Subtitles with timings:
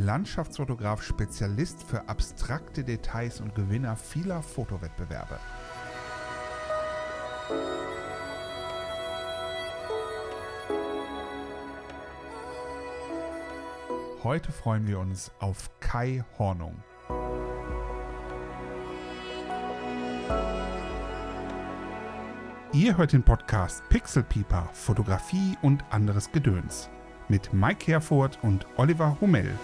[0.00, 5.38] Landschaftsfotograf, Spezialist für abstrakte Details und Gewinner vieler Fotowettbewerbe.
[14.24, 16.82] Heute freuen wir uns auf Kai Hornung.
[22.72, 26.88] Ihr hört den Podcast Pixel Pieper, Fotografie und anderes Gedöns
[27.30, 29.54] mit Mike Herford und Oliver Hummel.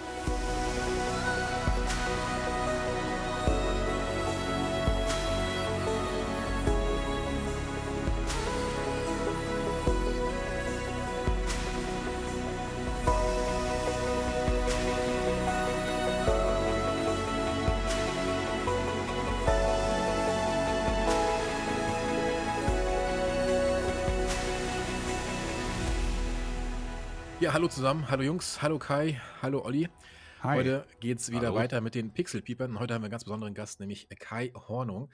[27.67, 29.89] Hallo zusammen, hallo Jungs, hallo Kai, hallo Olli.
[30.41, 30.59] Hi.
[30.59, 31.55] Heute geht es wieder Hallo.
[31.55, 32.79] weiter mit den Pixelpiepern.
[32.79, 35.11] Heute haben wir einen ganz besonderen Gast, nämlich Kai Hornung.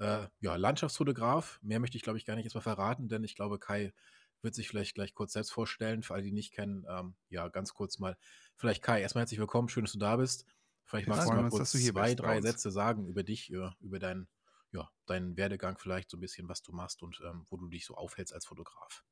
[0.00, 1.60] Äh, ja, Landschaftsfotograf.
[1.62, 3.92] Mehr möchte ich, glaube ich, gar nicht erstmal verraten, denn ich glaube, Kai
[4.40, 6.02] wird sich vielleicht gleich kurz selbst vorstellen.
[6.02, 8.16] Für alle, die ihn nicht kennen, ähm, ja, ganz kurz mal.
[8.56, 10.44] Vielleicht Kai, erstmal herzlich willkommen, schön, dass du da bist.
[10.82, 12.46] Vielleicht magst du mal uns, kurz hier zwei, drei uns.
[12.46, 14.26] Sätze sagen über dich, über, über deinen,
[14.72, 17.86] ja, deinen Werdegang vielleicht, so ein bisschen, was du machst und ähm, wo du dich
[17.86, 19.04] so aufhältst als Fotograf.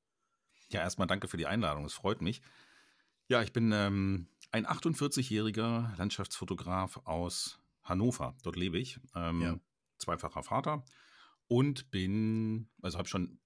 [0.71, 1.85] Ja, erstmal danke für die Einladung.
[1.85, 2.43] Es freut mich.
[3.31, 8.35] Ja, ich bin ähm, ein 48-jähriger Landschaftsfotograf aus Hannover.
[8.43, 8.99] Dort lebe ich.
[9.15, 9.61] Ähm, Ja.
[9.99, 10.85] Zweifacher Vater
[11.47, 13.39] und bin, also habe schon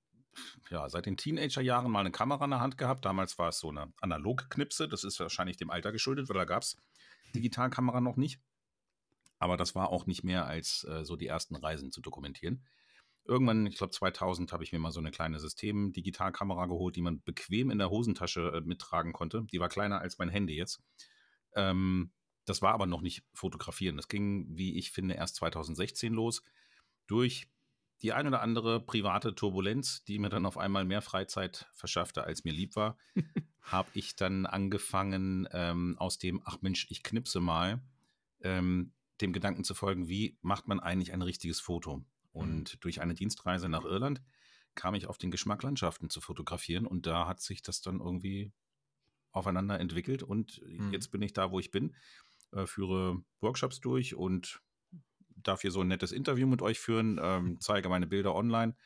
[0.70, 3.05] ja, seit den Teenagerjahren mal eine Kamera in der Hand gehabt.
[3.05, 4.88] Damals war es so eine Analogknipse.
[4.88, 6.78] Das ist wahrscheinlich dem Alter geschuldet, weil da gab es
[7.34, 8.40] Digitalkamera noch nicht.
[9.38, 12.64] Aber das war auch nicht mehr als äh, so die ersten Reisen zu dokumentieren.
[13.27, 17.22] Irgendwann, ich glaube 2000, habe ich mir mal so eine kleine System-Digitalkamera geholt, die man
[17.22, 19.47] bequem in der Hosentasche äh, mittragen konnte.
[19.50, 20.83] Die war kleiner als mein Handy jetzt.
[21.55, 22.12] Ähm,
[22.45, 23.97] das war aber noch nicht fotografieren.
[23.97, 26.42] Das ging, wie ich finde, erst 2016 los.
[27.06, 27.48] Durch
[28.02, 32.45] die ein oder andere private Turbulenz, die mir dann auf einmal mehr Freizeit verschaffte, als
[32.45, 32.98] mir lieb war,
[33.63, 37.83] habe ich dann angefangen, ähm, aus dem, ach Mensch, ich knipse mal,
[38.42, 38.92] ähm,
[39.23, 42.05] dem Gedanken zu folgen, wie macht man eigentlich ein richtiges Foto?
[42.34, 44.22] Und durch eine Dienstreise nach Irland
[44.77, 46.86] kam ich auf den Geschmack, Landschaften zu fotografieren.
[46.86, 48.52] Und da hat sich das dann irgendwie
[49.33, 50.22] aufeinander entwickelt.
[50.22, 50.90] Und Mhm.
[50.90, 51.96] jetzt bin ich da, wo ich bin,
[52.52, 54.61] äh, führe Workshops durch und
[55.36, 58.77] darf hier so ein nettes Interview mit euch führen, ähm, zeige meine Bilder online.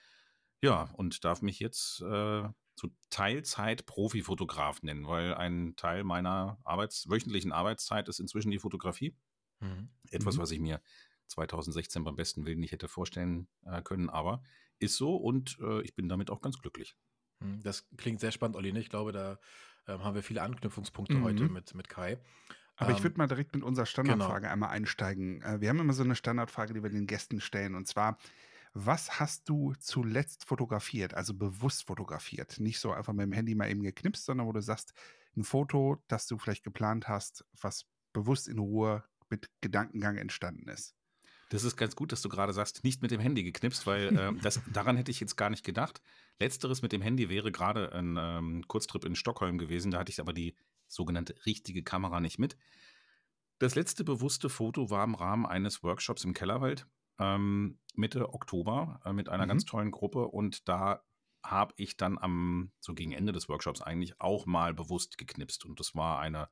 [0.62, 7.08] Ja, und darf mich jetzt äh, zu Teilzeit Profifotograf nennen, weil ein Teil meiner Arbeits
[7.10, 9.16] wöchentlichen Arbeitszeit ist inzwischen die Fotografie.
[9.60, 9.90] Mhm.
[10.10, 10.38] Etwas, Mhm.
[10.38, 10.80] was ich mir
[11.28, 14.42] 2016 beim besten Willen nicht hätte vorstellen äh, können, aber
[14.78, 16.96] ist so und äh, ich bin damit auch ganz glücklich.
[17.40, 18.72] Hm, Das klingt sehr spannend, Olli.
[18.72, 18.80] ne?
[18.80, 19.38] Ich glaube, da
[19.86, 21.22] ähm, haben wir viele Anknüpfungspunkte Mhm.
[21.22, 22.18] heute mit, mit Kai.
[22.76, 24.52] Aber ich Ähm, würde mal direkt mit unserer Standardfrage genau.
[24.52, 25.42] einmal einsteigen.
[25.42, 27.74] Äh, Wir haben immer so eine Standardfrage, die wir den Gästen stellen.
[27.74, 28.18] Und zwar,
[28.74, 32.60] was hast du zuletzt fotografiert, also bewusst fotografiert?
[32.60, 34.94] Nicht so einfach mit dem Handy mal eben geknipst, sondern wo du sagst,
[35.36, 40.96] ein Foto, das du vielleicht geplant hast, was bewusst in Ruhe mit Gedankengang entstanden ist.
[41.50, 44.40] Das ist ganz gut, dass du gerade sagst, nicht mit dem Handy geknipst, weil ähm,
[44.42, 46.02] das, daran hätte ich jetzt gar nicht gedacht.
[46.38, 50.20] Letzteres mit dem Handy wäre gerade ein ähm, Kurztrip in Stockholm gewesen, da hatte ich
[50.20, 52.56] aber die sogenannte richtige Kamera nicht mit.
[53.58, 56.86] Das letzte bewusste Foto war im Rahmen eines Workshops im Kellerwald
[57.18, 59.48] ähm, Mitte Oktober äh, mit einer Mhm.
[59.48, 61.02] ganz tollen Gruppe und da
[61.42, 65.80] habe ich dann am, so gegen Ende des Workshops eigentlich auch mal bewusst geknipst und
[65.80, 66.48] das war eine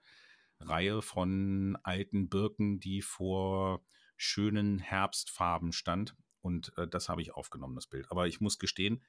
[0.59, 3.85] Reihe von alten Birken, die vor
[4.17, 6.17] schönen Herbstfarben stand.
[6.41, 8.11] Und äh, das habe ich aufgenommen, das Bild.
[8.11, 9.03] Aber ich muss gestehen,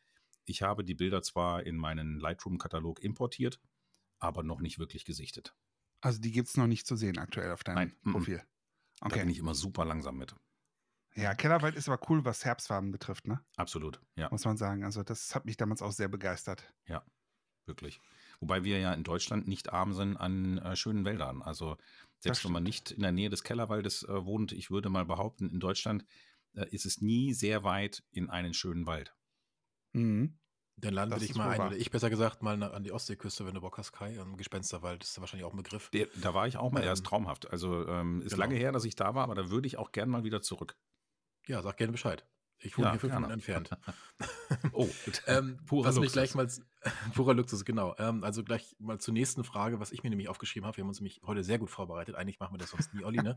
[0.45, 3.59] ich habe die Bilder zwar in meinen Lightroom-Katalog importiert,
[4.19, 5.55] aber noch nicht wirklich gesichtet.
[6.01, 8.11] Also die gibt es noch nicht zu sehen aktuell auf deinem Nein.
[8.11, 8.37] Profil.
[8.99, 9.31] Da bin Okay.
[9.31, 10.35] ich immer super langsam mit.
[11.15, 13.43] Ja, Kellerwald ist aber cool, was Herbstfarben betrifft, ne?
[13.55, 14.83] Absolut, ja, Muss man sagen.
[14.83, 16.71] Also das hat mich damals auch sehr begeistert.
[16.87, 17.03] ja,
[17.65, 17.99] wirklich.
[18.39, 21.41] Wobei wir ja in Deutschland nicht arm sind an äh, schönen Wäldern.
[21.41, 21.77] Also
[22.19, 25.49] selbst wenn man nicht in der Nähe des Kellerwaldes äh, wohnt, ich würde mal behaupten,
[25.49, 26.05] in Deutschland
[26.53, 29.15] äh, ist es nie sehr weit in einen schönen Wald.
[29.93, 30.39] Mhm.
[30.79, 31.67] Dann Das dich ist mal ein, wahr.
[31.67, 34.19] oder ich besser gesagt, mal an die Ostseeküste, wenn du Bock hast, Kai.
[34.19, 35.91] Am Gespensterwald ist ja wahrscheinlich auch ein Begriff.
[35.91, 37.49] Der, da war ich auch mal, er ist Ähm, traumhaft.
[37.49, 38.43] Also ähm, ist genau.
[38.43, 40.77] lange her, dass ich da war, aber da würde ich auch gern mal wieder zurück.
[41.47, 42.27] Ja, sag gerne Bescheid.
[42.59, 43.69] Ich wohne ja, hier fünf Minuten entfernt.
[44.71, 44.89] oh,
[45.27, 46.13] ähm, purer Luxus.
[46.13, 46.47] gleich mal,
[47.13, 47.95] purer Luxus, genau.
[47.99, 50.77] Ähm, also gleich mal zur nächsten Frage, was ich mir nämlich aufgeschrieben habe.
[50.77, 52.15] Wir haben uns nämlich heute sehr gut vorbereitet.
[52.15, 53.35] Eigentlich machen wir das sonst nie, Olli, ne?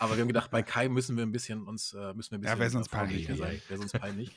[0.00, 2.40] Aber wir haben gedacht, bei Kai müssen wir ein bisschen uns, äh, müssen wir ein
[2.40, 3.62] bisschen ja, wäre sonst peinlich sein.
[3.68, 4.34] Wäre sonst peinlich.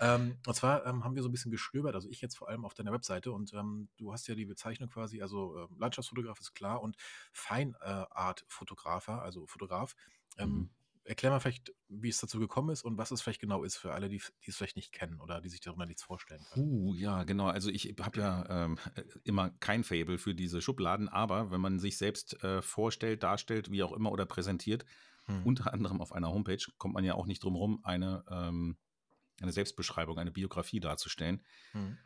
[0.00, 2.64] ähm, und zwar ähm, haben wir so ein bisschen gestöbert, also ich jetzt vor allem
[2.64, 6.54] auf deiner Webseite und ähm, du hast ja die Bezeichnung quasi, also äh, Landschaftsfotograf ist
[6.54, 6.96] klar und
[7.32, 9.94] Feinart-Fotografer, also Fotograf.
[10.38, 10.70] Ähm, mhm
[11.10, 13.92] erklär mal vielleicht, wie es dazu gekommen ist und was es vielleicht genau ist für
[13.92, 16.66] alle, die, die es vielleicht nicht kennen oder die sich darunter nichts vorstellen können.
[16.66, 17.48] Uh, ja, genau.
[17.48, 18.78] Also ich habe ja ähm,
[19.24, 23.82] immer kein Fable für diese Schubladen, aber wenn man sich selbst äh, vorstellt, darstellt, wie
[23.82, 24.84] auch immer oder präsentiert,
[25.26, 25.44] hm.
[25.44, 28.76] unter anderem auf einer Homepage, kommt man ja auch nicht drum rum, eine, ähm,
[29.42, 31.42] eine Selbstbeschreibung, eine Biografie darzustellen.
[31.72, 31.98] Hm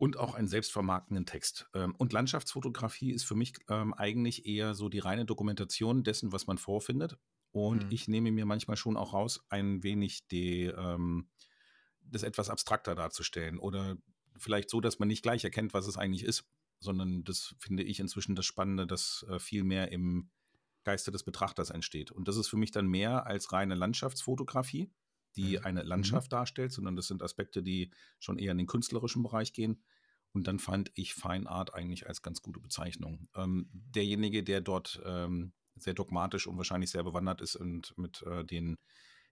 [0.00, 1.68] und auch einen selbstvermarktenden Text.
[1.74, 6.46] Ähm, und Landschaftsfotografie ist für mich ähm, eigentlich eher so die reine Dokumentation dessen, was
[6.46, 7.18] man vorfindet.
[7.52, 7.90] Und mhm.
[7.90, 11.28] ich nehme mir manchmal schon auch raus, ein wenig die, ähm,
[12.02, 13.96] das etwas abstrakter darzustellen oder
[14.36, 16.48] vielleicht so, dass man nicht gleich erkennt, was es eigentlich ist,
[16.78, 20.30] sondern das finde ich inzwischen das Spannende, dass äh, viel mehr im
[20.84, 22.10] Geiste des Betrachters entsteht.
[22.10, 24.90] Und das ist für mich dann mehr als reine Landschaftsfotografie,
[25.36, 25.64] die mhm.
[25.64, 25.88] eine mhm.
[25.88, 26.36] Landschaft mhm.
[26.36, 29.82] darstellt, sondern das sind Aspekte, die schon eher in den künstlerischen Bereich gehen.
[30.32, 33.28] Und dann fand ich Fine Art eigentlich als ganz gute Bezeichnung.
[33.34, 38.44] Ähm, derjenige, der dort ähm, sehr dogmatisch und wahrscheinlich sehr bewandert ist und mit äh,
[38.44, 38.78] den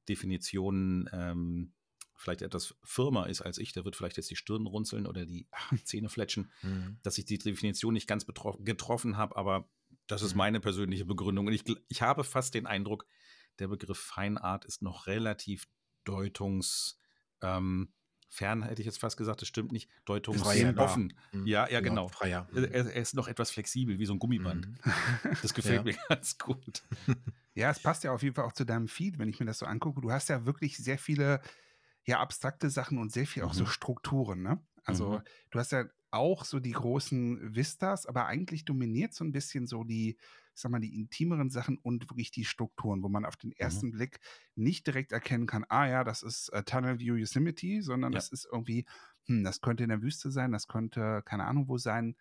[0.08, 1.72] Definitionen ähm,
[2.18, 5.46] vielleicht etwas firmer ist als ich, der wird vielleicht jetzt die Stirn runzeln oder die
[5.50, 6.98] ach, Zähne fletschen, mhm.
[7.02, 9.68] dass ich die Definition nicht ganz getroffen habe, aber
[10.06, 10.38] das ist mhm.
[10.38, 11.46] meine persönliche Begründung.
[11.46, 13.06] Und ich, ich habe fast den Eindruck,
[13.58, 15.68] der Begriff Feinart ist noch relativ
[16.04, 16.98] deutungs,
[17.40, 17.92] ähm,
[18.28, 21.14] fern hätte ich jetzt fast gesagt, das stimmt nicht, deutungsoffen.
[21.32, 21.46] Mhm.
[21.46, 22.08] Ja, ja, genau.
[22.08, 22.48] Freier.
[22.54, 24.68] Er, er, ist noch etwas flexibel, wie so ein Gummiband.
[24.68, 24.78] Mhm.
[25.42, 26.82] Das gefällt mir ganz gut.
[27.54, 29.58] Ja, es passt ja auf jeden Fall auch zu deinem Feed, wenn ich mir das
[29.58, 30.00] so angucke.
[30.00, 31.40] Du hast ja wirklich sehr viele
[32.04, 33.68] ja, abstrakte Sachen und sehr viel auch so mhm.
[33.68, 34.64] Strukturen, ne?
[34.84, 35.22] Also mhm.
[35.50, 39.82] du hast ja auch so die großen Vistas, aber eigentlich dominiert so ein bisschen so
[39.82, 40.16] die,
[40.58, 43.56] ich sag mal, die intimeren Sachen und wirklich die Strukturen, wo man auf den mhm.
[43.58, 43.92] ersten mhm.
[43.92, 44.18] Blick
[44.56, 48.18] nicht direkt erkennen kann, ah ja, das ist äh, Tunnel View Yosemite, sondern ja.
[48.18, 48.84] das ist irgendwie,
[49.26, 52.16] hm, das könnte in der Wüste sein, das könnte keine Ahnung wo sein.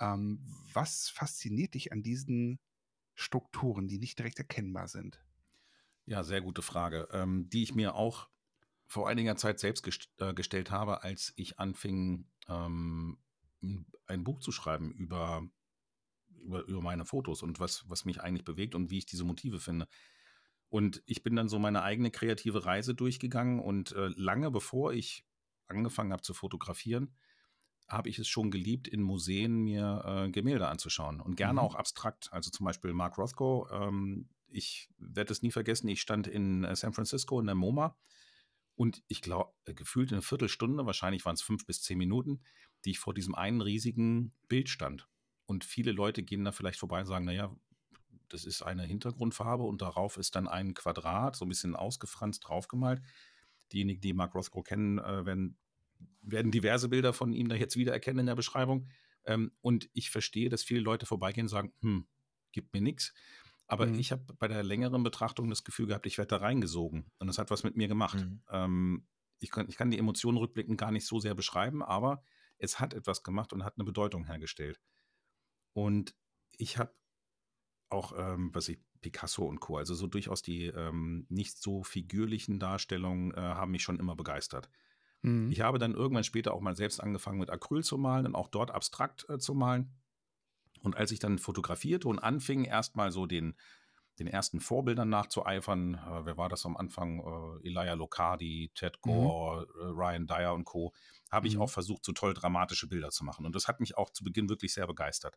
[0.00, 0.40] Ähm,
[0.72, 2.58] was fasziniert dich an diesen
[3.12, 5.22] Strukturen, die nicht direkt erkennbar sind?
[6.06, 8.30] Ja, sehr gute Frage, ähm, die ich mir auch
[8.86, 13.18] vor einiger Zeit selbst gest äh, gestellt habe, als ich anfing, ähm,
[14.06, 15.46] ein Buch zu schreiben über
[16.44, 19.58] über, über meine Fotos und was, was mich eigentlich bewegt und wie ich diese Motive
[19.58, 19.86] finde.
[20.68, 25.24] Und ich bin dann so meine eigene kreative Reise durchgegangen und äh, lange bevor ich
[25.66, 27.14] angefangen habe zu fotografieren,
[27.88, 31.66] habe ich es schon geliebt, in Museen mir äh, Gemälde anzuschauen und gerne mhm.
[31.66, 32.32] auch abstrakt.
[32.32, 33.68] Also zum Beispiel Mark Rothko.
[33.70, 37.96] Ähm, ich werde es nie vergessen, ich stand in äh, San Francisco in der MoMA
[38.76, 42.42] und ich glaube, äh, gefühlt eine Viertelstunde, wahrscheinlich waren es fünf bis zehn Minuten,
[42.84, 45.08] die ich vor diesem einen riesigen Bild stand.
[45.46, 47.54] Und viele Leute gehen da vielleicht vorbei und sagen, naja,
[48.28, 53.00] das ist eine Hintergrundfarbe und darauf ist dann ein Quadrat, so ein bisschen ausgefranst draufgemalt.
[53.72, 55.56] Diejenigen, die Mark Rothko kennen, äh, werden,
[56.22, 58.88] werden diverse Bilder von ihm da jetzt wiedererkennen in der Beschreibung.
[59.24, 62.06] Ähm, und ich verstehe, dass viele Leute vorbeigehen und sagen, hm,
[62.52, 63.12] gibt mir nichts.
[63.66, 63.98] Aber mhm.
[63.98, 67.10] ich habe bei der längeren Betrachtung das Gefühl gehabt, ich werde da reingesogen.
[67.18, 68.18] Und das hat was mit mir gemacht.
[68.18, 68.42] Mhm.
[68.50, 69.06] Ähm,
[69.38, 72.22] ich, kann, ich kann die Emotionen rückblickend gar nicht so sehr beschreiben, aber
[72.58, 74.80] es hat etwas gemacht und hat eine Bedeutung hergestellt.
[75.74, 76.14] Und
[76.56, 76.94] ich habe
[77.90, 82.58] auch, ähm, was ich, Picasso und Co., also so durchaus die ähm, nicht so figürlichen
[82.58, 84.70] Darstellungen äh, haben mich schon immer begeistert.
[85.20, 85.50] Mhm.
[85.52, 88.48] Ich habe dann irgendwann später auch mal selbst angefangen mit Acryl zu malen und auch
[88.48, 89.92] dort abstrakt äh, zu malen.
[90.80, 93.54] Und als ich dann fotografierte und anfing, erstmal so den,
[94.18, 97.20] den ersten Vorbildern nachzueifern, äh, wer war das am Anfang?
[97.20, 99.10] Äh, Elijah Locardi, Ted mhm.
[99.10, 99.98] Gore, mhm.
[99.98, 100.92] Ryan Dyer und Co.,
[101.30, 101.62] habe ich mhm.
[101.62, 103.44] auch versucht, so toll dramatische Bilder zu machen.
[103.44, 105.36] Und das hat mich auch zu Beginn wirklich sehr begeistert.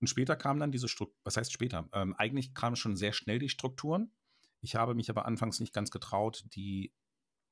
[0.00, 1.88] Und später kam dann diese Struktur, was heißt später?
[1.92, 4.12] Ähm, eigentlich kamen schon sehr schnell die Strukturen.
[4.60, 6.92] Ich habe mich aber anfangs nicht ganz getraut, die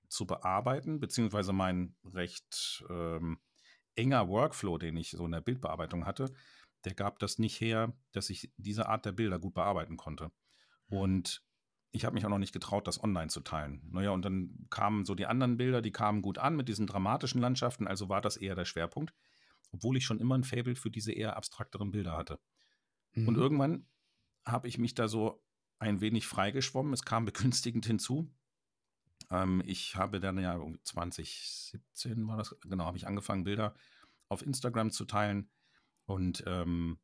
[0.08, 3.40] zu bearbeiten, beziehungsweise mein recht ähm,
[3.96, 6.32] enger Workflow, den ich so in der Bildbearbeitung hatte,
[6.84, 10.30] der gab das nicht her, dass ich diese Art der Bilder gut bearbeiten konnte.
[10.88, 10.98] Mhm.
[10.98, 11.42] Und
[11.90, 13.88] ich habe mich auch noch nicht getraut, das online zu teilen.
[13.90, 17.40] Naja, und dann kamen so die anderen Bilder, die kamen gut an mit diesen dramatischen
[17.40, 19.14] Landschaften, also war das eher der Schwerpunkt
[19.72, 22.38] obwohl ich schon immer ein Faible für diese eher abstrakteren Bilder hatte.
[23.12, 23.28] Mhm.
[23.28, 23.88] Und irgendwann
[24.44, 25.42] habe ich mich da so
[25.78, 26.92] ein wenig freigeschwommen.
[26.92, 28.32] Es kam begünstigend hinzu.
[29.30, 33.74] Ähm, ich habe dann ja 2017 war das, genau, habe ich angefangen, Bilder
[34.28, 35.50] auf Instagram zu teilen.
[36.06, 36.98] Und ähm,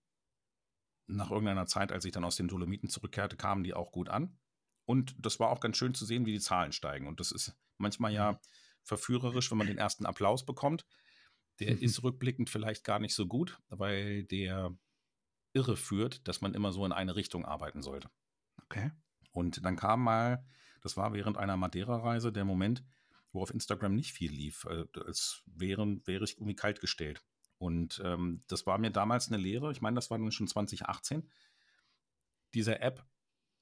[1.07, 4.39] nach irgendeiner Zeit, als ich dann aus den Dolomiten zurückkehrte, kamen die auch gut an.
[4.85, 7.07] und das war auch ganz schön zu sehen, wie die Zahlen steigen.
[7.07, 8.39] Und das ist manchmal ja mhm.
[8.83, 10.85] verführerisch, wenn man den ersten Applaus bekommt.
[11.61, 11.83] Der mhm.
[11.83, 14.77] ist rückblickend vielleicht gar nicht so gut, weil der
[15.53, 18.11] irre führt, dass man immer so in eine Richtung arbeiten sollte.
[18.65, 18.91] Okay.
[19.33, 20.45] Und dann kam mal,
[20.83, 22.85] das war während einer Madeira-Reise, der Moment,
[23.33, 27.23] wo auf Instagram nicht viel lief, äh, als wären, wäre ich irgendwie kaltgestellt.
[27.59, 29.71] Und ähm, das war mir damals eine Lehre.
[29.73, 31.31] Ich meine, das war dann schon 2018.
[32.55, 33.07] Dieser App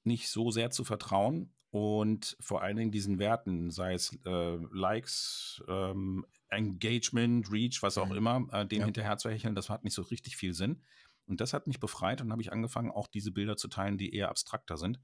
[0.03, 5.63] nicht so sehr zu vertrauen und vor allen Dingen diesen Werten, sei es äh, Likes,
[5.67, 8.17] ähm, Engagement, Reach, was auch mhm.
[8.17, 8.85] immer, äh, dem ja.
[8.85, 10.81] hinterher zu hecheln, das hat nicht so richtig viel Sinn.
[11.27, 14.13] Und das hat mich befreit und habe ich angefangen, auch diese Bilder zu teilen, die
[14.13, 14.99] eher abstrakter sind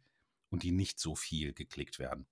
[0.50, 2.27] und die nicht so viel geklickt werden.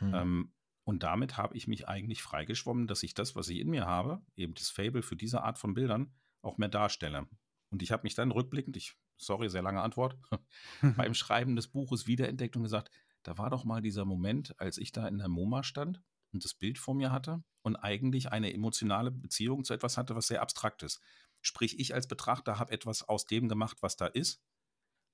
[0.00, 0.14] Mhm.
[0.14, 3.86] Ähm, und damit habe ich mich eigentlich freigeschwommen, dass ich das, was ich in mir
[3.86, 7.28] habe, eben das Fable für diese Art von Bildern, auch mehr darstelle.
[7.70, 10.16] Und ich habe mich dann rückblickend, ich, sorry, sehr lange Antwort,
[10.96, 12.90] beim Schreiben des Buches wiederentdeckt und gesagt,
[13.22, 16.54] da war doch mal dieser Moment, als ich da in der MoMA stand und das
[16.54, 20.82] Bild vor mir hatte und eigentlich eine emotionale Beziehung zu etwas hatte, was sehr abstrakt
[20.82, 21.00] ist.
[21.40, 24.40] Sprich, ich als Betrachter habe etwas aus dem gemacht, was da ist,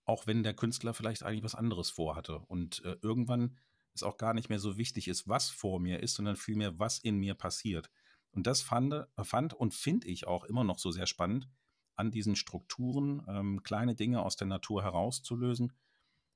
[0.04, 2.38] auch wenn der Künstler vielleicht eigentlich was anderes vorhatte.
[2.38, 3.56] Und äh, irgendwann
[3.94, 6.98] es auch gar nicht mehr so wichtig ist, was vor mir ist, sondern vielmehr, was
[6.98, 7.90] in mir passiert.
[8.32, 11.48] Und das fand, fand und finde ich auch immer noch so sehr spannend,
[11.96, 15.72] an diesen Strukturen ähm, kleine Dinge aus der Natur herauszulösen,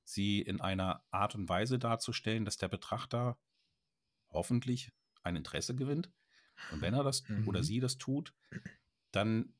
[0.03, 3.37] sie in einer Art und Weise darzustellen, dass der Betrachter
[4.29, 4.91] hoffentlich
[5.23, 6.11] ein Interesse gewinnt.
[6.71, 7.47] Und wenn er das mhm.
[7.47, 8.33] oder sie das tut,
[9.11, 9.53] dann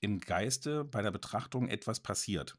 [0.00, 2.58] im Geiste bei der Betrachtung etwas passiert.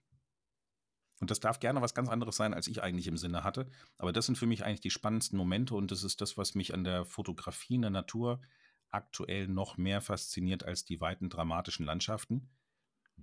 [1.19, 3.67] Und das darf gerne was ganz anderes sein, als ich eigentlich im Sinne hatte.
[3.97, 6.73] Aber das sind für mich eigentlich die spannendsten Momente und das ist das, was mich
[6.73, 8.41] an der Fotografie in der Natur
[8.89, 12.49] aktuell noch mehr fasziniert als die weiten dramatischen Landschaften.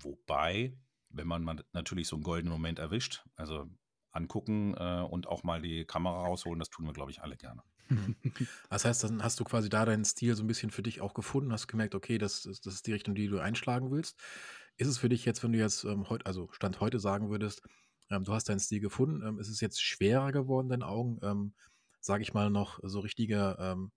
[0.03, 0.77] Wobei,
[1.11, 3.69] wenn man natürlich so einen goldenen Moment erwischt, also
[4.11, 7.63] angucken äh, und auch mal die Kamera rausholen, das tun wir, glaube ich, alle gerne.
[8.71, 11.15] Das heißt, dann hast du quasi da deinen Stil so ein bisschen für dich auch
[11.15, 14.19] gefunden, hast gemerkt, okay, das, das ist die Richtung, die du einschlagen willst.
[14.77, 17.63] Ist es für dich jetzt, wenn du jetzt ähm, heute, also Stand heute sagen würdest,
[18.11, 19.27] ähm, du hast deinen Stil gefunden.
[19.27, 21.55] Ähm, ist es jetzt schwerer geworden, deinen Augen, ähm,
[22.01, 23.93] sage ich mal, noch so richtige, ähm,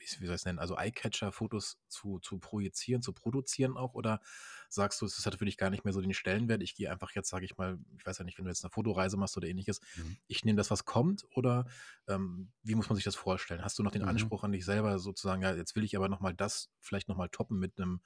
[0.00, 3.94] wie, soll ich es nennen, also Eyecatcher-Fotos zu, zu projizieren, zu produzieren auch?
[3.94, 4.20] Oder
[4.68, 6.62] sagst du, es hat für dich gar nicht mehr so den Stellenwert?
[6.62, 8.70] Ich gehe einfach jetzt, sage ich mal, ich weiß ja nicht, wenn du jetzt eine
[8.70, 10.16] Fotoreise machst oder ähnliches, mhm.
[10.26, 11.26] ich nehme das, was kommt?
[11.34, 11.66] Oder
[12.08, 13.62] ähm, wie muss man sich das vorstellen?
[13.62, 14.08] Hast du noch den mhm.
[14.08, 17.58] Anspruch an dich selber sozusagen, ja, jetzt will ich aber nochmal das vielleicht nochmal toppen
[17.58, 18.00] mit einem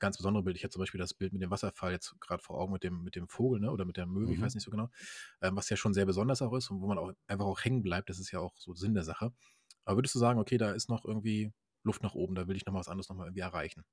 [0.00, 0.56] ganz besondere Bild.
[0.56, 3.04] Ich hatte zum Beispiel das Bild mit dem Wasserfall jetzt gerade vor Augen mit dem,
[3.04, 3.70] mit dem Vogel, ne?
[3.70, 4.32] Oder mit der Möwe, mhm.
[4.32, 4.88] ich weiß nicht so genau,
[5.42, 7.82] ähm, was ja schon sehr besonders auch ist und wo man auch einfach auch hängen
[7.82, 8.08] bleibt.
[8.08, 9.32] Das ist ja auch so Sinn der Sache.
[9.84, 12.66] Aber würdest du sagen, okay, da ist noch irgendwie Luft nach oben, da will ich
[12.66, 13.84] noch mal was anderes noch mal irgendwie erreichen?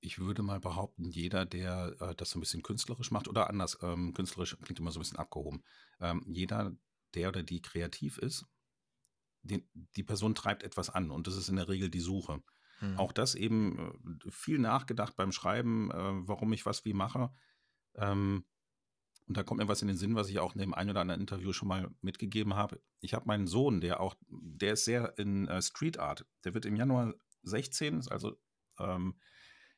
[0.00, 3.78] Ich würde mal behaupten, jeder, der äh, das so ein bisschen künstlerisch macht oder anders,
[3.82, 5.64] ähm, künstlerisch klingt immer so ein bisschen abgehoben,
[6.00, 6.76] ähm, jeder,
[7.14, 8.46] der oder die kreativ ist,
[9.42, 12.42] den, die Person treibt etwas an und das ist in der Regel die Suche.
[12.80, 12.98] Mhm.
[12.98, 17.32] Auch das eben äh, viel nachgedacht beim Schreiben, äh, warum ich was wie mache.
[17.94, 18.44] Ähm,
[19.26, 21.00] und da kommt mir was in den Sinn, was ich auch in dem ein oder
[21.00, 22.80] anderen Interview schon mal mitgegeben habe.
[23.00, 26.26] Ich habe meinen Sohn, der auch, der ist sehr in äh, Street Art.
[26.44, 28.38] Der wird im Januar 16, ist also
[28.78, 29.18] ähm,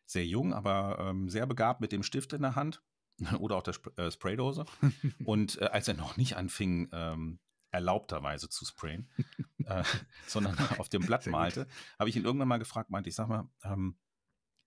[0.05, 2.83] sehr jung, aber ähm, sehr begabt mit dem Stift in der Hand
[3.39, 4.67] oder auch der Sp äh, Spraydose.
[5.25, 7.41] und äh, als er noch nicht anfing, ähm,
[7.71, 9.11] erlaubterweise zu sprayen,
[9.65, 9.83] äh,
[10.27, 11.67] sondern auf dem Blatt malte,
[11.99, 13.99] habe ich ihn irgendwann mal gefragt, meinte ich, sag mal, ähm,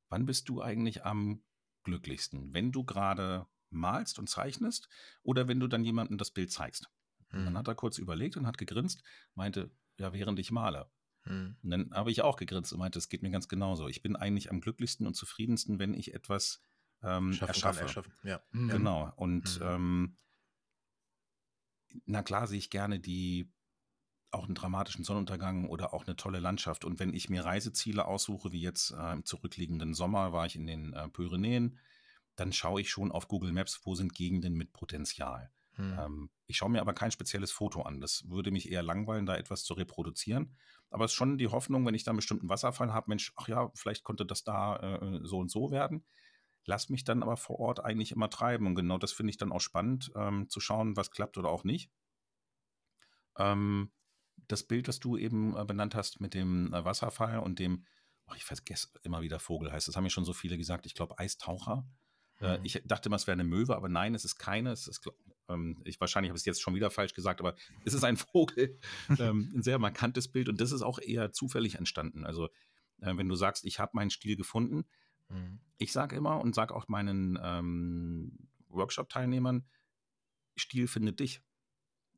[0.09, 1.43] wann bist du eigentlich am
[1.83, 2.53] glücklichsten?
[2.53, 4.89] Wenn du gerade malst und zeichnest
[5.23, 6.89] oder wenn du dann jemandem das Bild zeigst?
[7.29, 7.45] Hm.
[7.45, 7.57] Dann hm.
[7.57, 9.03] hat er kurz überlegt und hat gegrinst,
[9.35, 10.89] meinte, ja, während ich male.
[11.23, 11.55] Hm.
[11.61, 13.87] Und dann habe ich auch gegrinst und meinte, es geht mir ganz genauso.
[13.87, 16.61] Ich bin eigentlich am glücklichsten und zufriedensten, wenn ich etwas
[17.03, 18.03] ähm, erschaffe.
[18.23, 18.41] Ja.
[18.51, 19.11] Genau.
[19.15, 19.67] Und hm.
[19.67, 20.17] ähm,
[22.05, 23.51] na klar sehe ich gerne die
[24.31, 26.85] auch einen dramatischen Sonnenuntergang oder auch eine tolle Landschaft.
[26.85, 30.65] Und wenn ich mir Reiseziele aussuche, wie jetzt äh, im zurückliegenden Sommer war ich in
[30.65, 31.77] den äh, Pyrenäen,
[32.41, 35.51] dann schaue ich schon auf Google Maps, wo sind Gegenden mit Potenzial.
[35.73, 35.99] Hm.
[35.99, 38.01] Ähm, ich schaue mir aber kein spezielles Foto an.
[38.01, 40.57] Das würde mich eher langweilen, da etwas zu reproduzieren.
[40.89, 43.47] Aber es ist schon die Hoffnung, wenn ich da einen bestimmten Wasserfall habe, Mensch, ach
[43.47, 46.03] ja, vielleicht konnte das da äh, so und so werden
[46.65, 48.67] lass mich dann aber vor Ort eigentlich immer treiben.
[48.67, 51.63] Und genau das finde ich dann auch spannend, ähm, zu schauen, was klappt oder auch
[51.63, 51.91] nicht.
[53.37, 53.91] Ähm,
[54.47, 57.85] das Bild, das du eben äh, benannt hast mit dem äh, Wasserfall und dem,
[58.27, 60.93] oh, ich vergesse immer wieder Vogel heißt, das haben mir schon so viele gesagt, ich
[60.93, 61.87] glaube Eistaucher.
[62.41, 62.65] Äh, mhm.
[62.65, 64.71] ich dachte immer, es wäre eine Möwe, aber nein, es ist keine.
[64.71, 65.09] Es ist,
[65.49, 67.55] ähm, ich, wahrscheinlich habe ich es jetzt schon wieder falsch gesagt, aber
[67.85, 68.79] es ist ein Vogel.
[69.19, 72.25] ähm, ein sehr markantes Bild und das ist auch eher zufällig entstanden.
[72.25, 72.49] Also,
[73.01, 74.85] äh, wenn du sagst, ich habe meinen Stil gefunden,
[75.31, 75.59] Mhm.
[75.77, 78.37] Ich sage immer und sage auch meinen ähm,
[78.69, 79.65] Workshop-Teilnehmern,
[80.57, 81.41] Stil findet dich.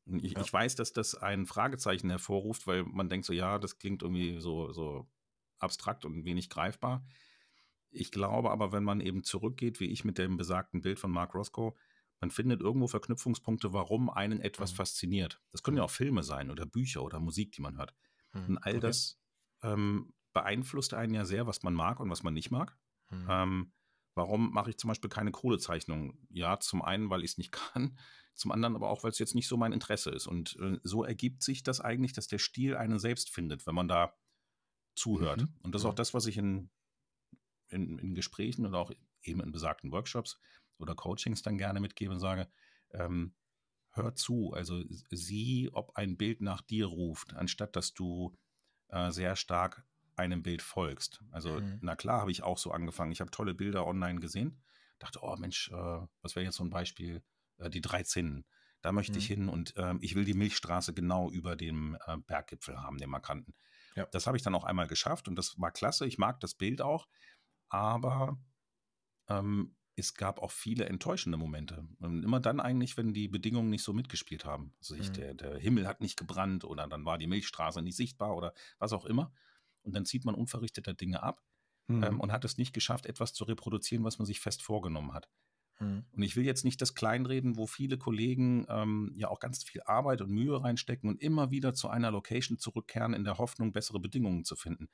[0.06, 0.42] Ich, ja.
[0.42, 4.40] ich, weiß, dass das ein Fragezeichen hervorruft, weil man denkt so, ja, das klingt irgendwie
[4.42, 5.08] so, so
[5.60, 7.06] abstrakt und wenig greifbar.
[7.94, 11.36] Ich glaube aber, wenn man eben zurückgeht, wie ich mit dem besagten Bild von Mark
[11.36, 11.74] Roscoe,
[12.20, 14.78] man findet irgendwo Verknüpfungspunkte, warum einen etwas mhm.
[14.78, 15.42] fasziniert.
[15.52, 15.86] Das können ja mhm.
[15.86, 17.94] auch Filme sein oder Bücher oder Musik, die man hört.
[18.32, 18.46] Mhm.
[18.46, 18.80] Und all okay.
[18.80, 19.20] das
[19.62, 22.78] ähm, beeinflusst einen ja sehr, was man mag und was man nicht mag.
[23.10, 23.28] Mhm.
[23.30, 23.74] Ähm,
[24.16, 26.18] warum mache ich zum Beispiel keine Kohlezeichnung?
[26.30, 27.98] Ja, zum einen, weil ich es nicht kann,
[28.36, 30.28] zum anderen aber auch, weil es jetzt nicht so mein Interesse ist.
[30.28, 33.88] Und äh, so ergibt sich das eigentlich, dass der Stil einen selbst findet, wenn man
[33.88, 34.14] da
[34.96, 35.42] zuhört.
[35.42, 35.54] Mhm.
[35.62, 36.70] Und das ist auch das, was ich in,
[37.74, 38.92] in, in, Gesprächen oder auch
[39.24, 40.40] eben in besagten Workshops
[40.78, 42.48] oder Coachings dann gerne mitgebe und sage,
[42.92, 43.34] ähm,
[43.92, 48.36] hör zu, also sieh, ob ein Bild nach dir ruft, anstatt dass du
[48.90, 51.24] äh, sehr stark einem Bild folgst.
[51.32, 51.80] Also, mhm.
[51.82, 53.12] na klar, habe ich auch so angefangen.
[53.12, 54.62] Ich habe tolle Bilder online gesehen.
[55.00, 57.24] Dachte, oh Mensch, äh, was wäre jetzt so ein Beispiel?
[57.58, 58.46] Äh, die drei Zinnen.
[58.82, 59.18] Da möchte mhm.
[59.18, 63.10] ich hin und ähm, ich will die Milchstraße genau über dem äh, Berggipfel haben, dem
[63.10, 63.56] markanten.
[63.96, 64.08] Ja.
[64.08, 66.06] Das habe ich dann auch einmal geschafft und das war klasse.
[66.06, 67.08] Ich mag das Bild auch,
[67.74, 68.38] aber
[69.28, 71.88] ähm, es gab auch viele enttäuschende Momente.
[72.00, 74.74] Und immer dann eigentlich, wenn die Bedingungen nicht so mitgespielt haben.
[74.80, 75.14] Also ich, mhm.
[75.14, 78.94] der, der Himmel hat nicht gebrannt oder dann war die Milchstraße nicht sichtbar oder was
[78.94, 79.34] auch immer
[79.84, 81.44] und dann zieht man unverrichteter Dinge ab
[81.88, 82.04] mhm.
[82.04, 85.30] ähm, und hat es nicht geschafft, etwas zu reproduzieren, was man sich fest vorgenommen hat.
[85.80, 86.06] Mhm.
[86.12, 89.82] Und ich will jetzt nicht das kleinreden, wo viele Kollegen ähm, ja auch ganz viel
[89.86, 94.00] Arbeit und Mühe reinstecken und immer wieder zu einer Location zurückkehren in der Hoffnung, bessere
[94.00, 94.90] Bedingungen zu finden.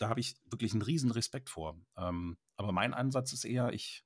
[0.00, 1.78] Da habe ich wirklich einen riesen Respekt vor.
[1.96, 4.04] Ähm, aber mein Ansatz ist eher, ich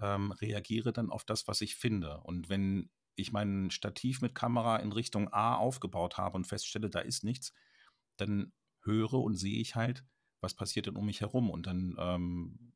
[0.00, 2.20] ähm, reagiere dann auf das, was ich finde.
[2.20, 7.00] Und wenn ich mein Stativ mit Kamera in Richtung A aufgebaut habe und feststelle, da
[7.00, 7.52] ist nichts,
[8.16, 8.52] dann
[8.84, 10.04] höre und sehe ich halt,
[10.40, 12.72] was passiert denn um mich herum und dann ähm,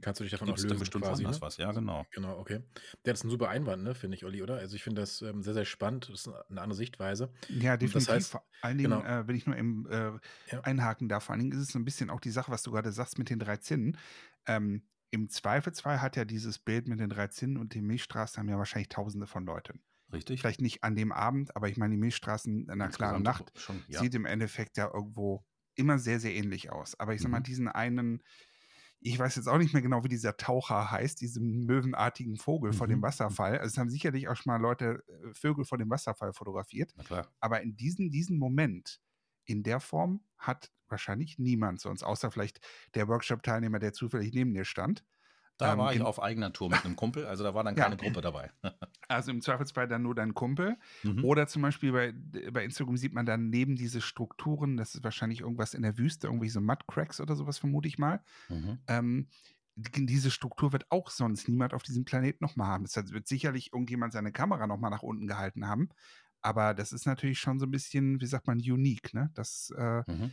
[0.00, 0.78] Kannst du dich davon auch lösen?
[0.78, 1.36] bestimmt quasi, ne?
[1.40, 2.06] was, ja, genau.
[2.12, 2.60] Genau, okay.
[3.04, 4.56] Der ist ein super Einwand, ne, finde ich, Olli, oder?
[4.56, 6.08] Also ich finde das ähm, sehr, sehr spannend.
[6.10, 7.32] Das ist eine andere Sichtweise.
[7.48, 8.06] Ja, definitiv.
[8.06, 9.04] Das heißt, vor allen Dingen, genau.
[9.04, 10.12] äh, wenn ich nur eben äh,
[10.50, 10.60] ja.
[10.62, 12.70] einhaken darf, vor allen Dingen ist es so ein bisschen auch die Sache, was du
[12.70, 13.96] gerade sagst mit den drei Zinnen.
[14.46, 18.48] Ähm, Im Zweifelsfall hat ja dieses Bild mit den drei Zinnen und die Milchstraße haben
[18.48, 19.82] ja wahrscheinlich tausende von Leuten.
[20.12, 20.40] Richtig.
[20.40, 23.82] Vielleicht nicht an dem Abend, aber ich meine, die Milchstraßen in einer klaren Nacht schon,
[23.88, 24.00] ja.
[24.00, 25.44] sieht im Endeffekt ja irgendwo
[25.76, 26.98] immer sehr, sehr ähnlich aus.
[26.98, 27.44] Aber ich sag mal, mhm.
[27.44, 28.22] diesen einen,
[29.00, 32.76] ich weiß jetzt auch nicht mehr genau, wie dieser Taucher heißt, diesen möwenartigen Vogel mhm.
[32.76, 33.04] vor dem mhm.
[33.04, 33.58] Wasserfall.
[33.58, 36.92] Also es haben sicherlich auch schon mal Leute äh, Vögel vor dem Wasserfall fotografiert.
[37.40, 39.00] Aber in diesem, diesem Moment,
[39.46, 42.60] in der Form, hat wahrscheinlich niemand sonst, außer vielleicht
[42.94, 45.04] der Workshop-Teilnehmer, der zufällig neben dir stand.
[45.60, 47.96] Da ähm, war ich auf eigener Tour mit einem Kumpel, also da war dann keine
[47.96, 48.02] ja.
[48.02, 48.50] Gruppe dabei.
[49.08, 50.78] also im Zweifelsfall dann nur dein Kumpel.
[51.02, 51.22] Mhm.
[51.22, 52.14] Oder zum Beispiel bei,
[52.50, 56.28] bei Instagram sieht man dann neben diese Strukturen, das ist wahrscheinlich irgendwas in der Wüste,
[56.28, 58.22] irgendwie so Mudcracks oder sowas, vermute ich mal.
[58.48, 58.78] Mhm.
[58.86, 59.28] Ähm,
[59.76, 62.84] diese Struktur wird auch sonst niemand auf diesem Planeten nochmal haben.
[62.84, 65.90] Es wird sicherlich irgendjemand seine Kamera nochmal nach unten gehalten haben.
[66.40, 69.30] Aber das ist natürlich schon so ein bisschen, wie sagt man, unique, ne?
[69.34, 70.30] Das äh, mhm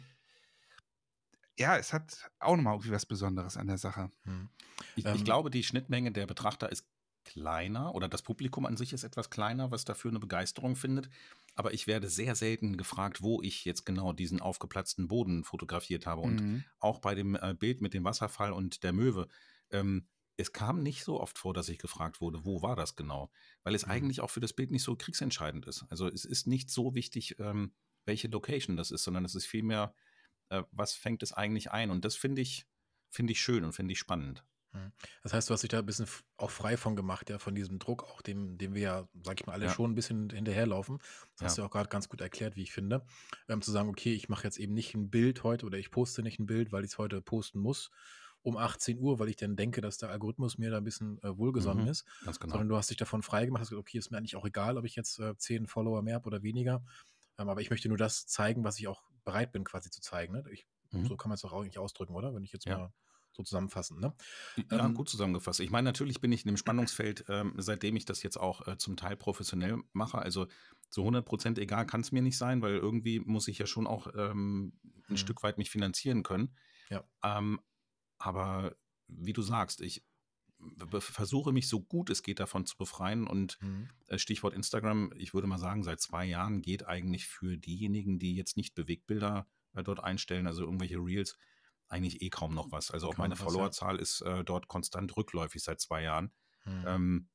[1.57, 4.09] ja, es hat auch nochmal irgendwie was Besonderes an der Sache.
[4.23, 4.49] Hm.
[4.95, 6.87] Ich, ähm, ich, glaube, die Schnittmenge der Betrachter ist
[7.27, 11.09] kleiner oder das Publikum an sich ist etwas kleiner, was dafür eine Begeisterung findet.
[11.55, 16.21] Aber ich werde sehr selten gefragt, wo ich jetzt genau diesen aufgeplatzten Boden fotografiert habe.
[16.21, 16.63] Und mhm.
[16.79, 19.27] auch bei dem äh, Bild mit dem Wasserfall und der Möwe.
[19.71, 23.31] Ähm, es kam nicht so oft vor, dass ich gefragt wurde, wo war das genau?
[23.63, 23.91] Weil es mhm.
[23.91, 25.85] eigentlich auch für das Bild nicht so kriegsentscheidend ist.
[25.89, 27.73] Also es ist nicht so wichtig, ähm,
[28.05, 29.93] welche Location das ist, sondern es ist vielmehr
[30.49, 31.91] äh, was fängt es eigentlich ein?
[31.91, 32.65] Und das finde ich,
[33.09, 34.43] finde ich schön und finde ich spannend.
[34.73, 34.91] Hm.
[35.23, 36.07] Das heißt, du hast dich da ein bisschen
[36.37, 39.47] auch frei von gemacht, ja, von diesem Druck, auch dem, dem wir ja, sag ich
[39.47, 39.71] mal, alle ja.
[39.71, 40.99] schon ein bisschen hinterherlaufen.
[41.37, 43.05] Das hast du auch gerade ganz gut erklärt, wie ich finde.
[43.47, 46.21] Ähm, zu sagen, okay, ich mache jetzt eben nicht ein Bild heute oder ich poste
[46.21, 47.89] nicht ein Bild, weil ich es heute posten muss
[48.47, 51.37] um 18 Uhr, weil ich dann denke, dass der Algorithmus mir da ein bisschen äh,
[51.37, 52.05] wohlgesonnen mhm, ist.
[52.23, 52.53] Ganz genau.
[52.53, 54.77] Sondern du hast dich davon frei gemacht, hast gesagt, okay, ist mir eigentlich auch egal,
[54.77, 56.81] ob ich jetzt äh, 10 Follower mehr habe oder weniger.
[57.37, 60.33] Ähm, aber ich möchte nur das zeigen, was ich auch bereit bin, quasi zu zeigen.
[60.33, 60.43] Ne?
[60.51, 61.05] Ich, mhm.
[61.05, 62.33] So kann man es doch auch eigentlich ausdrücken, oder?
[62.33, 62.77] Wenn ich jetzt ja.
[62.77, 62.93] mal
[63.33, 63.99] so zusammenfassen.
[63.99, 64.15] Ne?
[64.71, 65.59] Ja, ähm, gut zusammengefasst.
[65.59, 68.77] Ich meine, natürlich bin ich in dem Spannungsfeld, ähm, seitdem ich das jetzt auch äh,
[68.77, 70.17] zum Teil professionell mache.
[70.17, 70.47] Also
[70.89, 73.85] so 100 Prozent egal kann es mir nicht sein, weil irgendwie muss ich ja schon
[73.85, 75.17] auch ähm, ein mhm.
[75.17, 76.55] Stück weit mich finanzieren können.
[76.89, 77.03] Ja.
[77.23, 77.59] Ähm,
[78.17, 78.75] aber
[79.07, 80.03] wie du sagst, ich
[80.99, 83.27] versuche mich so gut es geht davon zu befreien.
[83.27, 83.89] Und mhm.
[84.07, 88.35] Äh, Stichwort Instagram, ich würde mal sagen, seit zwei Jahren geht eigentlich für diejenigen, die
[88.35, 91.37] jetzt nicht Bewegbilder äh, dort einstellen, also irgendwelche Reels,
[91.89, 92.91] eigentlich eh kaum noch was.
[92.91, 94.01] Also auch meine Followerzahl ja.
[94.01, 96.31] ist äh, dort konstant rückläufig seit zwei Jahren.
[96.65, 96.83] Mhm.
[96.85, 97.29] Ähm,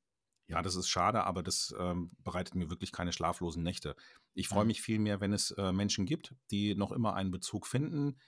[0.47, 3.97] ja, das ist schade, aber das ähm, bereitet mir wirklich keine schlaflosen Nächte.
[4.35, 4.69] Ich freue mhm.
[4.69, 8.19] mich viel mehr, wenn es äh, Menschen gibt, die noch immer einen Bezug finden,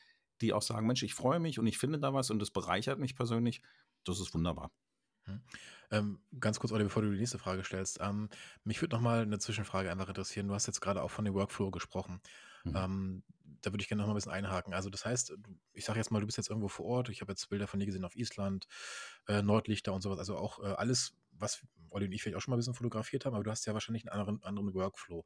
[0.40, 2.98] die auch sagen, Mensch, ich freue mich und ich finde da was und das bereichert
[2.98, 3.62] mich persönlich.
[4.04, 4.70] Das ist wunderbar.
[5.26, 5.40] Hm.
[5.90, 7.98] Ähm, ganz kurz, Olli, bevor du die nächste Frage stellst.
[8.00, 8.28] Ähm,
[8.64, 10.48] mich würde nochmal eine Zwischenfrage einfach interessieren.
[10.48, 12.20] Du hast jetzt gerade auch von dem Workflow gesprochen.
[12.64, 12.76] Mhm.
[12.76, 13.22] Ähm,
[13.62, 14.74] da würde ich gerne noch mal ein bisschen einhaken.
[14.74, 15.34] Also das heißt,
[15.72, 17.08] ich sage jetzt mal, du bist jetzt irgendwo vor Ort.
[17.08, 18.66] Ich habe jetzt Bilder von dir gesehen auf Island,
[19.28, 20.18] äh, Nordlichter und sowas.
[20.18, 23.24] Also auch äh, alles, was Olli und ich vielleicht auch schon mal ein bisschen fotografiert
[23.24, 25.24] haben, aber du hast ja wahrscheinlich einen anderen, anderen Workflow.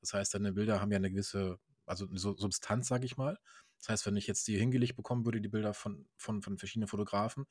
[0.00, 3.38] Das heißt, deine Bilder haben ja eine gewisse, also eine Substanz, sage ich mal.
[3.78, 6.88] Das heißt, wenn ich jetzt die hingelegt bekommen würde, die Bilder von, von, von verschiedenen
[6.88, 7.46] Fotografen,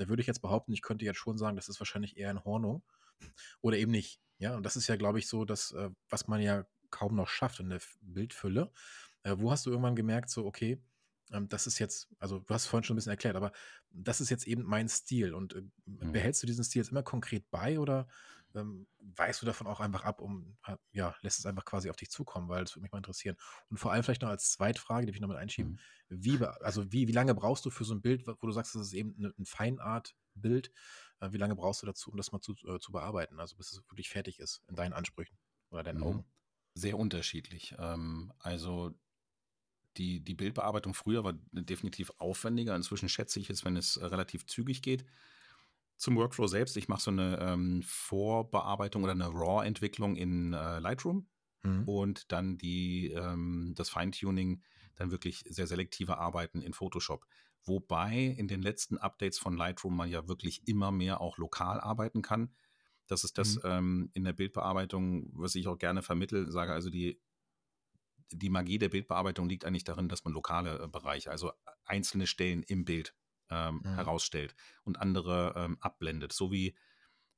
[0.00, 2.42] da würde ich jetzt behaupten, ich könnte jetzt schon sagen, das ist wahrscheinlich eher ein
[2.42, 2.82] Hornung
[3.60, 4.18] oder eben nicht.
[4.38, 7.28] Ja, und das ist ja, glaube ich, so, dass, äh, was man ja kaum noch
[7.28, 8.72] schafft in der Bildfülle.
[9.24, 10.82] Äh, wo hast du irgendwann gemerkt, so, okay,
[11.32, 13.52] ähm, das ist jetzt, also du hast vorhin schon ein bisschen erklärt, aber
[13.90, 15.34] das ist jetzt eben mein Stil.
[15.34, 16.12] Und äh, mhm.
[16.12, 18.08] behältst du diesen Stil jetzt immer konkret bei oder
[18.54, 20.56] ähm, weißt du davon auch einfach ab, um,
[20.92, 23.36] ja, lässt es einfach quasi auf dich zukommen, weil das würde mich mal interessieren.
[23.68, 26.24] Und vor allem vielleicht noch als Zweitfrage, die ich noch mit einschieben, mhm.
[26.24, 28.82] wie, also wie, wie lange brauchst du für so ein Bild, wo du sagst, das
[28.82, 30.72] ist eben eine, ein Feinart-Bild,
[31.20, 33.72] äh, wie lange brauchst du dazu, um das mal zu, äh, zu bearbeiten, also bis
[33.72, 35.38] es wirklich fertig ist in deinen Ansprüchen
[35.70, 36.04] oder deinen mhm.
[36.04, 36.24] Augen?
[36.74, 37.74] Sehr unterschiedlich.
[37.78, 38.94] Ähm, also
[39.96, 42.76] die, die Bildbearbeitung früher war definitiv aufwendiger.
[42.76, 45.04] Inzwischen schätze ich es, wenn es relativ zügig geht.
[46.00, 51.28] Zum Workflow selbst, ich mache so eine ähm, Vorbearbeitung oder eine RAW-Entwicklung in äh, Lightroom
[51.62, 51.86] mhm.
[51.86, 54.62] und dann die, ähm, das Feintuning,
[54.96, 57.26] dann wirklich sehr selektive Arbeiten in Photoshop.
[57.66, 62.22] Wobei in den letzten Updates von Lightroom man ja wirklich immer mehr auch lokal arbeiten
[62.22, 62.54] kann.
[63.06, 63.60] Das ist das mhm.
[63.64, 67.20] ähm, in der Bildbearbeitung, was ich auch gerne vermittel, sage also die
[68.32, 71.52] die Magie der Bildbearbeitung liegt eigentlich darin, dass man lokale äh, Bereiche, also
[71.84, 73.14] einzelne Stellen im Bild
[73.50, 73.94] ähm, mhm.
[73.94, 76.32] herausstellt und andere ähm, abblendet.
[76.32, 76.76] So wie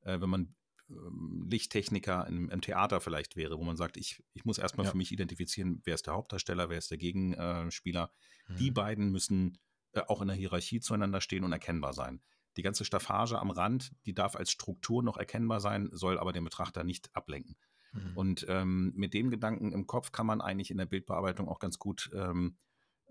[0.02, 0.54] äh, wenn man
[0.90, 4.92] ähm, Lichttechniker im, im, Theater vielleicht wäre, wo man sagt, ich, ich muss erstmal ja.
[4.92, 8.12] für mich identifizieren, wer ist der Hauptdarsteller, wer ist der Gegenspieler.
[8.48, 8.56] Mhm.
[8.56, 9.58] Die beiden müssen
[9.92, 12.20] äh, auch in der Hierarchie zueinander stehen und erkennbar sein.
[12.56, 16.44] Die ganze Staffage am Rand, die darf als Struktur noch erkennbar sein, soll aber den
[16.44, 17.56] Betrachter nicht ablenken.
[17.92, 18.12] Mhm.
[18.14, 21.78] Und ähm, mit dem Gedanken im Kopf kann man eigentlich in der Bildbearbeitung auch ganz
[21.78, 22.58] gut ähm,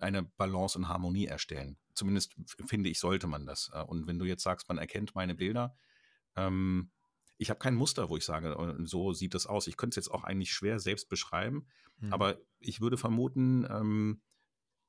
[0.02, 1.78] eine Balance und Harmonie erstellen.
[1.94, 2.36] Zumindest
[2.66, 3.70] finde ich, sollte man das.
[3.74, 5.76] Äh, und wenn du jetzt sagst, man erkennt meine Bilder,
[6.36, 6.92] ähm,
[7.38, 9.68] ich habe kein Muster, wo ich sage, äh, so sieht das aus.
[9.68, 11.68] Ich könnte es jetzt auch eigentlich schwer selbst beschreiben,
[12.00, 12.14] mhm.
[12.14, 14.22] aber ich würde vermuten, ähm,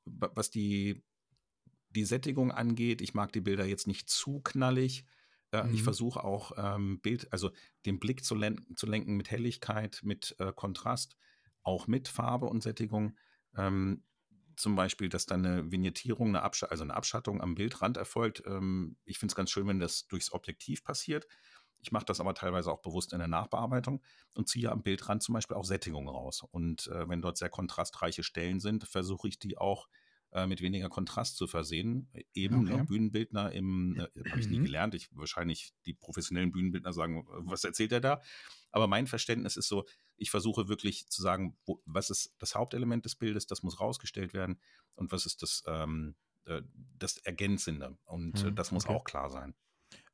[0.04, 1.02] was die,
[1.90, 5.04] die Sättigung angeht, ich mag die Bilder jetzt nicht zu knallig.
[5.52, 5.74] Äh, mhm.
[5.74, 7.50] Ich versuche auch ähm, Bild, also
[7.86, 11.16] den Blick zu, len zu lenken mit Helligkeit, mit äh, Kontrast,
[11.62, 13.16] auch mit Farbe und Sättigung.
[13.56, 14.02] Ähm,
[14.56, 18.42] zum Beispiel, dass dann eine Vignettierung, eine Absch also eine Abschattung am Bildrand erfolgt.
[18.46, 21.26] Ähm, ich finde es ganz schön, wenn das durchs Objektiv passiert.
[21.80, 24.02] Ich mache das aber teilweise auch bewusst in der Nachbearbeitung
[24.34, 26.42] und ziehe am Bildrand zum Beispiel auch Sättigung raus.
[26.50, 30.01] Und äh, wenn dort sehr kontrastreiche Stellen sind, versuche ich die auch äh,
[30.46, 32.08] mit weniger Kontrast zu versehen.
[32.34, 32.76] Eben okay.
[32.78, 34.64] ne, Bühnenbildner im, äh, habe ich nie mhm.
[34.64, 34.94] gelernt.
[34.94, 38.22] Ich wahrscheinlich die professionellen Bühnenbildner sagen, was erzählt er da?
[38.70, 39.84] Aber mein Verständnis ist so,
[40.16, 44.32] ich versuche wirklich zu sagen, wo, was ist das Hauptelement des Bildes, das muss rausgestellt
[44.32, 44.58] werden
[44.94, 46.14] und was ist das, ähm,
[46.46, 46.62] äh,
[46.98, 47.98] das Ergänzende.
[48.04, 48.94] Und hm, das muss okay.
[48.94, 49.54] auch klar sein.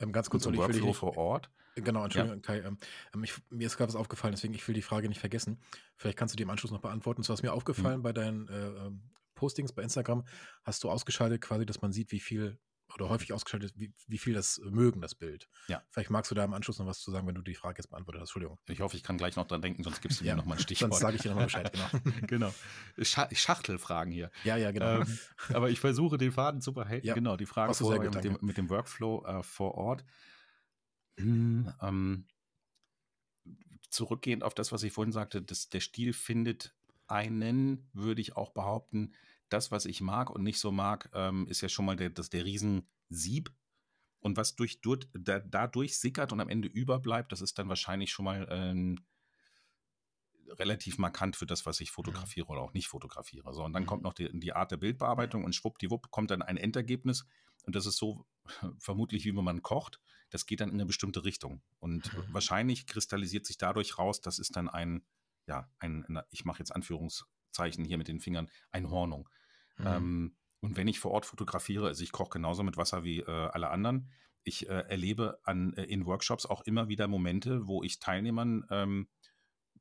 [0.01, 1.51] Ähm, ganz kurz, zum ich Workflow vor Ort.
[1.77, 2.43] Genau, Entschuldigung, ja.
[2.43, 2.59] Kai.
[2.61, 2.79] Ähm,
[3.15, 5.61] ähm, ich, mir ist gerade was aufgefallen, deswegen ich will die Frage nicht vergessen.
[5.97, 7.23] Vielleicht kannst du die im Anschluss noch beantworten.
[7.23, 7.57] So was mir hm.
[7.57, 8.03] aufgefallen hm.
[8.03, 9.03] bei deinen äh, ähm,
[9.39, 10.27] Postings bei Instagram,
[10.65, 12.59] hast du ausgeschaltet quasi, dass man sieht, wie viel
[12.95, 15.49] oder häufig ausgeschaltet, wie, wie viel das mögen, das Bild.
[15.69, 15.83] Ja.
[15.91, 17.89] Vielleicht magst du da im Anschluss noch was zu sagen, wenn du die Frage jetzt
[17.89, 18.31] beantwortet hast.
[18.31, 18.59] Entschuldigung.
[18.69, 20.37] Ich hoffe, ich kann gleich noch dran denken, sonst gibst du mir ja.
[20.37, 20.93] noch mal ein Stichwort.
[20.93, 21.73] Sonst sage ich dir nochmal Bescheid,
[22.03, 22.27] genau.
[22.27, 22.55] genau.
[23.03, 24.31] Scha Schachtelfragen hier.
[24.45, 25.03] Ja, ja, genau.
[25.03, 25.19] Ähm,
[25.53, 27.07] aber ich versuche, den Faden zu behalten.
[27.07, 27.15] Ja.
[27.15, 30.05] Genau, die Frage vor, mit, dem, mit, dem, Workflow äh, vor Ort.
[31.19, 32.27] Hm, ähm,
[33.91, 36.75] zurückgehend auf das, was ich vorhin sagte, das, der Stil findet
[37.09, 39.13] einen, würde ich auch behaupten,
[39.49, 42.31] das, was ich mag und nicht so mag, ähm, ist ja schon mal der, das,
[42.31, 43.53] der Riesensieb.
[44.21, 48.11] Und was durch, durch, da, dadurch sickert und am Ende überbleibt, das ist dann wahrscheinlich
[48.11, 48.99] schon mal ähm,
[50.59, 52.53] relativ markant für das, was ich fotografiere ja.
[52.53, 53.53] oder auch nicht fotografiere.
[53.55, 53.87] So, und dann mhm.
[53.87, 57.27] kommt noch die, die, Art der Bildbearbeitung und schwuppdiwupp kommt dann ein Endergebnis.
[57.65, 58.27] Und das ist so
[58.79, 60.01] vermutlich, wie wenn man kocht.
[60.31, 61.63] Das geht dann in eine bestimmte Richtung.
[61.79, 62.25] Und mhm.
[62.33, 65.05] wahrscheinlich kristallisiert sich dadurch raus, das ist dann ein,
[65.49, 69.29] ja, ein, ich mache jetzt Anführungszeichen hier mit den Fingern, ein Hornung.
[69.79, 69.87] Mhm.
[69.87, 73.31] Ähm, und wenn ich vor Ort fotografiere, also ich koche genauso mit Wasser wie äh,
[73.31, 74.11] alle anderen,
[74.45, 79.09] ich äh, erlebe an, äh, in Workshops auch immer wieder Momente, wo ich Teilnehmern ähm,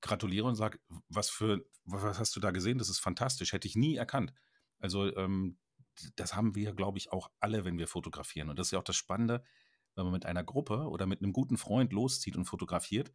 [0.01, 2.77] gratuliere und sage, was für, was hast du da gesehen?
[2.77, 4.33] Das ist fantastisch, hätte ich nie erkannt.
[4.79, 5.57] Also ähm,
[6.15, 8.49] das haben wir, glaube ich, auch alle, wenn wir fotografieren.
[8.49, 9.43] Und das ist ja auch das Spannende,
[9.95, 13.11] wenn man mit einer Gruppe oder mit einem guten Freund loszieht und fotografiert,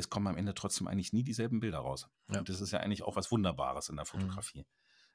[0.00, 2.08] es kommen am Ende trotzdem eigentlich nie dieselben Bilder raus.
[2.30, 2.40] Ja.
[2.40, 4.08] Und das ist ja eigentlich auch was Wunderbares in der mhm.
[4.08, 4.60] Fotografie.
[4.60, 4.66] Mhm.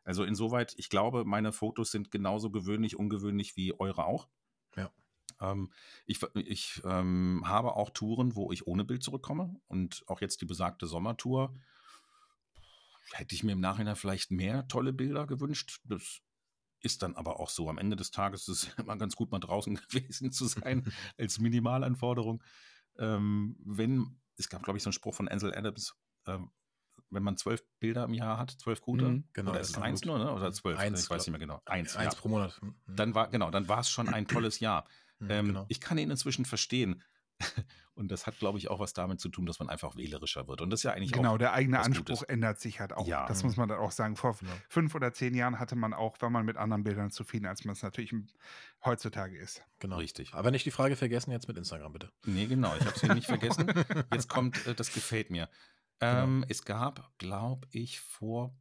[0.03, 4.27] Also insoweit, ich glaube, meine Fotos sind genauso gewöhnlich, ungewöhnlich wie eure auch.
[4.75, 4.91] Ja.
[5.41, 5.71] Ähm,
[6.05, 9.59] ich ich ähm, habe auch Touren, wo ich ohne Bild zurückkomme.
[9.67, 11.53] Und auch jetzt die besagte Sommertour
[13.11, 15.81] hätte ich mir im Nachhinein vielleicht mehr tolle Bilder gewünscht.
[15.85, 16.21] Das
[16.79, 17.69] ist dann aber auch so.
[17.69, 21.39] Am Ende des Tages ist es immer ganz gut, mal draußen gewesen zu sein, als
[21.39, 22.43] Minimalanforderung.
[22.97, 25.95] Ähm, wenn, es gab, glaube ich, so einen Spruch von Ansel Adams,
[26.27, 26.51] ähm,
[27.09, 30.03] wenn man zwölf Bilder im Jahr hat, zwölf gute, mhm, genau, oder ist es eins
[30.05, 30.31] nur, ne?
[30.33, 30.79] oder zwölf?
[30.79, 31.61] Eins, ich weiß nicht mehr genau.
[31.65, 32.19] Eins, eins ja.
[32.19, 32.59] pro Monat.
[32.61, 32.75] Mhm.
[32.87, 34.87] Dann war, genau, dann war es schon ein tolles Jahr.
[35.19, 35.65] Mhm, ähm, genau.
[35.69, 37.03] Ich kann ihn inzwischen verstehen.
[37.95, 40.59] Und das hat, glaube ich, auch was damit zu tun, dass man einfach wählerischer wird.
[40.59, 42.23] Und das ist ja eigentlich genau, auch der eigene Anspruch Gutes.
[42.23, 43.07] ändert sich halt auch.
[43.07, 43.25] Ja.
[43.25, 44.17] Das muss man dann auch sagen.
[44.17, 44.51] Vor genau.
[44.67, 47.71] fünf oder zehn Jahren hatte man auch, war man mit anderen Bildern zufrieden, als man
[47.71, 48.13] es natürlich
[48.83, 49.63] heutzutage ist.
[49.79, 49.95] Genau.
[49.95, 50.33] Richtig.
[50.33, 52.11] Aber nicht die Frage vergessen jetzt mit Instagram, bitte.
[52.25, 52.75] Nee, genau.
[52.75, 53.71] Ich habe sie nicht vergessen.
[54.13, 55.49] Jetzt kommt, äh, das gefällt mir.
[55.99, 56.23] Genau.
[56.23, 56.47] Ähm, genau.
[56.49, 58.53] Es gab, glaube ich, vor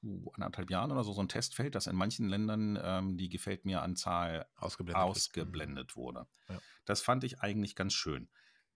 [0.00, 3.64] puh, anderthalb Jahren oder so so ein Testfeld, das in manchen Ländern ähm, die gefällt
[3.64, 6.26] mir Anzahl ausgeblendet, ausgeblendet wurde.
[6.48, 6.58] Ja.
[6.90, 8.28] Das fand ich eigentlich ganz schön.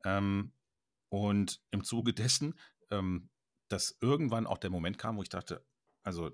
[0.05, 0.53] Ähm,
[1.09, 2.55] und im Zuge dessen,
[2.93, 3.29] ähm,
[3.69, 5.67] dass irgendwann auch der Moment kam, wo ich dachte,
[6.05, 6.31] also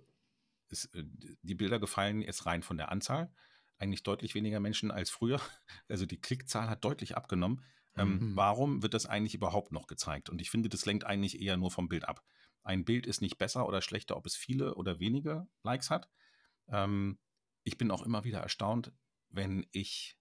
[0.68, 1.04] es, äh,
[1.42, 3.32] die Bilder gefallen jetzt rein von der Anzahl.
[3.78, 5.40] Eigentlich deutlich weniger Menschen als früher.
[5.88, 7.64] Also die Klickzahl hat deutlich abgenommen.
[7.96, 8.36] Ähm, mhm.
[8.36, 10.28] Warum wird das eigentlich überhaupt noch gezeigt?
[10.28, 12.22] Und ich finde, das lenkt eigentlich eher nur vom Bild ab.
[12.62, 16.10] Ein Bild ist nicht besser oder schlechter, ob es viele oder wenige Likes hat.
[16.68, 17.18] Ähm,
[17.64, 18.92] ich bin auch immer wieder erstaunt,
[19.30, 20.19] wenn ich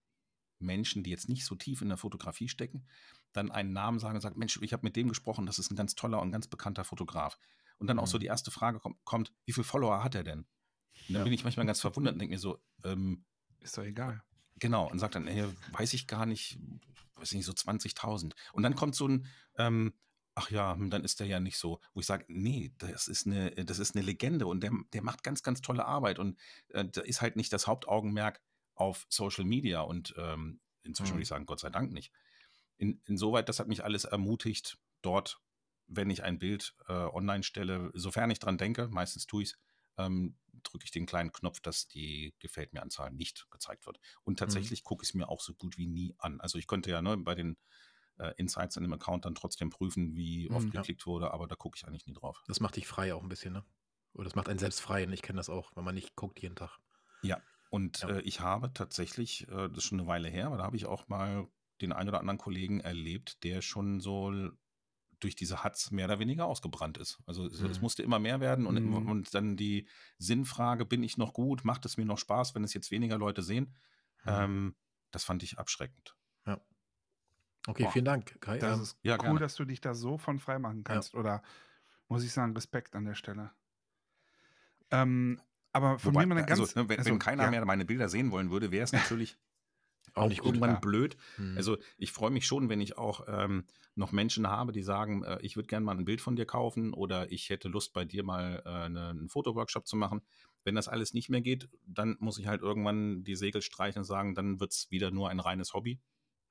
[0.59, 2.85] Menschen, die jetzt nicht so tief in der Fotografie stecken,
[3.33, 5.75] dann einen Namen sagen und sagen, Mensch, ich habe mit dem gesprochen, das ist ein
[5.75, 7.37] ganz toller und ganz bekannter Fotograf.
[7.77, 8.03] Und dann mhm.
[8.03, 8.21] auch so mhm.
[8.21, 10.39] die erste Frage kommt, kommt, wie viele Follower hat er denn?
[10.39, 10.47] Und
[11.13, 11.23] dann ja.
[11.23, 13.25] bin ich manchmal ganz verwundert und denke mir so, ähm,
[13.59, 14.23] ist doch egal.
[14.59, 16.59] Genau, und sagt dann, ey, weiß ich gar nicht,
[17.15, 18.33] weiß nicht, so 20.000.
[18.53, 19.25] Und dann kommt so ein,
[19.57, 19.93] ähm,
[20.35, 23.25] ach ja, hm, dann ist der ja nicht so, wo ich sage, nee, das ist
[23.25, 26.37] eine, das ist eine Legende und der, der macht ganz, ganz tolle Arbeit und
[26.69, 28.41] äh, da ist halt nicht das Hauptaugenmerk
[28.79, 31.15] auf Social Media und ähm, inzwischen mhm.
[31.15, 32.11] würde ich sagen, Gott sei Dank nicht.
[32.77, 35.41] In, insoweit, das hat mich alles ermutigt, dort,
[35.87, 39.59] wenn ich ein Bild äh, online stelle, sofern ich dran denke, meistens tue ich es,
[39.97, 43.99] ähm, drücke ich den kleinen Knopf, dass die Gefällt mir Anzahl nicht gezeigt wird.
[44.23, 44.37] Und mhm.
[44.37, 44.85] tatsächlich mhm.
[44.85, 46.39] gucke ich es mir auch so gut wie nie an.
[46.39, 47.57] Also ich könnte ja ne, bei den
[48.17, 51.55] äh, Insights in dem Account dann trotzdem prüfen, wie oft mhm, geklickt wurde, aber da
[51.55, 52.43] gucke ich eigentlich nie drauf.
[52.47, 53.65] Das macht dich frei auch ein bisschen, ne?
[54.13, 55.05] Oder das macht einen selbst frei.
[55.05, 56.79] Und ich kenne das auch, wenn man nicht guckt jeden Tag.
[57.21, 58.09] Ja, und ja.
[58.09, 60.85] Äh, ich habe tatsächlich, äh, das ist schon eine Weile her, aber da habe ich
[60.85, 61.47] auch mal
[61.81, 64.51] den einen oder anderen Kollegen erlebt, der schon so
[65.19, 67.19] durch diese Hatz mehr oder weniger ausgebrannt ist.
[67.25, 67.69] Also es, mhm.
[67.69, 69.09] es musste immer mehr werden und, mhm.
[69.09, 72.73] und, dann die Sinnfrage, bin ich noch gut, macht es mir noch Spaß, wenn es
[72.73, 73.75] jetzt weniger Leute sehen?
[74.23, 74.31] Mhm.
[74.31, 74.75] Ähm,
[75.11, 76.15] das fand ich abschreckend.
[76.45, 76.61] Ja.
[77.67, 78.57] Okay, Boah, vielen Dank, Kai.
[78.59, 79.39] Das ähm, ist ja, cool, gerne.
[79.39, 81.13] dass du dich da so von frei machen kannst.
[81.13, 81.19] Ja.
[81.19, 81.43] Oder
[82.07, 83.51] muss ich sagen, Respekt an der Stelle.
[84.91, 86.77] Ähm, aber von Wobei, mir mal also, ganz.
[86.77, 87.51] Also, wenn, also, wenn keiner ja.
[87.51, 89.37] mehr meine Bilder sehen wollen würde, wäre es natürlich
[90.13, 90.81] auch nicht irgendwann klar.
[90.81, 91.17] blöd.
[91.35, 91.55] Hm.
[91.57, 95.39] Also ich freue mich schon, wenn ich auch ähm, noch Menschen habe, die sagen, äh,
[95.41, 98.23] ich würde gerne mal ein Bild von dir kaufen oder ich hätte Lust bei dir
[98.23, 100.21] mal äh, eine, einen Fotoworkshop zu machen.
[100.63, 104.05] Wenn das alles nicht mehr geht, dann muss ich halt irgendwann die Segel streichen und
[104.05, 105.99] sagen, dann wird es wieder nur ein reines Hobby.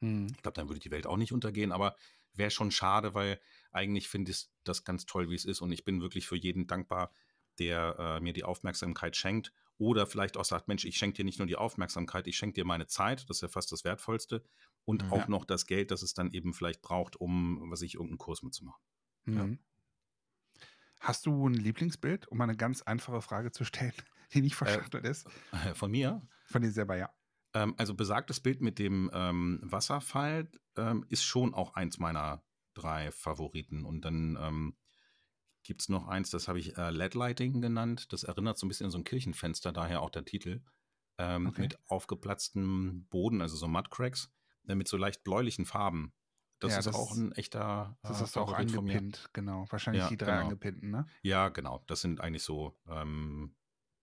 [0.01, 0.29] Hm.
[0.31, 1.97] Ich glaube, dann würde die Welt auch nicht untergehen, aber
[2.35, 3.41] wäre schon schade, weil
[3.73, 6.67] eigentlich finde ich das ganz toll, wie es ist und ich bin wirklich für jeden
[6.67, 7.11] dankbar,
[7.59, 11.39] der äh, mir die Aufmerksamkeit schenkt oder vielleicht auch sagt, Mensch, ich schenke dir nicht
[11.39, 14.43] nur die Aufmerksamkeit, ich schenke dir meine Zeit, das ist ja fast das Wertvollste
[14.85, 15.11] und ja.
[15.11, 18.43] auch noch das Geld, das es dann eben vielleicht braucht, um, was ich, irgendeinen Kurs
[18.43, 18.83] mitzumachen.
[19.25, 19.37] Mhm.
[19.37, 19.49] Ja.
[21.01, 23.93] Hast du ein Lieblingsbild, um eine ganz einfache Frage zu stellen,
[24.35, 25.29] die nicht verschachtelt äh, ist?
[25.75, 26.27] Von mir?
[26.47, 27.11] Von dir selber, ja.
[27.55, 32.43] Ähm, also besagtes Bild mit dem ähm, Wasserfall ähm, ist schon auch eins meiner
[32.75, 33.85] drei Favoriten.
[33.85, 34.77] Und dann ähm,
[35.63, 38.13] gibt es noch eins, das habe ich äh, LED-Lighting genannt.
[38.13, 40.63] Das erinnert so ein bisschen an so ein Kirchenfenster, daher auch der Titel.
[41.19, 41.63] Ähm, okay.
[41.63, 44.31] Mit aufgeplatztem Boden, also so Mudcracks,
[44.69, 46.13] äh, mit so leicht bläulichen Farben.
[46.61, 47.97] Das ja, ist das auch ein echter.
[48.03, 49.67] Das äh, ist auch angepinnt, genau.
[49.71, 50.45] Wahrscheinlich ja, die drei genau.
[50.45, 51.07] angepinnten, ne?
[51.23, 51.85] Ja, genau.
[51.87, 53.55] Das sind eigentlich so ähm,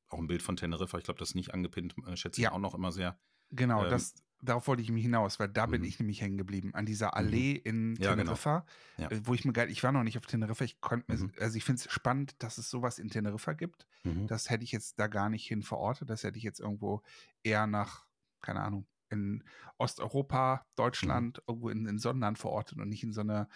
[0.08, 0.98] auch ein Bild von Teneriffa.
[0.98, 3.20] Ich glaube, das ist nicht angepinnt, äh, schätze ich auch noch immer sehr.
[3.52, 4.16] Genau, ähm, das,
[4.46, 5.88] darauf wollte ich mich hinaus, weil da bin mhm.
[5.88, 7.14] ich nämlich hängen geblieben, an dieser mhm.
[7.14, 8.24] Allee in ja, genau.
[8.24, 8.66] Teneriffa,
[8.98, 9.10] genau.
[9.12, 9.20] ja.
[9.26, 11.32] wo ich mir geil, ich war noch nicht auf Teneriffa, ich konnte mhm.
[11.40, 13.88] also ich finde es spannend, dass es sowas in Teneriffa gibt.
[14.04, 14.28] Mhm.
[14.28, 17.02] Das hätte ich jetzt da gar nicht hin verortet, das hätte ich jetzt irgendwo
[17.44, 18.06] eher nach,
[18.42, 19.44] keine Ahnung, in
[19.78, 20.76] Osteuropa, mhm.
[20.76, 23.48] Deutschland, irgendwo in, in Sonnenland verortet und nicht in so eine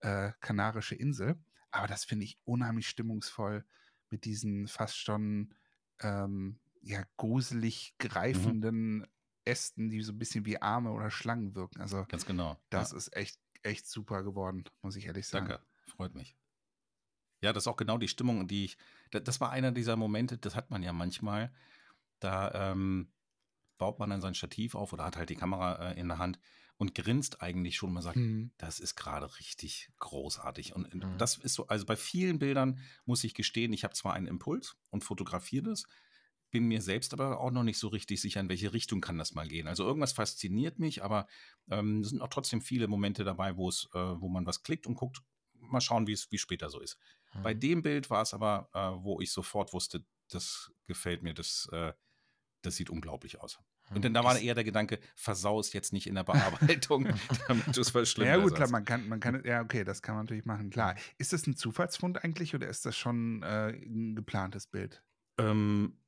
[0.00, 1.36] äh, kanarische Insel.
[1.70, 3.64] Aber das finde ich unheimlich stimmungsvoll
[4.10, 5.52] mit diesen fast schon
[6.00, 9.06] ähm, ja, gruselig greifenden
[9.46, 11.80] Ästen, die so ein bisschen wie Arme oder Schlangen wirken.
[11.80, 12.58] Also ganz genau.
[12.70, 12.98] Das ja.
[12.98, 15.48] ist echt, echt super geworden, muss ich ehrlich sagen.
[15.48, 16.36] Danke, freut mich.
[17.42, 18.78] Ja, das ist auch genau die Stimmung, die ich.
[19.10, 21.52] Das war einer dieser Momente, das hat man ja manchmal.
[22.18, 23.12] Da, ähm,
[23.78, 26.38] baut man dann sein Stativ auf oder hat halt die Kamera äh, in der Hand
[26.78, 27.92] und grinst eigentlich schon.
[27.92, 28.50] Man sagt, mhm.
[28.58, 30.74] das ist gerade richtig großartig.
[30.74, 31.18] Und mhm.
[31.18, 34.76] das ist so, also bei vielen Bildern muss ich gestehen, ich habe zwar einen Impuls
[34.90, 35.86] und fotografiere das,
[36.56, 39.34] bin mir selbst aber auch noch nicht so richtig sicher, in welche Richtung kann das
[39.34, 39.68] mal gehen.
[39.68, 41.26] Also irgendwas fasziniert mich, aber
[41.70, 44.86] ähm, es sind auch trotzdem viele Momente dabei, wo es, äh, wo man was klickt
[44.86, 46.96] und guckt, mal schauen, wie es wie später so ist.
[47.34, 47.42] Mhm.
[47.42, 51.68] Bei dem Bild war es aber, äh, wo ich sofort wusste, das gefällt mir, das,
[51.72, 51.92] äh,
[52.62, 53.58] das sieht unglaublich aus.
[53.90, 57.06] Und dann da war eher der Gedanke, versau es jetzt nicht in der Bearbeitung,
[57.48, 58.38] damit du es verschlimmerst.
[58.38, 60.94] Ja gut, klar, man kann, man kann, ja okay, das kann man natürlich machen, klar.
[61.18, 65.02] Ist das ein Zufallsfund eigentlich oder ist das schon äh, ein geplantes Bild?
[65.38, 65.98] Ähm,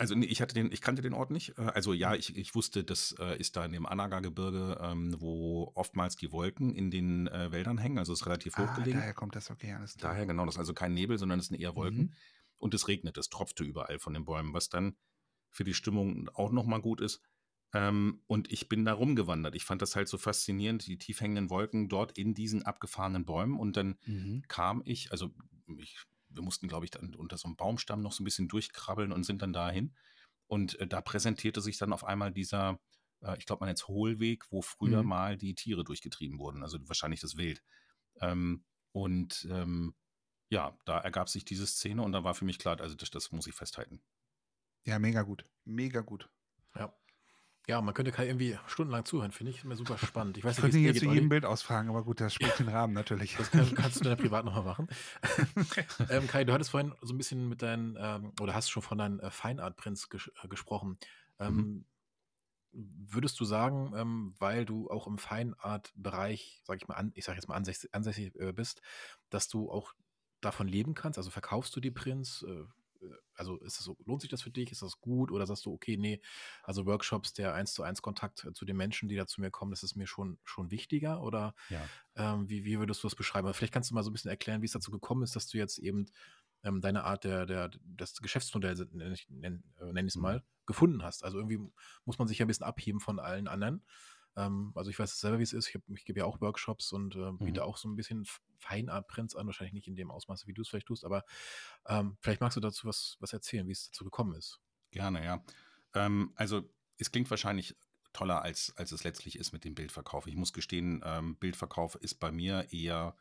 [0.00, 1.58] also nee, ich hatte den, ich kannte den Ort nicht.
[1.58, 5.70] Äh, also ja, ich, ich wusste, das äh, ist da in dem Anaga-Gebirge, ähm, wo
[5.74, 7.98] oftmals die Wolken in den äh, Wäldern hängen.
[7.98, 8.98] Also es ist relativ ah, hochgelegen.
[8.98, 10.12] Daher kommt das, okay, alles klar.
[10.12, 12.04] Daher genau, das ist also kein Nebel, sondern es sind eher Wolken.
[12.04, 12.12] Mhm.
[12.56, 14.96] Und es regnet, es tropfte überall von den Bäumen, was dann
[15.50, 17.20] für die Stimmung auch nochmal gut ist.
[17.74, 19.54] Ähm, und ich bin da rumgewandert.
[19.54, 23.60] Ich fand das halt so faszinierend, die tief hängenden Wolken dort in diesen abgefahrenen Bäumen.
[23.60, 24.44] Und dann mhm.
[24.48, 25.30] kam ich, also
[25.76, 25.98] ich
[26.30, 29.24] wir mussten, glaube ich, dann unter so einem Baumstamm noch so ein bisschen durchkrabbeln und
[29.24, 29.94] sind dann dahin.
[30.46, 32.80] Und äh, da präsentierte sich dann auf einmal dieser,
[33.22, 35.08] äh, ich glaube, man jetzt Hohlweg, wo früher mhm.
[35.08, 37.62] mal die Tiere durchgetrieben wurden, also wahrscheinlich das Wild.
[38.20, 39.94] Ähm, und ähm,
[40.50, 43.30] ja, da ergab sich diese Szene und da war für mich klar, also das, das
[43.30, 44.02] muss ich festhalten.
[44.84, 45.46] Ja, mega gut.
[45.64, 46.28] Mega gut.
[46.74, 46.92] Ja.
[47.66, 49.62] Ja, man könnte Kai irgendwie stundenlang zuhören, finde ich.
[49.64, 50.36] Immer super spannend.
[50.38, 52.68] Ich weiß nicht, ich könnte jetzt zu jedem Bild ausfragen, aber gut, das spielt den
[52.68, 53.36] Rahmen natürlich.
[53.36, 54.88] Das kann, kannst du dann privat nochmal machen.
[56.10, 58.98] ähm, Kai, du hattest vorhin so ein bisschen mit deinen, ähm, oder hast schon von
[58.98, 60.98] deinen äh, Feinart-Prints ges äh, gesprochen.
[61.38, 61.84] Ähm, mhm.
[62.72, 67.36] Würdest du sagen, ähm, weil du auch im Feinart-Bereich, sag ich mal, an, ich sage
[67.36, 68.80] jetzt mal ansässig, ansässig äh, bist,
[69.28, 69.92] dass du auch
[70.40, 71.18] davon leben kannst?
[71.18, 72.44] Also verkaufst du die Prints?
[73.02, 74.72] Äh, also ist es lohnt sich das für dich?
[74.72, 75.30] Ist das gut?
[75.30, 76.20] Oder sagst du, okay, nee,
[76.62, 79.50] also Workshops, der eins zu eins Kontakt äh, zu den Menschen, die da zu mir
[79.50, 81.22] kommen, das ist mir schon, schon wichtiger?
[81.22, 81.86] Oder ja.
[82.16, 83.46] ähm, wie, wie würdest du das beschreiben?
[83.46, 85.48] Aber vielleicht kannst du mal so ein bisschen erklären, wie es dazu gekommen ist, dass
[85.48, 86.06] du jetzt eben
[86.62, 90.22] ähm, deine Art der, der, das Geschäftsmodell, nenne ich es mhm.
[90.22, 91.24] mal, gefunden hast.
[91.24, 91.60] Also irgendwie
[92.04, 93.82] muss man sich ja ein bisschen abheben von allen anderen.
[94.36, 95.68] Ähm, also ich weiß selber, wie es ist.
[95.68, 97.66] Ich, ich gebe ja auch Workshops und äh, biete mhm.
[97.66, 98.26] auch so ein bisschen
[98.58, 101.24] Feinart-Prints an, wahrscheinlich nicht in dem Ausmaße, wie du es vielleicht tust, aber
[101.88, 104.60] ähm, vielleicht magst du dazu was, was erzählen, wie es dazu gekommen ist.
[104.90, 105.44] Gerne, ja.
[105.94, 106.62] Ähm, also
[106.98, 107.76] es klingt wahrscheinlich
[108.12, 110.26] toller, als, als es letztlich ist mit dem Bildverkauf.
[110.26, 113.16] Ich muss gestehen, ähm, Bildverkauf ist bei mir eher,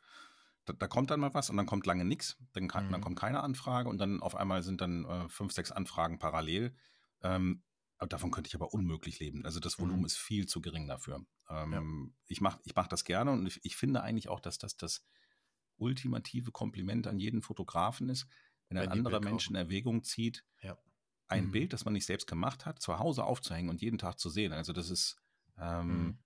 [0.66, 2.92] da, da, kommt dann mal was und dann kommt lange nichts, dann, mhm.
[2.92, 6.76] dann kommt keine Anfrage und dann auf einmal sind dann äh, fünf, sechs Anfragen parallel.
[7.22, 7.64] Ähm,
[8.08, 9.46] davon könnte ich aber unmöglich leben.
[9.46, 10.06] Also das Volumen mhm.
[10.06, 11.26] ist viel zu gering dafür.
[11.50, 12.16] Ähm, ja.
[12.28, 15.06] Ich mache ich mach das gerne und ich, ich, finde eigentlich auch, dass das das
[15.78, 18.28] ultimative Kompliment an jeden Fotografen ist,
[18.70, 20.78] wenn ein anderer Mensch in Erwägung zieht, ja.
[21.28, 21.52] ein mhm.
[21.52, 24.54] Bild, das man nicht selbst gemacht hat, zu Hause aufzuhängen und jeden Tag zu sehen.
[24.54, 25.18] Also das ist,
[25.58, 26.20] ähm, mhm.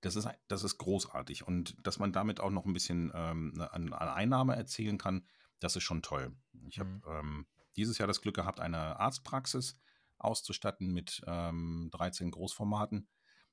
[0.00, 1.46] das ist, das ist großartig.
[1.46, 5.26] Und dass man damit auch noch ein bisschen ähm, eine, eine Einnahme erzielen kann,
[5.58, 6.34] das ist schon toll.
[6.68, 7.02] Ich habe mhm.
[7.08, 9.78] ähm, dieses Jahr das Glück gehabt, eine Arztpraxis
[10.20, 13.08] auszustatten mit ähm, 13 Großformaten.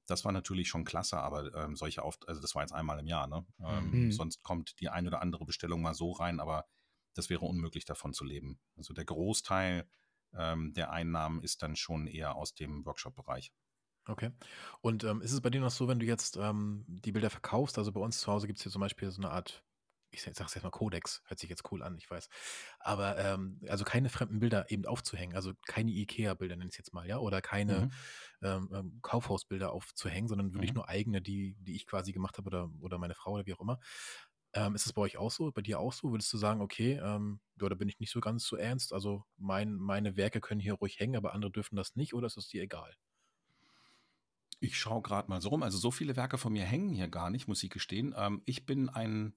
[0.06, 3.08] Das war natürlich schon klasse, aber ähm, solche Auft also das war jetzt einmal im
[3.08, 3.46] Jahr, ne?
[3.60, 4.12] Ähm, mhm.
[4.12, 6.66] Sonst kommt die eine oder andere Bestellung mal so rein, aber
[7.14, 8.60] das wäre unmöglich davon zu leben.
[8.78, 9.90] Also der Großteil
[10.34, 13.52] ähm, der Einnahmen ist dann schon eher aus dem Workshop-Bereich.
[14.08, 14.32] Okay.
[14.82, 17.78] Und ähm, ist es bei dir noch so, wenn du jetzt ähm, die Bilder verkaufst?
[17.78, 19.66] Also bei uns zu Hause gibt es hier zum Beispiel so eine Art
[20.10, 22.30] ich sage es jetzt mal Codex, hört sich jetzt cool an, ich weiß.
[22.80, 26.94] Aber ähm, also keine fremden Bilder eben aufzuhängen, also keine IKEA-Bilder nenne ich es jetzt
[26.94, 27.92] mal, ja, oder keine mhm.
[28.42, 30.78] ähm, ähm, Kaufhausbilder aufzuhängen, sondern wirklich mhm.
[30.78, 33.62] nur eigene, die, die ich quasi gemacht habe oder, oder meine Frau oder wie auch
[33.62, 33.80] immer.
[34.54, 36.12] Ähm, ist es bei euch auch so, bei dir auch so?
[36.12, 38.94] Würdest du sagen, okay, ähm, oder bin ich nicht so ganz so ernst?
[38.94, 42.38] Also mein, meine Werke können hier ruhig hängen, aber andere dürfen das nicht, oder ist
[42.38, 42.96] es dir egal?
[44.60, 45.64] Ich schaue gerade mal so rum.
[45.64, 48.16] Also so viele Werke von mir hängen hier gar nicht, muss ich gestehen.
[48.18, 49.36] Ähm, ich bin ein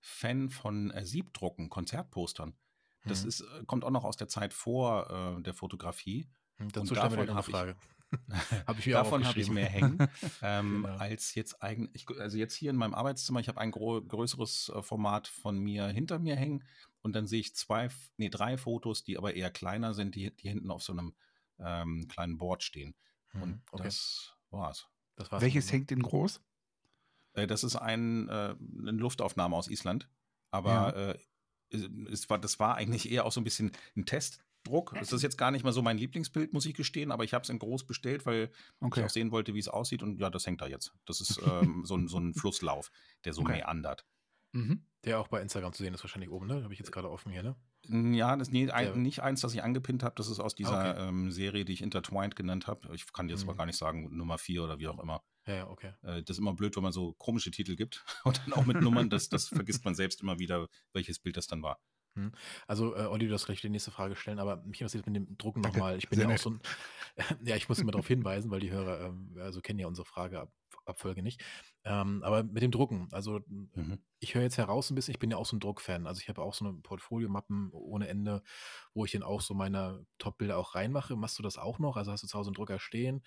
[0.00, 2.54] Fan von äh, Siebdrucken, Konzertpostern.
[3.04, 3.28] Das mhm.
[3.28, 6.28] ist, äh, kommt auch noch aus der Zeit vor äh, der Fotografie.
[6.56, 7.76] Hm, dazu stellen wir eine Frage.
[8.66, 9.98] hab ich davon habe ich mehr hängen
[10.42, 10.96] ähm, genau.
[10.96, 12.06] als jetzt eigentlich.
[12.18, 16.18] Also jetzt hier in meinem Arbeitszimmer, ich habe ein größeres äh, Format von mir hinter
[16.18, 16.64] mir hängen
[17.02, 20.48] und dann sehe ich zwei, nee, drei Fotos, die aber eher kleiner sind, die, die
[20.48, 21.14] hinten auf so einem
[21.58, 22.94] ähm, kleinen Board stehen.
[23.32, 23.84] Mhm, und okay.
[23.84, 24.88] das war's.
[25.16, 26.40] Das war's Welches hängt denn groß?
[27.34, 30.08] Äh, das ist ein, äh, eine Luftaufnahme aus Island.
[30.50, 31.10] Aber ja.
[31.10, 31.18] äh,
[32.10, 34.94] es war, das war eigentlich eher auch so ein bisschen ein Testdruck.
[34.98, 37.42] Das ist jetzt gar nicht mal so mein Lieblingsbild, muss ich gestehen, aber ich habe
[37.42, 38.50] es in groß bestellt, weil
[38.80, 39.00] okay.
[39.00, 40.02] ich auch sehen wollte, wie es aussieht.
[40.02, 40.94] Und ja, das hängt da jetzt.
[41.04, 42.90] Das ist ähm, so, ein, so ein Flusslauf,
[43.24, 43.58] der so okay.
[43.58, 44.06] meandert.
[44.52, 44.86] Mhm.
[45.04, 46.62] Der auch bei Instagram zu sehen ist wahrscheinlich oben, ne?
[46.64, 47.56] Habe ich jetzt gerade offen hier, ne?
[48.16, 50.14] Ja, das, nee, ein, nicht eins, das ich angepinnt habe.
[50.16, 51.08] Das ist aus dieser Ah, okay.
[51.08, 52.92] ähm, Serie, die ich Intertwined genannt habe.
[52.94, 53.50] Ich kann jetzt Mhm.
[53.50, 55.22] aber gar nicht sagen, Nummer 4 oder wie auch immer.
[55.46, 55.92] Ja, ja, okay.
[56.02, 58.80] Äh, das ist immer blöd, wenn man so komische Titel gibt und dann auch mit
[58.80, 59.08] Nummern.
[59.08, 61.80] Das, das vergisst man selbst immer wieder, welches Bild das dann war.
[62.66, 65.38] Also, äh, Olli, du darfst gleich die nächste Frage stellen, aber mich interessiert mit dem
[65.38, 65.98] Drucken nochmal.
[65.98, 66.40] Ich bin sehr ja auch nett.
[66.40, 66.60] so ein,
[67.46, 70.04] ja, ich muss immer darauf hinweisen, weil die Hörer, ähm, also kennen ja unsere
[70.88, 71.42] Frageabfolge nicht.
[71.84, 73.40] Ähm, aber mit dem Drucken, also
[73.74, 73.98] Mhm.
[74.20, 76.06] ich höre jetzt heraus ein bisschen, ich bin ja auch so ein Druckfan.
[76.08, 78.42] Also ich habe auch so eine Portfoliomappen ohne Ende,
[78.94, 81.14] wo ich dann auch so meine Top-Bilder auch reinmache.
[81.16, 81.96] Machst du das auch noch?
[81.96, 83.22] Also hast du zu Hause einen Drucker stehen,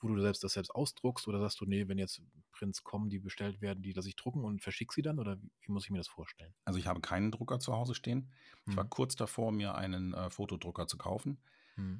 [0.00, 3.20] wo du selbst das selbst ausdruckst oder sagst du, nee, wenn jetzt Prints kommen, die
[3.20, 5.18] bestellt werden, die lasse ich drucken und verschick sie dann?
[5.18, 6.54] Oder wie, wie muss ich mir das vorstellen?
[6.66, 8.30] Also ich habe keinen Drucker zu Hause stehen.
[8.68, 8.88] Ich war Hm.
[8.88, 11.42] kurz davor, mir einen äh, Fotodrucker zu kaufen.
[11.76, 11.94] Hm.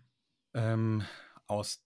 [0.54, 1.02] Ähm,
[1.46, 1.84] aus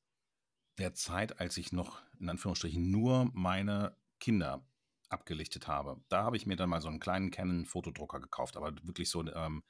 [0.78, 4.64] der Zeit, als ich noch in Anführungsstrichen nur meine Kinder
[5.08, 6.00] abgelichtet habe.
[6.08, 9.30] Da habe ich mir dann mal so einen kleinen Canon-Fotodrucker gekauft, aber wirklich so ein
[9.34, 9.62] ähm,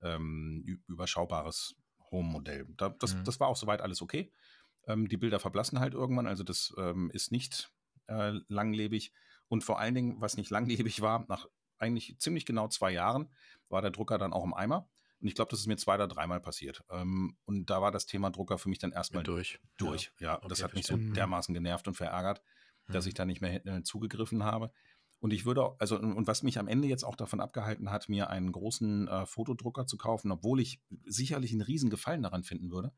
[0.00, 1.76] ähm, überschaubares
[2.10, 2.66] Home-Modell.
[2.76, 3.24] Da, das, Mhm.
[3.24, 4.32] das war auch soweit alles okay.
[4.86, 7.70] Ähm, die Bilder verblassen halt irgendwann, also das ähm, ist nicht
[8.06, 9.12] äh, langlebig.
[9.48, 10.50] Und vor allen Dingen, was nicht
[10.90, 11.46] langlebig war, nach
[11.78, 13.28] eigentlich ziemlich genau zwei Jahren
[13.68, 14.88] war der Drucker dann auch im Eimer.
[15.20, 16.82] Und ich glaube, das ist mir zwei oder dreimal passiert.
[16.90, 19.58] Ähm, und da war das Thema Drucker für mich dann erstmal durch.
[19.76, 20.12] durch.
[20.20, 20.96] Ja, Okay, das hat mich so.
[20.96, 21.14] Mhm.
[21.14, 22.42] dermaßen genervt und verärgert,
[22.86, 23.08] dass Hm.
[23.08, 24.70] ich da nicht mehr äh, zugegriffen habe.
[25.20, 28.30] Und ich würde, also, und was mich am Ende jetzt auch davon abgehalten hat, mir
[28.30, 32.92] einen großen äh, Fotodrucker zu kaufen, obwohl ich sicherlich einen riesen Gefallen daran finden würde.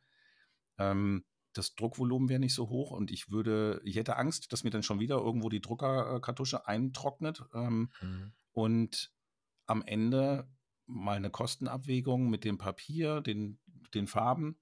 [0.79, 4.71] Ähm, das Druckvolumen wäre nicht so hoch und ich würde, ich hätte Angst, dass mir
[4.71, 7.43] dann schon wieder irgendwo die Druckerkartusche eintrocknet.
[7.55, 8.33] Ähm, Hm.
[8.53, 9.11] und
[9.67, 10.47] am Ende
[10.91, 13.59] mal eine Kostenabwägung mit dem Papier, den,
[13.95, 14.59] den Farben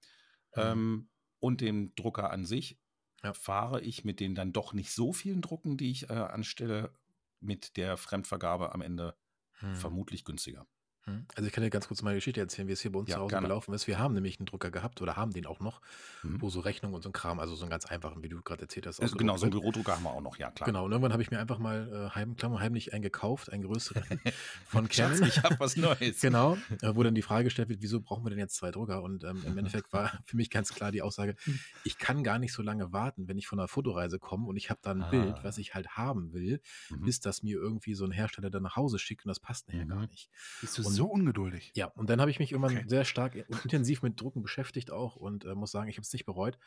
[0.54, 1.08] ähm,
[1.40, 2.78] und dem Drucker an sich.
[3.22, 3.34] Ja.
[3.34, 6.92] Fahre ich mit den dann doch nicht so vielen Drucken, die ich äh, anstelle,
[7.40, 9.16] mit der Fremdvergabe am Ende
[9.60, 9.74] Hm.
[9.74, 10.66] vermutlich günstiger.
[11.08, 11.26] Hm.
[11.34, 13.16] Also ich kann dir ganz kurz meine Geschichte erzählen, wie es hier bei uns Ja,
[13.16, 13.46] zu Hause gerne.
[13.48, 13.86] gelaufen ist.
[13.86, 15.80] Wir haben nämlich einen Drucker gehabt oder haben den auch noch,
[16.22, 16.40] Mhm.
[16.42, 18.62] wo so Rechnungen und so ein Kram, also so einen ganz einfachen, wie du gerade
[18.62, 19.00] erzählt hast.
[19.00, 20.66] Also genau, so einen Bürodrucker haben wir auch noch, ja klar.
[20.66, 23.62] Genau, und irgendwann habe ich mir einfach mal äh, heim, Klammer, heimlich einen gekauft, einen
[23.62, 24.02] größeren
[24.66, 25.28] von Schatz, Canon.
[25.28, 26.20] ich habe was Neues.
[26.28, 29.02] Genau, äh, wo dann die Frage gestellt wird, wieso brauchen wir denn jetzt zwei Drucker?
[29.02, 31.36] Und ähm, im Endeffekt war für mich ganz klar die Aussage,
[31.84, 34.68] ich kann gar nicht so lange warten, wenn ich von einer Fotoreise komme und ich
[34.70, 35.10] habe da ein Ah.
[35.10, 37.04] Bild, was ich halt haben will, Mhm.
[37.04, 39.86] bis das mir irgendwie so ein Hersteller dann nach Hause schickt und das passt nachher
[39.86, 40.08] gar Mhm.
[40.10, 40.28] nicht.
[40.60, 41.74] Bist du Und- so ungeduldig?
[41.74, 42.88] Ja, und dann habe ich mich irgendwann Okay.
[42.88, 46.12] sehr stark und intensiv mit Drucken beschäftigt auch und äh, muss sagen, ich habe es
[46.12, 46.58] nicht bereut.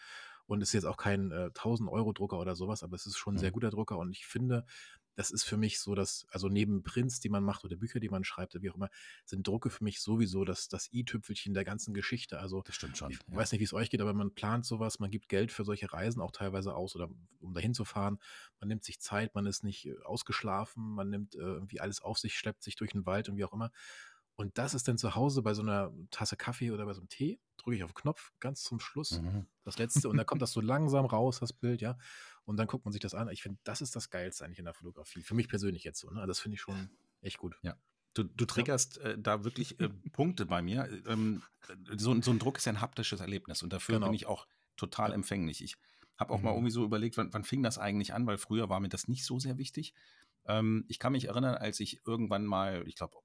[0.47, 3.37] Und es ist jetzt auch kein äh, 1000-Euro-Drucker oder sowas, aber es ist schon ein
[3.37, 3.53] sehr Mhm.
[3.53, 4.65] guter Drucker und ich finde,
[5.15, 8.09] das ist für mich so, dass, also neben Prints, die man macht oder Bücher, die
[8.09, 8.89] man schreibt oder wie auch immer,
[9.25, 12.39] sind Drucke für mich sowieso das, das i-Tüpfelchen der ganzen Geschichte.
[12.39, 13.11] Also Das stimmt schon.
[13.11, 13.35] ich ja.
[13.35, 15.91] weiß nicht, wie es euch geht, aber man plant sowas, man gibt Geld für solche
[15.91, 17.09] Reisen auch teilweise aus oder
[17.41, 18.19] um dahin zu fahren.
[18.59, 22.17] Man nimmt sich Zeit, man ist nicht äh, ausgeschlafen, man nimmt äh, irgendwie alles auf
[22.17, 23.71] sich, schleppt sich durch den Wald und wie auch immer.
[24.41, 27.09] Und das ist dann zu Hause bei so einer Tasse Kaffee oder bei so einem
[27.09, 29.45] Tee, drücke ich auf den Knopf ganz zum Schluss, Mhm.
[29.63, 31.95] das letzte, und dann kommt das so langsam raus, das Bild, ja.
[32.45, 33.29] Und dann guckt man sich das an.
[33.29, 35.21] Ich finde, das ist das Geilste eigentlich in der Fotografie.
[35.21, 36.21] Für mich persönlich jetzt so, ne?
[36.21, 36.89] Also Das finde ich schon
[37.21, 37.55] echt gut.
[38.13, 40.89] Du, du triggerst äh, da wirklich äh, Punkte bei mir.
[41.07, 41.43] Ähm,
[41.95, 44.07] so, so ein Druck ist ja ein haptisches Erlebnis und dafür Genau.
[44.07, 45.15] bin ich auch total Ja.
[45.15, 45.63] empfänglich.
[45.63, 45.77] Ich
[46.17, 46.57] habe auch mal Mhm.
[46.57, 49.23] irgendwie so überlegt, wann, wann fing das eigentlich an, weil früher war mir das nicht
[49.23, 49.93] so sehr wichtig.
[50.45, 53.15] Ähm, ich kann mich erinnern, als ich irgendwann mal, ich glaube,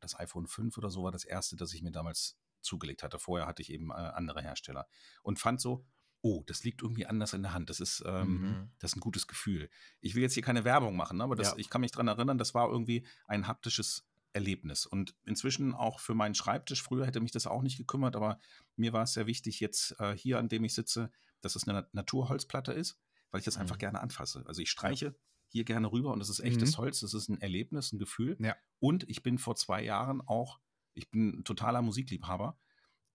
[0.00, 3.18] das iPhone 5 oder so war das erste, das ich mir damals zugelegt hatte.
[3.18, 4.86] Vorher hatte ich eben äh, andere Hersteller
[5.22, 5.86] und fand so,
[6.22, 7.70] oh, das liegt irgendwie anders in der Hand.
[7.70, 8.70] Das ist, ähm, Mhm.
[8.78, 9.70] das ist ein gutes Gefühl.
[10.00, 11.56] Ich will jetzt hier keine Werbung machen, ne, aber das, Ja.
[11.56, 14.84] ich kann mich dran erinnern, das war irgendwie ein haptisches Erlebnis.
[14.86, 18.38] Und inzwischen auch für meinen Schreibtisch, früher hätte mich das auch nicht gekümmert, aber
[18.76, 21.88] mir war es sehr wichtig, jetzt äh, hier, an dem ich sitze, dass es eine
[21.92, 22.98] Naturholzplatte ist,
[23.30, 23.80] weil ich das einfach Mhm.
[23.80, 24.44] gerne anfasse.
[24.46, 25.16] Also ich streiche
[25.50, 26.82] hier gerne rüber und das ist echtes Mhm.
[26.82, 28.36] Holz, das ist ein Erlebnis, ein Gefühl.
[28.40, 28.56] Ja.
[28.78, 30.60] Und ich bin vor zwei Jahren auch,
[30.94, 32.58] ich bin ein totaler Musikliebhaber,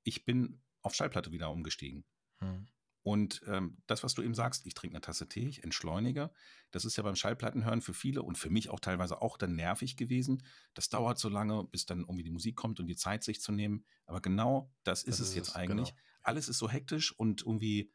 [0.04, 2.06] ich bin auf Schallplatte wieder umgestiegen.
[2.42, 2.68] Mhm.
[3.04, 6.32] Und ähm, das, was du eben sagst, ich trinke eine Tasse Tee, ich entschleunige,
[6.72, 9.96] das ist ja beim Schallplattenhören für viele und für mich auch teilweise auch dann nervig
[9.96, 10.44] gewesen.
[10.74, 13.52] Das dauert so lange, bis dann irgendwie die Musik kommt und die Zeit sich zu
[13.52, 13.86] nehmen.
[14.08, 15.90] Aber genau das ist Das es ist jetzt es, eigentlich.
[15.90, 16.00] genau.
[16.24, 17.94] Alles ist so hektisch und irgendwie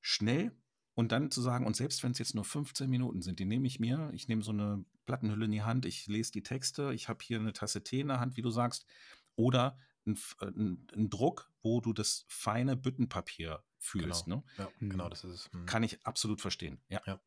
[0.00, 0.56] schnell.
[0.94, 3.66] Und dann zu sagen, und selbst wenn es jetzt nur 15 Minuten sind, die nehme
[3.66, 7.08] ich mir, ich nehme so eine Plattenhülle in die Hand, ich lese die Texte, ich
[7.08, 8.86] habe hier eine Tasse Tee in der Hand, wie du sagst,
[9.34, 9.76] oder
[10.06, 14.24] ein, ein, ein Druck, wo du das feine Büttenpapier fühlst.
[14.26, 14.36] Genau.
[14.36, 14.42] Ne?
[14.58, 14.90] Ja, Mhm.
[14.90, 15.52] genau, das ist es.
[15.52, 15.66] Mhm.
[15.66, 16.80] Kann ich absolut verstehen.
[16.88, 17.02] Ja.
[17.06, 17.20] Ja.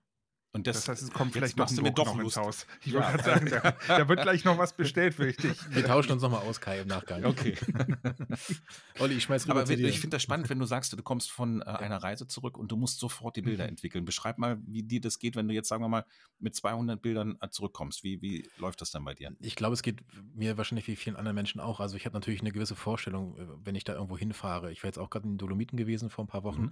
[0.57, 2.65] Und das, das heißt, es kommt vielleicht noch, noch, mir doch ins Haus.
[2.83, 2.99] Ich Ja.
[3.01, 5.57] wollte gerade sagen, da, da wird gleich noch was bestellt, fürchte ich.
[5.75, 7.23] Wir tauschen uns nochmal aus, Kai, im Nachgang.
[7.25, 7.55] Okay.
[8.99, 9.87] Olli, ich schmeiß rüber Aber zu dir.
[9.87, 12.71] ich finde das spannend, wenn du sagst, du kommst von äh, einer Reise zurück und
[12.71, 13.69] du musst sofort die Bilder Mhm.
[13.69, 14.05] entwickeln.
[14.05, 16.05] Beschreib mal, wie dir das geht, wenn du jetzt, sagen wir mal,
[16.39, 18.03] mit 200 Bildern äh, zurückkommst.
[18.03, 19.35] Wie, wie läuft das dann bei dir?
[19.39, 20.01] Ich glaube, es geht
[20.33, 21.79] mir wahrscheinlich wie vielen anderen Menschen auch.
[21.79, 24.71] Also ich habe natürlich eine gewisse Vorstellung, äh, wenn ich da irgendwo hinfahre.
[24.71, 26.71] Ich war jetzt auch gerade in den Dolomiten gewesen vor ein paar Wochen Mhm.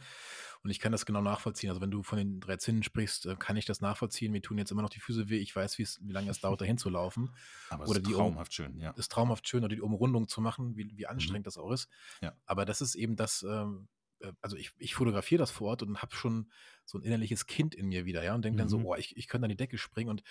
[0.65, 1.69] Und ich kann das genau nachvollziehen.
[1.69, 4.31] Also wenn du von den drei Zinnen sprichst, äh, kann ich das nachvollziehen.
[4.31, 5.37] Mir tun jetzt immer noch die Füße weh.
[5.37, 7.29] Ich weiß, wie es- lange es dauert, dahin zu laufen.
[7.69, 8.91] Aber es Oder ist die um- traumhaft schön, ja.
[8.91, 11.87] ist traumhaft schön oder die Umrundung zu machen, wie, wie anstrengend das auch ist.
[12.21, 12.33] Ja.
[12.45, 13.87] Aber das ist eben das, ähm,
[14.19, 16.51] äh, also ich, ich fotografiere das vor Ort und habe schon
[16.83, 18.85] so ein innerliches Kind in mir wieder, ja, und denke dann so, Mhm.
[18.87, 20.23] oh, ich, ich könnte an die Decke springen und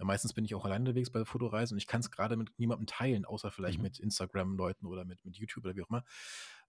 [0.00, 2.56] äh, meistens bin ich auch allein unterwegs bei Fotoreisen und ich kann es gerade mit
[2.58, 3.84] niemandem teilen, außer vielleicht Mhm.
[3.84, 6.04] mit Instagram-Leuten oder mit, mit YouTube oder wie auch immer.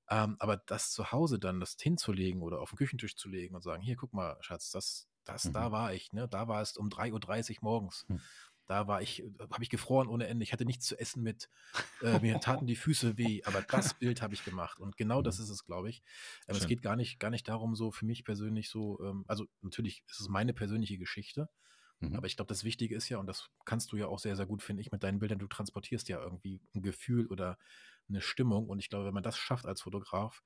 [0.10, 3.62] Ähm, aber das zu Hause dann, das hinzulegen oder auf den Küchentisch zu legen und
[3.62, 5.72] sagen, hier, guck mal, Schatz, das, das, da Mhm.
[5.72, 6.28] war ich, ne?
[6.28, 8.08] Da war es um 3.30 Uhr morgens.
[8.10, 8.20] Hm.
[8.66, 10.44] Da war ich, habe ich gefroren ohne Ende.
[10.44, 11.50] Ich hatte nichts zu essen mit.
[12.02, 13.44] Äh, mir taten die Füße weh.
[13.46, 14.80] Aber das Bild habe ich gemacht.
[14.80, 16.04] Und genau das ist es, glaube ich.
[16.48, 19.48] Ähm, es geht gar nicht, gar nicht darum, so für mich persönlich so, ähm, also
[19.62, 21.50] natürlich ist es meine persönliche Geschichte.
[22.02, 22.20] Mhm.
[22.20, 24.46] Aber ich glaube, das Wichtige ist ja, und das kannst du ja auch sehr, sehr
[24.48, 27.58] gut, finde ich, mit deinen Bildern, du transportierst ja irgendwie ein Gefühl oder
[28.10, 28.68] eine Stimmung.
[28.68, 30.42] Und ich glaube, wenn man das schafft als Fotograf,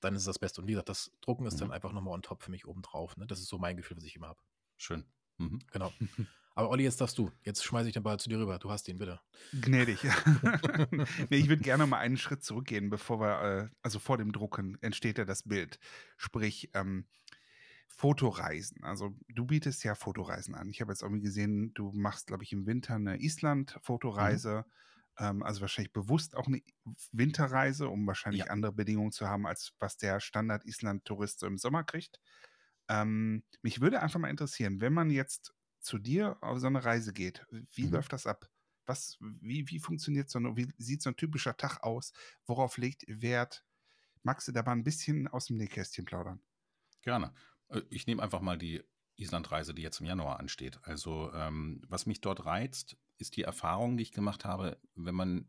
[0.00, 0.60] dann ist es das Beste.
[0.60, 1.60] Und wie gesagt, das Drucken ist Mhm.
[1.60, 3.16] dann einfach nochmal on top für mich obendrauf.
[3.16, 3.26] Ne?
[3.26, 4.40] Das ist so mein Gefühl, was ich immer habe.
[4.76, 5.04] Schön.
[5.38, 5.60] Mhm.
[5.72, 5.92] Genau.
[6.54, 7.30] Aber Olli, jetzt darfst du.
[7.44, 8.58] Jetzt schmeiße ich den Ball zu dir rüber.
[8.58, 9.20] Du hast ihn, bitte.
[9.52, 10.00] Gnädig.
[11.30, 14.76] nee, ich würde gerne mal einen Schritt zurückgehen, bevor wir, äh, also vor dem Drucken
[14.82, 15.78] entsteht ja das Bild.
[16.18, 17.06] Sprich, ähm,
[17.88, 18.82] Fotoreisen.
[18.84, 20.68] Also du bietest ja Fotoreisen an.
[20.70, 24.64] Ich habe jetzt irgendwie gesehen, du machst, glaube ich, im Winter eine Island-Fotoreise.
[25.18, 26.62] Ähm, also wahrscheinlich bewusst auch eine
[27.12, 28.52] Winterreise, um wahrscheinlich Ja.
[28.52, 32.20] andere Bedingungen zu haben, als was der Standard-Island-Tourist so im Sommer kriegt.
[32.88, 37.12] Ähm, mich würde einfach mal interessieren, wenn man jetzt zu dir auf so eine Reise
[37.12, 37.88] geht, wie Mhm.
[37.88, 38.48] läuft das ab?
[38.86, 42.12] Was, wie, wie funktioniert so eine, wie sieht so ein typischer Tag aus?
[42.46, 43.64] Worauf legt Wert?
[44.22, 46.42] Magst du da mal ein bisschen aus dem Nähkästchen plaudern?
[47.02, 47.32] Gerne.
[47.68, 48.82] Äh, Ich nehme einfach mal die
[49.16, 50.80] Islandreise, die jetzt im Januar ansteht.
[50.82, 55.48] Also, ähm, was mich dort reizt, ist die Erfahrung, die ich gemacht habe, wenn man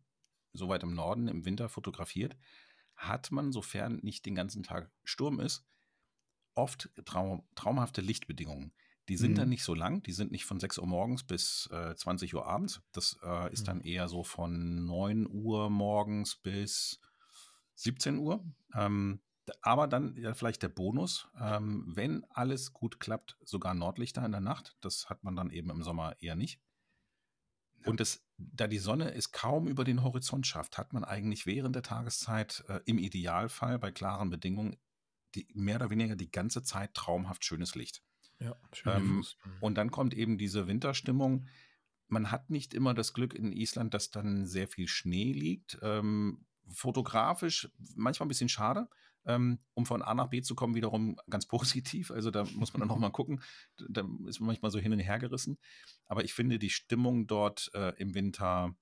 [0.54, 2.38] so weit im Norden im Winter fotografiert,
[2.96, 5.66] hat man, sofern nicht den ganzen Tag Sturm ist,
[6.56, 8.74] oft traum traumhafte Lichtbedingungen.
[9.10, 9.38] Die sind Mhm.
[9.38, 12.46] dann nicht so lang, die sind nicht von 6 Uhr morgens bis äh, 20 Uhr
[12.46, 12.82] abends.
[12.94, 13.68] Das äh, ist Mhm.
[13.68, 17.02] dann eher so von 9 Uhr morgens bis
[17.76, 18.46] 17 Uhr.
[18.74, 19.22] Ähm,
[19.62, 24.40] aber dann ja, vielleicht der Bonus, ähm, wenn alles gut klappt, sogar Nordlichter in der
[24.42, 24.78] Nacht.
[24.80, 26.62] Das hat man dann eben im Sommer eher nicht.
[27.86, 31.76] Und es, da die Sonne es kaum über den Horizont schafft, hat man eigentlich während
[31.76, 34.78] der Tageszeit äh, im Idealfall bei klaren Bedingungen
[35.36, 38.04] die, mehr oder weniger die ganze Zeit traumhaft schönes Licht.
[38.40, 39.16] Ja, schön Ähm.
[39.44, 39.52] Mhm.
[39.62, 41.48] Und dann kommt eben diese Winterstimmung.
[42.08, 45.78] Man hat nicht immer das Glück in Island, dass dann sehr viel Schnee liegt.
[45.82, 48.88] Ähm, fotografisch manchmal ein bisschen schade.
[49.26, 52.12] Ähm, um von A nach B zu kommen, wiederum ganz positiv.
[52.12, 53.42] Also da muss man dann nochmal gucken.
[53.90, 55.58] Da ist man manchmal so hin und her gerissen.
[56.06, 58.76] Aber ich finde die Stimmung dort äh, im Winter,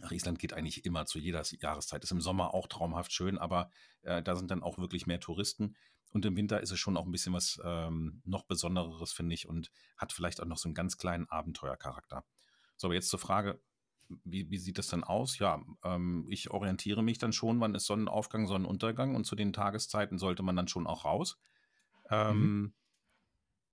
[0.00, 2.04] nach Island geht eigentlich immer zu jeder Jahreszeit.
[2.04, 3.70] Ist im Sommer auch traumhaft schön, aber
[4.02, 5.74] äh, da sind dann auch wirklich mehr Touristen.
[6.12, 9.48] Und im Winter ist es schon auch ein bisschen was ähm, noch Besondereres, finde ich,
[9.48, 12.24] und hat vielleicht auch noch so einen ganz kleinen Abenteuercharakter.
[12.76, 13.60] So, aber jetzt zur Frage,
[14.24, 15.38] wie, wie sieht das dann aus?
[15.38, 20.18] Ja, ähm, ich orientiere mich dann schon, wann ist Sonnenaufgang, Sonnenuntergang und zu den Tageszeiten
[20.18, 21.38] sollte man dann schon auch raus.
[22.10, 22.72] Ähm,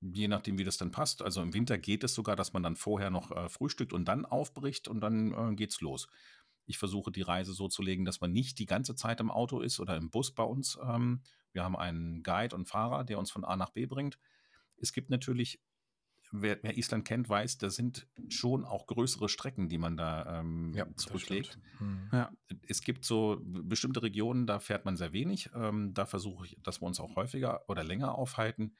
[0.05, 1.21] Je nachdem, wie das dann passt.
[1.21, 4.25] Also im Winter geht es sogar, dass man dann vorher noch äh, frühstückt und dann
[4.25, 6.09] aufbricht und dann äh, geht's los.
[6.65, 9.61] Ich versuche die Reise so zu legen, dass man nicht die ganze Zeit im Auto
[9.61, 10.77] ist oder im Bus bei uns.
[10.83, 11.21] Ähm,
[11.53, 14.19] wir haben einen Guide und Fahrer, der uns von A nach B bringt.
[14.75, 15.61] Es gibt natürlich,
[16.33, 20.73] wer, wer Island kennt, weiß, da sind schon auch größere Strecken, die man da ähm,
[20.75, 21.59] ja, zurücklegt.
[21.79, 22.09] Mhm.
[22.11, 22.31] Ja.
[22.67, 25.51] Es gibt so bestimmte Regionen, da fährt man sehr wenig.
[25.55, 28.75] Ähm, da versuche ich, dass wir uns auch häufiger oder länger aufhalten.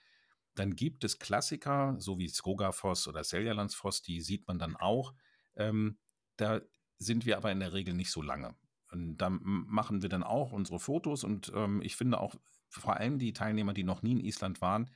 [0.56, 5.14] Dann gibt es Klassiker, so wie Skogafoss oder Seljalandsfoss, die sieht man dann auch.
[5.56, 5.98] Ähm,
[6.38, 6.62] da
[6.98, 8.56] sind wir aber in der Regel nicht so lange.
[8.92, 12.36] Und da machen wir dann auch unsere Fotos und ähm, ich finde auch
[12.70, 14.90] vor allem die Teilnehmer, die noch nie in Island waren,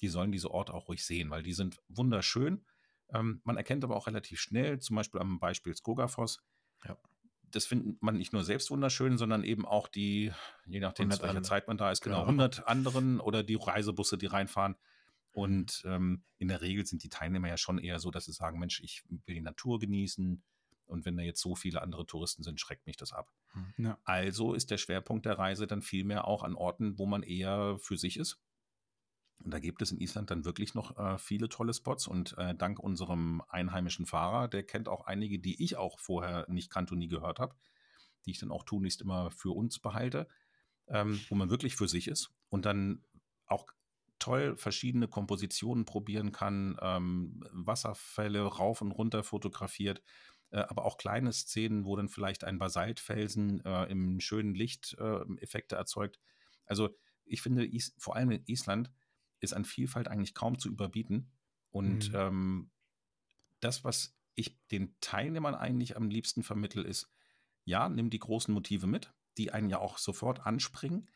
[0.00, 2.64] die sollen diese Orte auch ruhig sehen, weil die sind wunderschön.
[3.12, 6.42] Ähm, man erkennt aber auch relativ schnell, zum Beispiel am Beispiel Skogafoss,
[6.84, 6.96] Ja.
[7.42, 10.32] das findet man nicht nur selbst wunderschön, sondern eben auch die,
[10.66, 11.42] je nachdem, 100 zu welcher.
[11.42, 12.26] Zeit man da ist, genau, Genau.
[12.28, 14.76] 100 anderen oder die Reisebusse, die reinfahren.
[15.32, 18.58] Und ähm, in der Regel sind die Teilnehmer ja schon eher so, dass sie sagen,
[18.58, 20.42] Mensch, ich will die Natur genießen.
[20.86, 23.32] Und wenn da jetzt so viele andere Touristen sind, schreckt mich das ab.
[23.78, 23.96] Ja.
[24.04, 27.96] Also ist der Schwerpunkt der Reise dann vielmehr auch an Orten, wo man eher für
[27.96, 28.40] sich ist.
[29.42, 32.06] Und da gibt es in Island dann wirklich noch äh, viele tolle Spots.
[32.06, 36.70] Und äh, dank unserem einheimischen Fahrer, der kennt auch einige, die ich auch vorher nicht
[36.70, 37.54] kannte und nie gehört habe,
[38.26, 40.28] die ich dann auch tunlichst immer für uns behalte,
[40.88, 43.02] ähm, wo man wirklich für sich ist und dann
[43.46, 43.66] auch
[44.18, 50.02] toll verschiedene Kompositionen probieren kann, ähm, Wasserfälle rauf und runter fotografiert,
[50.50, 55.22] äh, aber auch kleine Szenen, wo dann vielleicht ein Basaltfelsen äh, im schönen Licht äh,
[55.40, 56.20] Effekte erzeugt.
[56.66, 56.90] Also
[57.24, 58.90] ich finde, Is vor allem in Island
[59.40, 61.30] ist an Vielfalt eigentlich kaum zu überbieten.
[61.70, 62.16] Und mhm.
[62.16, 62.70] ähm,
[63.60, 67.10] das, was ich den Teilnehmern eigentlich am liebsten vermittel, ist,
[67.64, 71.08] ja, nimm die großen Motive mit, die einen ja auch sofort anspringen,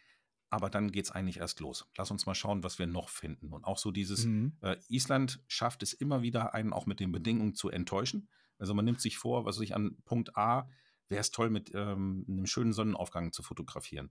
[0.51, 1.89] aber dann geht es eigentlich erst los.
[1.97, 3.53] Lass uns mal schauen, was wir noch finden.
[3.53, 4.57] Und auch so dieses, mhm.
[4.61, 8.29] äh, Island schafft es immer wieder, einen auch mit den Bedingungen zu enttäuschen.
[8.59, 10.69] Also man nimmt sich vor, was ich an Punkt A,
[11.09, 14.11] wäre es toll, mit ähm, einem schönen Sonnenaufgang zu fotografieren.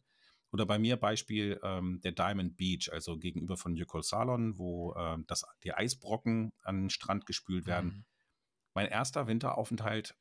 [0.53, 5.17] Oder bei mir Beispiel ähm, der Diamond Beach, also gegenüber von Jökol Salon, wo äh,
[5.25, 7.89] das, die Eisbrocken an den Strand gespült werden.
[7.89, 8.05] Mhm.
[8.75, 10.15] Mein erster Winteraufenthalt,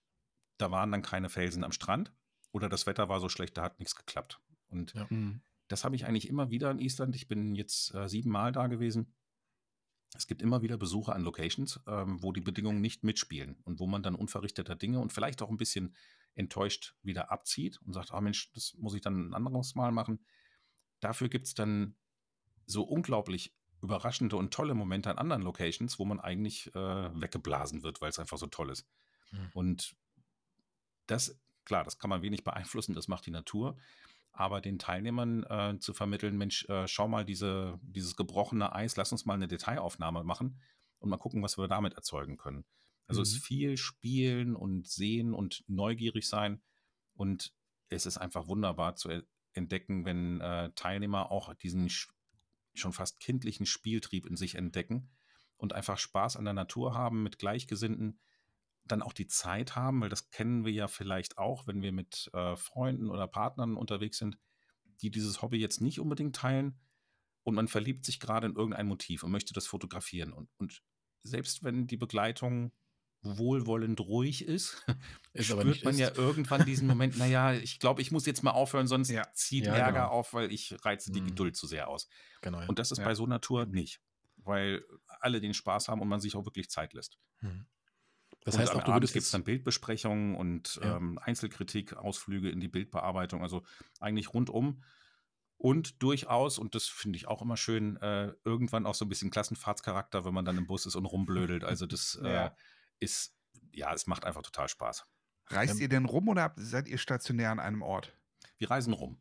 [0.56, 2.14] da waren dann keine Felsen am Strand
[2.50, 4.40] oder das Wetter war so schlecht, da hat nichts geklappt.
[4.68, 5.06] Und ja.
[5.10, 5.42] Mhm.
[5.68, 7.14] das habe ich eigentlich immer wieder in Island.
[7.14, 9.12] Ich bin jetzt äh, siebenmal da gewesen.
[10.14, 13.86] Es gibt immer wieder Besuche an Locations, ähm, wo die Bedingungen nicht mitspielen und wo
[13.86, 15.94] man dann unverrichteter Dinge und vielleicht auch ein bisschen
[16.34, 20.24] enttäuscht wieder abzieht und sagt, ah Mensch, das muss ich dann ein anderes Mal machen.
[21.00, 21.96] Dafür gibt es dann
[22.66, 28.00] so unglaublich überraschende und tolle Momente an anderen Locations, wo man eigentlich äh, weggeblasen wird,
[28.00, 28.86] weil es einfach so toll ist.
[29.32, 29.50] Mhm.
[29.54, 29.96] Und
[31.06, 33.76] das, klar, das kann man wenig beeinflussen, das macht die Natur.
[34.32, 39.12] Aber den Teilnehmern äh, zu vermitteln, Mensch, äh, schau mal diese, dieses gebrochene Eis, lass
[39.12, 40.58] uns mal eine Detailaufnahme machen
[41.00, 42.64] und mal gucken, was wir damit erzeugen können.
[43.06, 43.22] Also mhm.
[43.22, 46.62] es ist viel spielen und sehen und neugierig sein.
[47.14, 47.52] Und
[47.88, 49.10] es ist einfach wunderbar zu
[49.52, 51.90] entdecken, wenn äh, Teilnehmer auch diesen
[52.74, 55.10] schon fast kindlichen Spieltrieb in sich entdecken
[55.56, 58.18] und einfach Spaß an der Natur haben mit Gleichgesinnten,
[58.84, 62.30] dann auch die Zeit haben, weil das kennen wir ja vielleicht auch, wenn wir mit
[62.32, 64.38] äh, Freunden oder Partnern unterwegs sind,
[65.02, 66.80] die dieses Hobby jetzt nicht unbedingt teilen
[67.44, 70.32] und man verliebt sich gerade in irgendein Motiv und möchte das fotografieren.
[70.32, 70.82] Und, und
[71.22, 72.72] selbst wenn die Begleitung
[73.22, 74.84] wohlwollend ruhig ist,
[75.32, 76.00] ist spürt man ist.
[76.00, 79.26] ja irgendwann diesen Moment, naja, ich glaube, ich muss jetzt mal aufhören, sonst ja.
[79.32, 80.10] zieht ja, Ärger genau.
[80.10, 81.26] auf, weil ich reize die mhm.
[81.26, 82.08] Geduld zu sehr aus.
[82.40, 82.66] Genau, ja.
[82.66, 84.00] Und das ist bei so Natur nicht,
[84.36, 84.84] weil
[85.20, 87.18] alle den Spaß haben und man sich auch wirklich Zeit lässt.
[87.40, 87.66] Mhm.
[88.44, 92.58] Das und heißt auch, du würdest gibt es dann Bildbesprechungen und ähm, Einzelkritik, Ausflüge in
[92.58, 93.62] die Bildbearbeitung, also
[94.00, 94.82] eigentlich rundum.
[95.58, 99.30] Und durchaus, und das finde ich auch immer schön, äh, irgendwann auch so ein bisschen
[99.30, 101.62] Klassenfahrtscharakter, wenn man dann im Bus ist und rumblödelt.
[101.62, 102.50] Also das äh,
[103.02, 103.34] ist,
[103.72, 105.06] ja, es macht einfach total Spaß.
[105.48, 108.16] Reist ähm, ihr denn rum oder seid ihr stationär an einem Ort?
[108.58, 109.18] Wir reisen rum.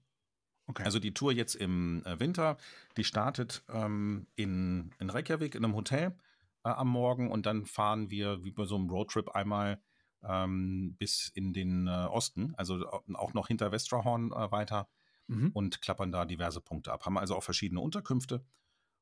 [0.67, 0.83] Okay.
[0.83, 2.57] Also die Tour jetzt im äh, Winter,
[2.95, 6.15] die startet ähm, in, in Reykjavik in einem Hotel
[6.63, 9.81] äh, am Morgen und dann fahren wir wie bei so einem Roadtrip einmal
[10.23, 14.87] ähm, bis in den äh, Osten, also auch noch hinter Westrahorn äh, weiter
[15.27, 15.49] mhm.
[15.53, 17.05] und klappern da diverse Punkte ab.
[17.05, 18.45] Haben also auch verschiedene Unterkünfte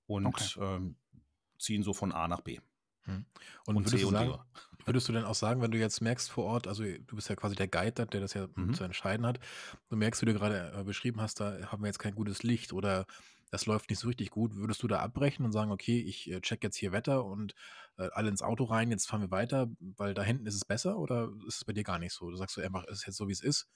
[0.07, 0.59] und okay.
[0.59, 0.95] ähm,
[1.57, 2.59] ziehen so von A nach B.
[3.09, 3.25] Hm.
[3.65, 4.37] Und, und würdest, du sagen,
[4.85, 7.35] würdest du denn auch sagen, wenn du jetzt merkst vor Ort, also du bist ja
[7.35, 8.73] quasi der Guide, der das ja mhm.
[8.73, 9.39] zu entscheiden hat,
[9.89, 12.73] du merkst, wie du gerade äh, beschrieben hast, da haben wir jetzt kein gutes Licht
[12.73, 13.05] oder
[13.51, 16.41] das läuft nicht so richtig gut, würdest du da abbrechen und sagen, okay, ich äh,
[16.41, 17.55] check jetzt hier Wetter und
[17.97, 20.97] äh, alle ins Auto rein, jetzt fahren wir weiter, weil da hinten ist es besser
[20.97, 22.29] oder ist es bei dir gar nicht so?
[22.29, 23.67] Du sagst du einfach, es ist jetzt so, wie es ist.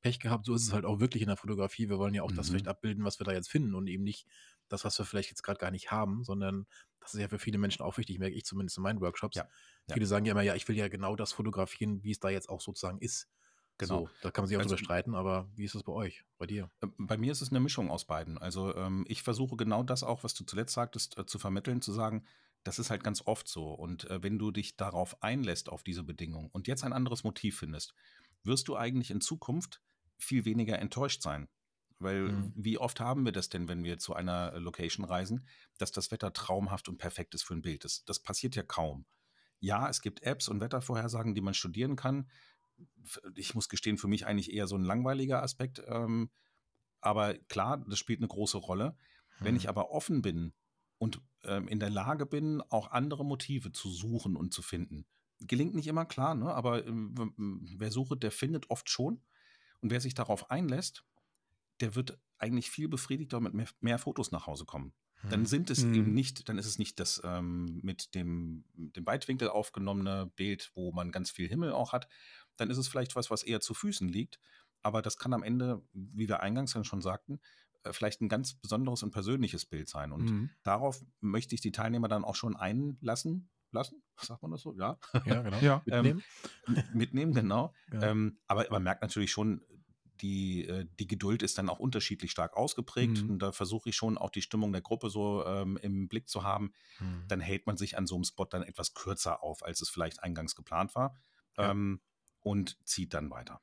[0.00, 1.90] Pech gehabt, so ist es halt auch wirklich in der Fotografie.
[1.90, 2.36] Wir wollen ja auch mhm.
[2.36, 4.26] das vielleicht abbilden, was wir da jetzt finden und eben nicht
[4.72, 6.66] das, was wir vielleicht jetzt gerade gar nicht haben, sondern
[7.00, 9.36] das ist ja für viele Menschen auch wichtig, merke ich zumindest in meinen Workshops.
[9.36, 9.44] Ja,
[9.88, 9.94] ja.
[9.94, 12.48] Viele sagen ja immer, ja, ich will ja genau das fotografieren, wie es da jetzt
[12.48, 13.28] auch sozusagen ist.
[13.78, 14.00] Genau.
[14.00, 16.24] So, da kann man sich auch also, drüber streiten, aber wie ist es bei euch,
[16.36, 16.70] bei dir?
[16.82, 18.36] Äh, bei mir ist es eine Mischung aus beiden.
[18.36, 21.92] Also ähm, ich versuche genau das auch, was du zuletzt sagtest, äh, zu vermitteln, zu
[21.92, 22.26] sagen,
[22.62, 23.72] das ist halt ganz oft so.
[23.72, 27.58] Und äh, wenn du dich darauf einlässt, auf diese Bedingungen und jetzt ein anderes Motiv
[27.58, 27.94] findest,
[28.44, 29.80] wirst du eigentlich in Zukunft
[30.18, 31.48] viel weniger enttäuscht sein.
[32.00, 32.52] Weil mhm.
[32.56, 35.46] wie oft haben wir das denn, wenn wir zu einer Location reisen,
[35.78, 37.84] dass das Wetter traumhaft und perfekt ist für ein Bild?
[37.84, 39.04] Das, das passiert ja kaum.
[39.60, 42.30] Ja, es gibt Apps und Wettervorhersagen, die man studieren kann.
[43.34, 45.82] Ich muss gestehen, für mich eigentlich eher so ein langweiliger Aspekt.
[45.86, 46.30] Ähm,
[47.02, 48.96] aber klar, das spielt eine große Rolle.
[49.38, 49.44] Mhm.
[49.44, 49.68] Wenn ich mhm.
[49.68, 50.54] aber offen bin
[50.96, 55.04] und ähm, in der Lage bin, auch andere Motive zu suchen und zu finden,
[55.40, 56.54] gelingt nicht immer klar, ne?
[56.54, 57.14] aber ähm,
[57.76, 59.22] wer sucht, der findet oft schon.
[59.82, 61.04] Und wer sich darauf einlässt,
[61.80, 64.92] der wird eigentlich viel befriedigter mit mehr, mehr Fotos nach Hause kommen.
[65.24, 65.46] Dann hm.
[65.46, 65.94] sind es hm.
[65.94, 70.92] eben nicht, dann ist es nicht das ähm, mit dem, dem Weitwinkel aufgenommene Bild, wo
[70.92, 72.08] man ganz viel Himmel auch hat.
[72.56, 74.40] Dann ist es vielleicht was, was eher zu Füßen liegt.
[74.82, 77.38] Aber das kann am Ende, wie wir eingangs dann schon sagten,
[77.82, 80.12] äh, vielleicht ein ganz besonderes und persönliches Bild sein.
[80.12, 80.50] Und Mhm.
[80.62, 83.50] darauf möchte ich die Teilnehmer dann auch schon einlassen.
[83.72, 84.02] Lassen?
[84.38, 84.74] Sagt man das so?
[84.76, 84.98] Ja.
[85.26, 85.58] Ja, genau.
[85.60, 85.82] Ja.
[85.84, 86.22] Mitnehmen.
[86.92, 87.72] Mitnehmen, genau.
[87.92, 88.10] Ja.
[88.10, 89.62] Ähm, aber man merkt natürlich schon,
[90.20, 93.22] die, äh, die Geduld ist dann auch unterschiedlich stark ausgeprägt.
[93.22, 93.30] Mhm.
[93.30, 96.42] Und da versuche ich schon auch die Stimmung der Gruppe so ähm, im Blick zu
[96.42, 96.72] haben.
[96.98, 97.24] Hm.
[97.28, 100.22] Dann hält man sich an so einem Spot dann etwas kürzer auf, als es vielleicht
[100.22, 101.16] eingangs geplant war.
[101.56, 101.70] Ja.
[101.70, 102.00] Ähm,
[102.40, 103.60] und zieht dann weiter.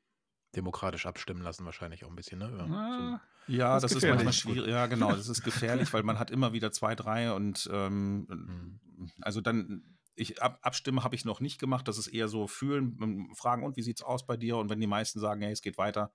[0.55, 2.51] Demokratisch abstimmen lassen wahrscheinlich auch ein bisschen, ne?
[2.57, 4.69] Ja, Ah, Ja, Das das, ist ist manchmal schwierig.
[4.69, 8.79] Ja, genau, das ist gefährlich, weil man hat immer wieder zwei, drei und ähm, Hm.
[9.21, 11.87] also dann, ich ab, abstimmen habe ich noch nicht gemacht.
[11.87, 14.57] Das ist eher so fühlen, ähm, fragen, und wie sieht's aus bei dir?
[14.57, 16.11] Und wenn die meisten sagen, hey, es geht weiter,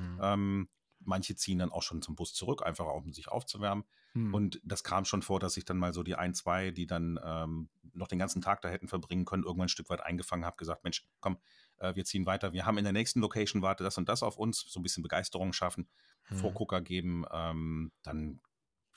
[0.00, 0.18] so, hm.
[0.22, 0.68] ähm,
[1.02, 3.84] manche ziehen dann auch schon zum Bus zurück, einfach auch, um sich aufzuwärmen.
[4.12, 4.34] Mhm.
[4.34, 7.18] Und das kam schon vor, dass ich dann mal so die ein, zwei, die dann
[7.24, 10.56] ähm, noch den ganzen Tag da hätten verbringen können, irgendwann ein Stück weit eingefangen habe,
[10.58, 11.38] gesagt, Mensch, komm,
[11.78, 12.52] äh, wir ziehen weiter.
[12.52, 15.02] Wir haben in der nächsten Location warte das und das auf uns, so ein bisschen
[15.02, 15.88] Begeisterung schaffen,
[16.24, 16.38] Hm.
[16.38, 18.40] Vorgucker geben, ähm, dann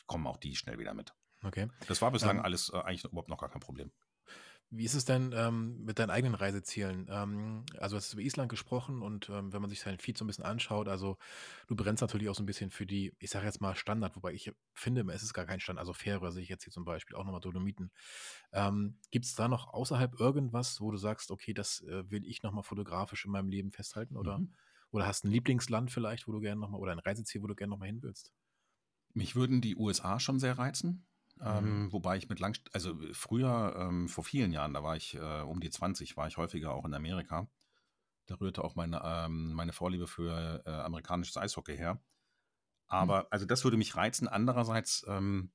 [0.05, 1.13] kommen auch die schnell wieder mit.
[1.43, 1.67] Okay.
[1.87, 3.91] Das war bislang Ähm, alles äh, eigentlich überhaupt noch gar kein Problem.
[4.75, 7.05] Wie ist es denn ähm, mit deinen eigenen Reisezielen?
[7.09, 10.23] Ähm, also, du hast über Island gesprochen und ähm, wenn man sich seinen Feed so
[10.23, 11.17] ein bisschen anschaut, also
[11.67, 14.33] du brennst natürlich auch so ein bisschen für die, ich sage jetzt mal Standard, wobei
[14.33, 15.81] ich finde, es ist gar kein Standard.
[15.83, 17.91] Also Fähre sehe ich jetzt hier zum Beispiel, auch nochmal Dolomiten.
[18.51, 22.41] Ähm, Gibt es da noch außerhalb irgendwas, wo du sagst, okay, das äh, will ich
[22.41, 24.17] nochmal fotografisch in meinem Leben festhalten?
[24.17, 24.53] Oder, Mhm.
[24.91, 27.69] oder hast ein Lieblingsland vielleicht, wo du gerne nochmal, oder ein Reiseziel, wo du gerne
[27.71, 28.31] nochmal hin willst?
[29.13, 31.07] Mich würden die USA schon sehr reizen.
[31.49, 31.79] Mhm.
[31.79, 35.41] Ähm, wobei ich mit lang, also früher, ähm, vor vielen Jahren, da war ich äh,
[35.41, 37.49] um die 20, war ich häufiger auch in Amerika.
[38.27, 42.01] Da rührte auch meine, ähm, meine Vorliebe für äh, amerikanisches Eishockey her.
[42.87, 44.27] Aber, also das würde mich reizen.
[44.29, 45.51] Andererseits, ähm,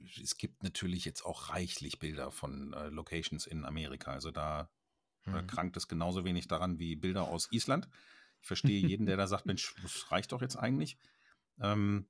[0.00, 4.12] es gibt natürlich jetzt auch reichlich Bilder von äh, Locations in Amerika.
[4.12, 4.70] Also da
[5.32, 5.46] äh, Mhm.
[5.46, 7.88] krankt es genauso wenig daran wie Bilder aus Island.
[8.40, 10.98] Ich verstehe jeden, der da sagt, Mensch, das reicht doch jetzt eigentlich.
[11.60, 12.08] Ähm,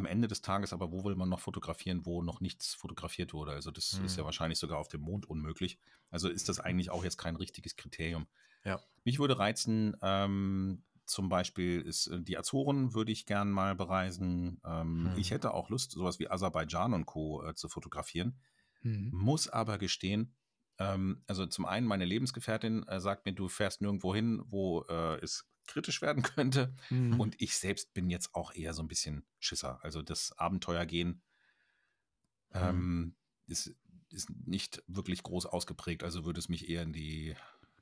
[0.00, 3.52] am Ende des Tages aber, wo will man noch fotografieren, wo noch nichts fotografiert wurde?
[3.52, 4.26] Also das ist ja Mhm.
[4.26, 5.78] wahrscheinlich sogar auf dem Mond unmöglich.
[6.10, 8.26] Also ist das eigentlich auch jetzt kein richtiges Kriterium.
[8.64, 8.80] Ja.
[9.04, 14.60] Mich würde reizen, ähm, zum Beispiel ist äh, die Azoren würde ich gern mal bereisen.
[14.64, 15.18] Ähm, Mhm.
[15.18, 17.42] Ich hätte auch Lust, sowas wie Aserbaidschan und Co.
[17.44, 18.38] Äh, zu fotografieren.
[18.82, 19.10] Mhm.
[19.10, 20.36] Muss aber gestehen,
[20.78, 25.16] ähm, also zum einen meine Lebensgefährtin äh, sagt mir, du fährst nirgendwo hin, wo äh,
[25.22, 26.74] es kritisch werden könnte.
[26.90, 27.20] Mhm.
[27.20, 29.78] Und ich selbst bin jetzt auch eher so ein bisschen Schisser.
[29.82, 31.22] Also das Abenteuergehen
[32.52, 32.60] Mhm.
[32.60, 33.74] ähm, ist,
[34.10, 36.02] ist nicht wirklich groß ausgeprägt.
[36.02, 37.36] Also würde es mich eher in die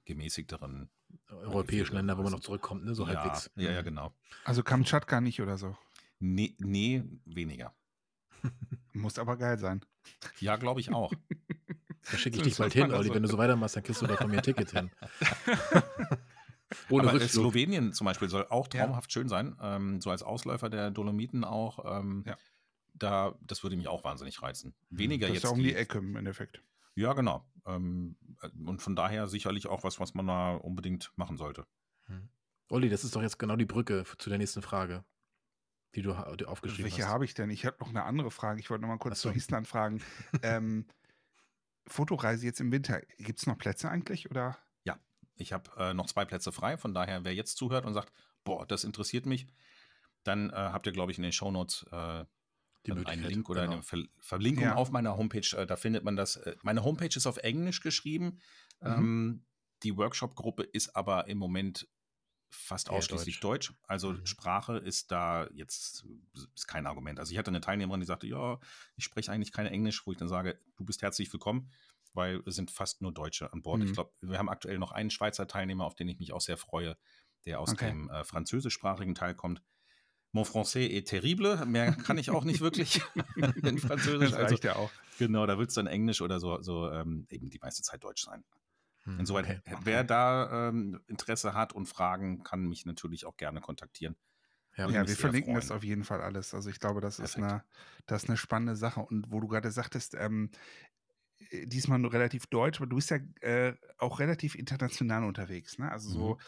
[0.04, 0.90] gemäßigteren
[1.30, 2.94] Europäischen Länder, wo man noch zurückkommt, ne?
[2.94, 3.50] so ja, halbwegs.
[3.56, 3.84] Ja, ja, Mhm.
[3.84, 4.14] genau.
[4.44, 5.76] Also Kamtschatka nicht oder so.
[6.18, 7.74] Nee, nee weniger.
[8.92, 9.84] Muss aber geil sein.
[10.40, 11.12] Ja, glaube ich auch.
[12.10, 13.10] Da schicke ich So dich bald hin, Olli.
[13.12, 14.90] Wenn du so weitermachst, dann kriegst du da von mir ein Ticket hin.
[16.90, 17.52] Ohne Aber äh, Rückflug.
[17.52, 18.84] Slowenien zum Beispiel soll auch Ja.
[18.84, 19.56] traumhaft schön sein.
[19.60, 21.98] Ähm, so als Ausläufer der Dolomiten auch.
[22.00, 22.36] Ähm, Ja.
[22.94, 24.74] da, das würde mich auch wahnsinnig reizen.
[24.90, 25.50] Weniger Das ist jetzt.
[25.50, 26.62] ja um die Ecke im Endeffekt.
[26.94, 27.44] Ja, genau.
[27.66, 31.66] Ähm, äh, und von daher sicherlich auch was, was man da unbedingt machen sollte.
[32.06, 32.28] Hm.
[32.70, 35.04] Olli, das ist doch jetzt genau die Brücke zu der nächsten Frage,
[35.94, 37.10] die du die aufgeschrieben Welche hast.
[37.10, 37.48] habe ich denn?
[37.50, 38.60] Ich habe noch eine andere Frage.
[38.60, 39.30] Ich wollte noch mal kurz so.
[39.30, 40.02] zu Island fragen.
[40.42, 40.86] ähm,
[41.86, 43.00] Fotoreise jetzt im Winter.
[43.18, 44.30] Gibt es noch Plätze eigentlich?
[44.30, 44.58] Oder?
[45.38, 48.12] Ich habe äh, noch zwei Plätze frei, von daher, wer jetzt zuhört und sagt,
[48.44, 49.46] boah, das interessiert mich,
[50.24, 52.24] dann äh, habt ihr, glaube ich, in den Shownotes äh,
[53.04, 53.24] einen.
[53.24, 53.74] Link oder genau.
[53.74, 54.74] eine Ver Verlinkung Ja.
[54.74, 55.56] auf meiner Homepage.
[55.56, 56.36] Äh, da findet man das.
[56.36, 58.40] Äh, meine Homepage ist auf Englisch geschrieben.
[58.80, 58.86] Mhm.
[58.86, 59.44] Ähm,
[59.82, 61.86] die Workshop-Gruppe ist aber im Moment
[62.50, 63.74] fast ausschließlich Deutsch.
[63.86, 64.26] Also Mhm.
[64.26, 66.06] Sprache ist da jetzt
[66.54, 67.20] ist kein Argument.
[67.20, 68.58] Also ich hatte eine Teilnehmerin, die sagte, ja,
[68.96, 71.70] ich spreche eigentlich kein Englisch, wo ich dann sage, du bist herzlich willkommen,
[72.14, 73.80] weil es sind fast nur Deutsche an Bord.
[73.80, 73.86] Mhm.
[73.86, 76.56] Ich glaube, wir haben aktuell noch einen Schweizer Teilnehmer, auf den ich mich auch sehr
[76.56, 76.96] freue,
[77.46, 77.76] der aus Okay.
[77.76, 79.62] dem äh, französischsprachigen Teil kommt.
[80.32, 81.64] Mon français est terrible.
[81.66, 83.00] Mehr kann ich auch nicht wirklich
[83.64, 84.32] in Französisch.
[84.32, 84.92] Das Also, reicht ja auch.
[85.18, 88.24] genau, da wird es dann Englisch oder so, so ähm, eben die meiste Zeit Deutsch
[88.24, 88.44] sein.
[89.04, 89.60] Hm, Insoweit, okay.
[89.66, 94.16] wer da ähm, Interesse hat und Fragen, kann mich natürlich auch gerne kontaktieren.
[94.76, 95.70] Ja, Ja, wir verlinken das freuen.
[95.70, 96.54] auf jeden Fall alles.
[96.54, 97.62] Also ich glaube, das ist eine,
[98.06, 99.00] das ist eine spannende Sache.
[99.00, 100.87] Und wo du gerade sagtest, ähm, äh,
[101.64, 105.78] diesmal nur relativ deutsch, aber du bist ja äh, auch relativ international unterwegs.
[105.78, 105.90] Ne?
[105.90, 106.38] Also so,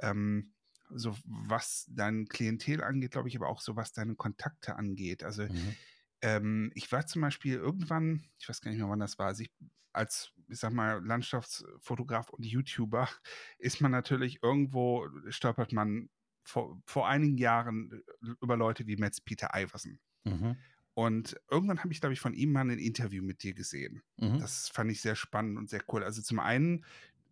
[0.00, 0.54] ähm,
[0.90, 5.24] so was dein Klientel angeht, glaube ich, aber auch so was deine Kontakte angeht.
[5.24, 5.76] Also Mhm.
[6.22, 9.42] ähm, ich war zum Beispiel irgendwann, ich weiß gar nicht mehr, wann das war, also
[9.42, 9.52] ich,
[9.92, 13.08] als, ich sag mal, Landschaftsfotograf und YouTuber
[13.58, 16.10] ist man natürlich irgendwo, stolpert man
[16.44, 18.02] vor, vor einigen Jahren
[18.40, 19.98] über Leute wie Metz Peter Iverson.
[20.24, 20.64] Mhm.
[20.94, 24.02] Und irgendwann habe ich, glaube ich, von ihm mal ein Interview mit dir gesehen.
[24.16, 24.38] Mhm.
[24.40, 26.02] Das fand ich sehr spannend und sehr cool.
[26.02, 26.84] Also zum einen,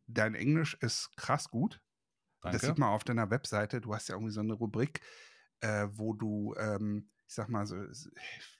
[0.07, 1.81] dein Englisch ist krass gut.
[2.41, 2.67] Das Danke.
[2.67, 3.81] sieht man auf deiner Webseite.
[3.81, 5.01] Du hast ja irgendwie so eine Rubrik,
[5.61, 7.77] äh, wo du, ähm, ich sag mal, so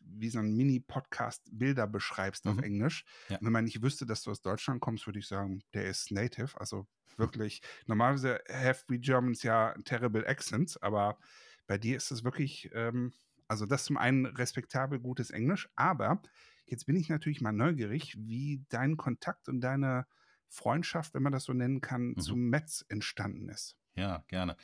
[0.01, 2.51] wie so ein Mini-Podcast Bilder beschreibst mhm.
[2.51, 3.05] auf Englisch.
[3.29, 3.39] Ja.
[3.41, 6.61] Wenn man nicht wüsste, dass du aus Deutschland kommst, würde ich sagen, der ist native.
[6.61, 6.87] Also
[7.17, 11.19] wirklich, normalerweise have we Germans ja terrible accents, aber
[11.67, 13.13] bei dir ist es wirklich, ähm,
[13.49, 16.23] also das zum einen respektabel gutes Englisch, aber
[16.67, 20.07] jetzt bin ich natürlich mal neugierig, wie dein Kontakt und deine
[20.49, 22.19] Freundschaft, wenn man das so nennen kann, mhm.
[22.19, 23.77] zu Metz entstanden ist.
[23.95, 24.57] Ja, gerne.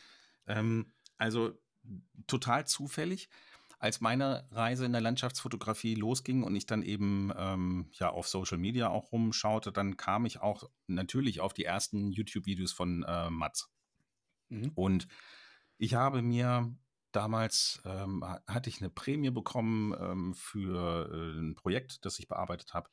[0.46, 1.58] Ähm, also
[2.26, 3.28] total zufällig
[3.78, 8.56] als meine Reise in der Landschaftsfotografie losging und ich dann eben ähm, ja auf Social
[8.56, 13.70] Media auch rumschaute, dann kam ich auch natürlich auf die ersten YouTube-Videos von äh, Mats.
[14.48, 14.72] Mhm.
[14.74, 15.06] Und
[15.76, 16.74] ich habe mir
[17.14, 22.74] damals ähm, hatte ich eine Prämie bekommen ähm, für äh, ein Projekt, das ich bearbeitet
[22.74, 22.90] habe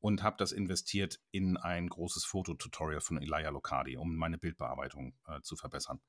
[0.00, 5.40] und habe das investiert in ein großes Fototutorial von Elia Locardi, um meine Bildbearbeitung äh,
[5.42, 6.00] zu verbessern.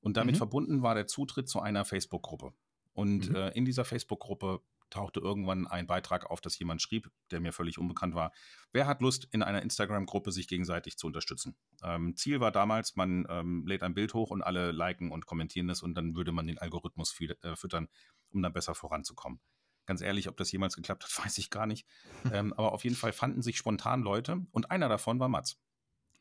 [0.00, 0.38] Und damit mhm.
[0.38, 2.52] verbunden war der Zutritt zu einer Facebook-Gruppe.
[2.92, 3.36] Und mhm.
[3.36, 4.60] äh, in dieser Facebook-Gruppe
[4.90, 8.32] tauchte irgendwann ein Beitrag auf, dass jemand schrieb, der mir völlig unbekannt war.
[8.72, 11.56] Wer hat Lust, in einer Instagram-Gruppe sich gegenseitig zu unterstützen?
[11.82, 15.70] Ähm, Ziel war damals, man ähm, lädt ein Bild hoch und alle liken und kommentieren
[15.70, 17.88] es und dann würde man den Algorithmus äh, füttern,
[18.30, 19.40] um dann besser voranzukommen.
[19.86, 21.86] Ganz ehrlich, ob das jemals geklappt hat, weiß ich gar nicht.
[22.32, 25.58] ähm, aber auf jeden Fall fanden sich spontan Leute und einer davon war Mats.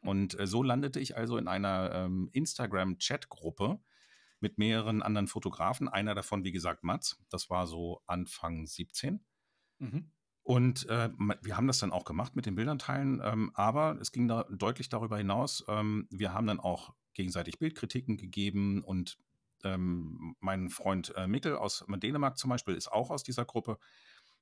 [0.01, 3.79] Und äh, so landete ich also in einer ähm, Instagram-Chat-Gruppe,
[4.39, 5.87] mit mehreren anderen Fotografen.
[5.87, 7.21] Einer davon, wie gesagt, Mats.
[7.29, 9.23] Das war so Anfang 17.
[9.79, 10.11] Mhm.
[10.43, 11.09] Und äh,
[11.41, 14.45] wir haben das dann auch gemacht mit den Bildern teilen, ähm, aber es ging da
[14.49, 15.63] deutlich darüber hinaus.
[15.67, 19.19] Ähm, wir haben dann auch gegenseitig Bildkritiken gegeben und
[19.63, 23.77] ähm, mein Freund äh, Mikkel aus Dänemark zum Beispiel ist auch aus dieser Gruppe.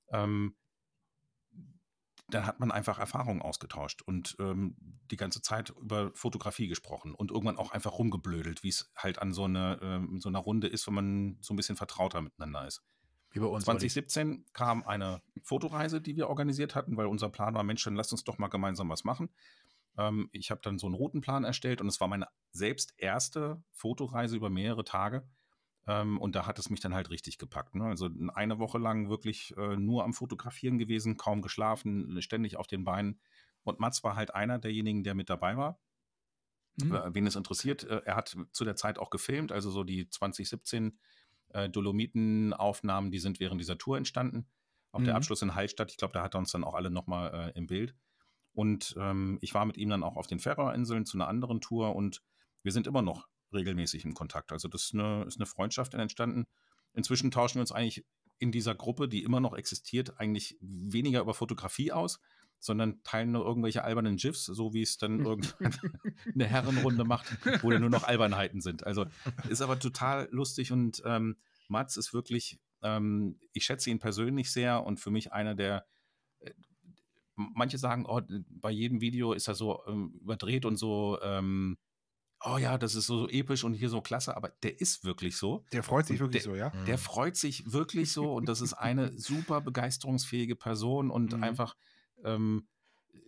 [0.09, 0.55] Ähm,
[2.29, 4.75] dann hat man einfach Erfahrungen ausgetauscht und ähm,
[5.09, 9.31] die ganze Zeit über Fotografie gesprochen und irgendwann auch einfach rumgeblödelt, wie es halt an
[9.33, 12.83] so, eine, ähm, so einer Runde ist, wenn man so ein bisschen vertrauter miteinander ist.
[13.31, 17.63] Wie bei uns 2017 kam eine Fotoreise, die wir organisiert hatten, weil unser Plan war,
[17.63, 19.29] Mensch, dann lasst uns doch mal gemeinsam was machen.
[19.97, 24.35] Ähm, ich habe dann so einen Routenplan erstellt und es war meine selbst erste Fotoreise
[24.35, 25.27] über mehrere Tage.
[25.87, 27.75] Ähm, und da hat es mich dann halt richtig gepackt.
[27.75, 27.85] Ne?
[27.85, 32.83] Also eine Woche lang wirklich äh, nur am Fotografieren gewesen, kaum geschlafen, ständig auf den
[32.83, 33.19] Beinen.
[33.63, 35.79] Und Mats war halt einer derjenigen, der mit dabei war.
[36.75, 36.93] Mhm.
[36.93, 40.09] Äh, wen es interessiert, äh, er hat zu der Zeit auch gefilmt, also so die
[40.09, 40.99] 2017
[41.49, 44.47] äh, Dolomiten-Aufnahmen, die sind während dieser Tour entstanden.
[44.91, 45.05] Auch mhm.
[45.05, 47.57] der Abschluss in Hallstatt, ich glaube, da hat er uns dann auch alle nochmal äh,
[47.57, 47.95] im Bild.
[48.53, 51.95] Und ähm, ich war mit ihm dann auch auf den Färöerinseln zu einer anderen Tour
[51.95, 52.23] und
[52.63, 54.51] wir sind immer noch regelmäßig im Kontakt.
[54.51, 56.45] Also das ist eine, ist eine Freundschaft entstanden.
[56.93, 58.05] Inzwischen tauschen wir uns eigentlich
[58.39, 62.19] in dieser Gruppe, die immer noch existiert, eigentlich weniger über Fotografie aus,
[62.59, 65.73] sondern teilen nur irgendwelche albernen GIFs, so wie es dann irgendwann
[66.33, 68.85] eine Herrenrunde macht, wo dann nur noch Albernheiten sind.
[68.85, 69.05] Also
[69.49, 71.37] ist aber total lustig und ähm,
[71.67, 75.85] Mats ist wirklich, ähm, ich schätze ihn persönlich sehr und für mich einer der,
[76.39, 76.51] äh,
[77.35, 81.77] manche sagen, oh, bei jedem Video ist er so ähm, überdreht und so, ähm,
[82.43, 85.65] oh ja, das ist so episch und hier so klasse, aber der ist wirklich so.
[85.71, 86.69] Der freut sich wirklich der, so, ja.
[86.85, 91.43] Der freut sich wirklich so und das ist eine super begeisterungsfähige Person und mhm.
[91.43, 91.75] einfach
[92.23, 92.67] ähm,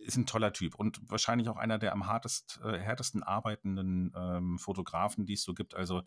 [0.00, 4.58] ist ein toller Typ und wahrscheinlich auch einer der am hartest, äh, härtesten arbeitenden ähm,
[4.58, 5.74] Fotografen, die es so gibt.
[5.74, 6.02] Also,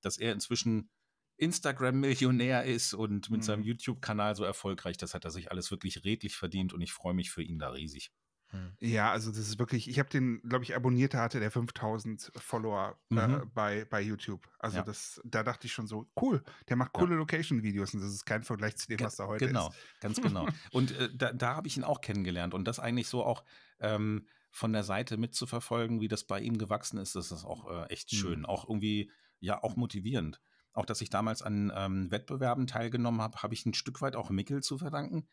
[0.00, 0.90] dass er inzwischen
[1.38, 3.44] Instagram-Millionär ist und mit mhm.
[3.44, 7.14] seinem YouTube-Kanal so erfolgreich, das hat er sich alles wirklich redlich verdient und ich freue
[7.14, 8.12] mich für ihn da riesig.
[8.52, 8.72] Hm.
[8.80, 12.98] Ja, also das ist wirklich, ich habe den, glaube ich, abonniert, hatte der 5000 Follower
[13.10, 13.34] äh, mhm.
[13.34, 14.46] äh, bei, bei YouTube.
[14.58, 14.82] Also ja.
[14.82, 17.18] das, da dachte ich schon so, cool, der macht coole ja.
[17.18, 19.74] Location-Videos und das ist kein Vergleich zu dem, was da heute genau, ist.
[19.74, 20.48] Genau, ganz genau.
[20.70, 23.42] und äh, da, da habe ich ihn auch kennengelernt und das eigentlich so auch
[23.80, 27.86] ähm, von der Seite mitzuverfolgen, wie das bei ihm gewachsen ist, das ist auch äh,
[27.86, 28.40] echt schön.
[28.40, 28.46] Mhm.
[28.46, 30.42] Auch irgendwie, ja, auch motivierend.
[30.74, 34.28] Auch, dass ich damals an ähm, Wettbewerben teilgenommen habe, habe ich ein Stück weit auch
[34.28, 35.26] Mickel zu verdanken,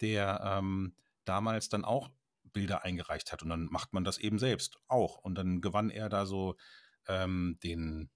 [0.00, 0.94] der ähm,
[1.26, 2.10] damals dann auch
[2.54, 3.42] Bilder eingereicht hat.
[3.42, 5.18] Und dann macht man das eben selbst auch.
[5.18, 6.56] Und dann gewann er da so
[7.06, 8.10] ähm, den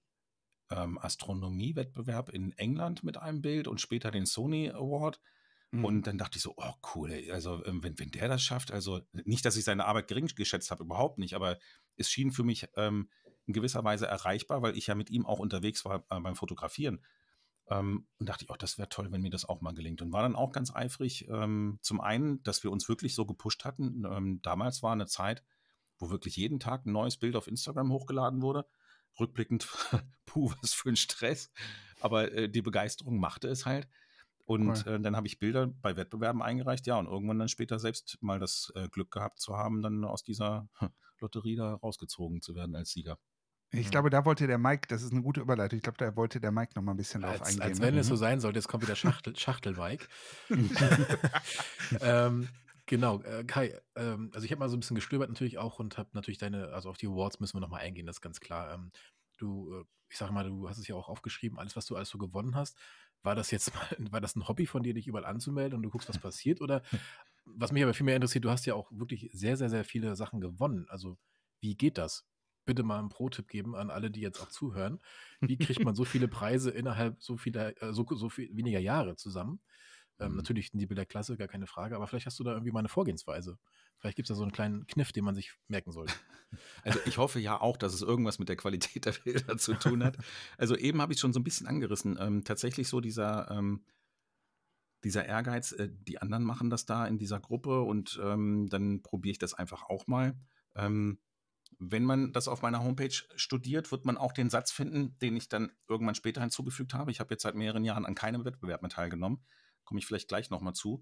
[0.71, 5.19] ähm, Astronomie-Wettbewerb in England mit einem Bild und später den Sony Award.
[5.71, 5.85] Mhm.
[5.85, 7.31] Und dann dachte ich so, oh cool, ey.
[7.31, 10.71] also ähm, wenn, wenn der das schafft, also nicht, dass ich seine Arbeit gering geschätzt
[10.71, 11.59] habe, überhaupt nicht, aber
[11.95, 13.09] es schien für mich ähm,
[13.45, 17.03] in gewisser Weise erreichbar, weil ich ja mit ihm auch unterwegs war äh, beim Fotografieren.
[17.69, 20.01] Ähm, und dachte ich, oh, das wäre toll, wenn mir das auch mal gelingt.
[20.01, 21.27] Und war dann auch ganz eifrig.
[21.29, 24.05] Ähm, zum einen, dass wir uns wirklich so gepusht hatten.
[24.05, 25.43] Ähm, damals war eine Zeit,
[25.99, 28.65] wo wirklich jeden Tag ein neues Bild auf Instagram hochgeladen wurde.
[29.19, 29.67] Rückblickend,
[30.25, 31.51] puh, was für ein Stress.
[31.99, 33.87] Aber äh, die Begeisterung machte es halt.
[34.45, 34.93] Und cool.
[34.93, 38.39] äh, dann habe ich Bilder bei Wettbewerben eingereicht, ja, und irgendwann dann später selbst mal
[38.39, 40.67] das äh, Glück gehabt zu haben, dann aus dieser
[41.19, 43.19] Lotterie da rausgezogen zu werden als Sieger.
[43.71, 43.91] Ich Mhm.
[43.91, 46.51] glaube, da wollte der Mike, das ist eine gute Überleitung, ich glaube, da wollte der
[46.51, 47.59] Mike noch mal ein bisschen drauf Als, eingehen.
[47.59, 47.87] als ne?
[47.87, 48.19] wenn es so Mhm.
[48.19, 50.07] sein sollte, jetzt kommt wieder Schachtel, Schachtel-Mike.
[51.99, 52.49] ähm,
[52.85, 55.97] genau, äh, Kai, ähm, also ich habe mal so ein bisschen gestöbert natürlich auch und
[55.97, 58.73] habe natürlich deine, also auf die Awards müssen wir nochmal eingehen, das ist ganz klar.
[58.73, 58.91] Ähm,
[59.37, 62.09] du, äh, ich sage mal, du hast es ja auch aufgeschrieben, alles, was du alles
[62.09, 62.77] so gewonnen hast.
[63.21, 65.89] War das jetzt mal, war das ein Hobby von dir, dich überall anzumelden und du
[65.89, 66.61] guckst, was passiert?
[66.61, 66.83] Oder
[67.45, 70.15] was mich aber viel mehr interessiert, du hast ja auch wirklich sehr, sehr, sehr viele
[70.15, 70.85] Sachen gewonnen.
[70.89, 71.17] Also,
[71.61, 72.28] wie geht das?
[72.69, 74.99] Bitte mal einen Pro-Tipp geben an alle, die jetzt auch zuhören.
[75.41, 79.15] Wie kriegt man so viele Preise innerhalb so vieler, äh, so, so viel weniger Jahre
[79.15, 79.59] zusammen?
[80.21, 80.37] Ähm, Mhm.
[80.37, 82.79] natürlich sind die Bilder klasse, gar keine Frage, aber vielleicht hast du da irgendwie mal
[82.79, 83.57] eine Vorgehensweise.
[83.97, 86.13] Vielleicht gibt es da so einen kleinen Kniff, den man sich merken sollte.
[86.83, 90.03] Also ich hoffe ja auch, dass es irgendwas mit der Qualität der Bilder zu tun
[90.03, 90.17] hat.
[90.57, 92.17] Also eben habe ich schon so ein bisschen angerissen.
[92.19, 93.85] Ähm, tatsächlich so dieser, ähm,
[95.03, 99.31] dieser Ehrgeiz, äh, die anderen machen das da in dieser Gruppe und ähm, dann probiere
[99.31, 100.35] ich das einfach auch mal.
[100.75, 101.19] Ähm,
[101.79, 105.47] wenn man das auf meiner Homepage studiert, wird man auch den Satz finden, den ich
[105.47, 107.09] dann irgendwann später hinzugefügt habe.
[107.09, 109.45] Ich habe jetzt seit mehreren Jahren an keinem Wettbewerb mehr teilgenommen.
[109.85, 111.01] Komme ich vielleicht gleich nochmal zu.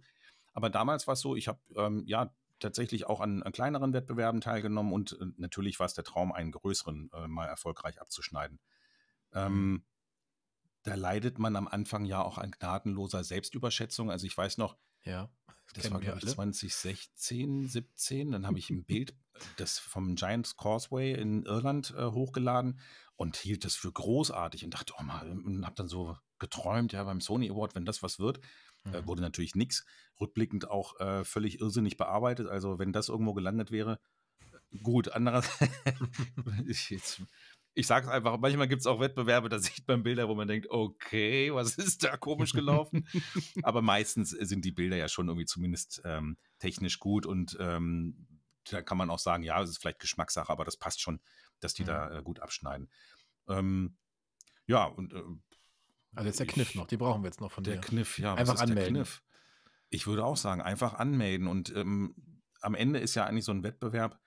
[0.53, 4.39] Aber damals war es so, ich habe ähm, ja tatsächlich auch an, an, kleineren Wettbewerben
[4.39, 8.59] teilgenommen und äh, natürlich war es der Traum, einen größeren äh, mal erfolgreich abzuschneiden.
[9.33, 9.83] Ähm,
[10.83, 14.09] da leidet man am Anfang ja auch an gnadenloser Selbstüberschätzung.
[14.09, 15.29] Also ich weiß noch, ja,
[15.73, 19.15] das, das war glaube ich 2016, 17, dann habe ich ein Bild
[19.57, 22.79] das vom Giants Causeway in Irland äh, hochgeladen
[23.15, 27.03] und hielt das für großartig und dachte, oh mal, und habe dann so geträumt, ja,
[27.03, 28.39] beim Sony Award, wenn das was wird,
[28.83, 28.93] mhm.
[28.93, 29.85] äh, wurde natürlich nichts.
[30.19, 32.47] Rückblickend auch äh, völlig irrsinnig bearbeitet.
[32.47, 33.99] Also wenn das irgendwo gelandet wäre,
[34.83, 35.09] gut.
[35.09, 35.71] Andererseits,
[36.67, 37.21] ich,
[37.77, 40.47] ich sage es einfach, manchmal gibt es auch Wettbewerbe, da sieht man Bilder, wo man
[40.47, 43.07] denkt, okay, was ist da komisch gelaufen?
[43.63, 48.27] Aber meistens sind die Bilder ja schon irgendwie zumindest ähm, technisch gut und ähm,
[48.69, 51.21] da kann man auch sagen, ja, es ist vielleicht Geschmackssache, aber das passt schon,
[51.61, 51.87] dass die mhm.
[51.87, 52.89] da äh, gut abschneiden.
[53.47, 53.95] Ähm,
[54.65, 55.23] ja, und äh,
[56.15, 57.79] also jetzt der Kniff noch, die brauchen wir jetzt noch von der dir.
[57.79, 58.33] Der Kniff, ja.
[58.33, 59.05] Einfach anmelden.
[59.89, 61.47] Ich würde auch sagen, einfach anmelden.
[61.47, 64.19] Und ähm, am Ende ist ja eigentlich so ein Wettbewerb,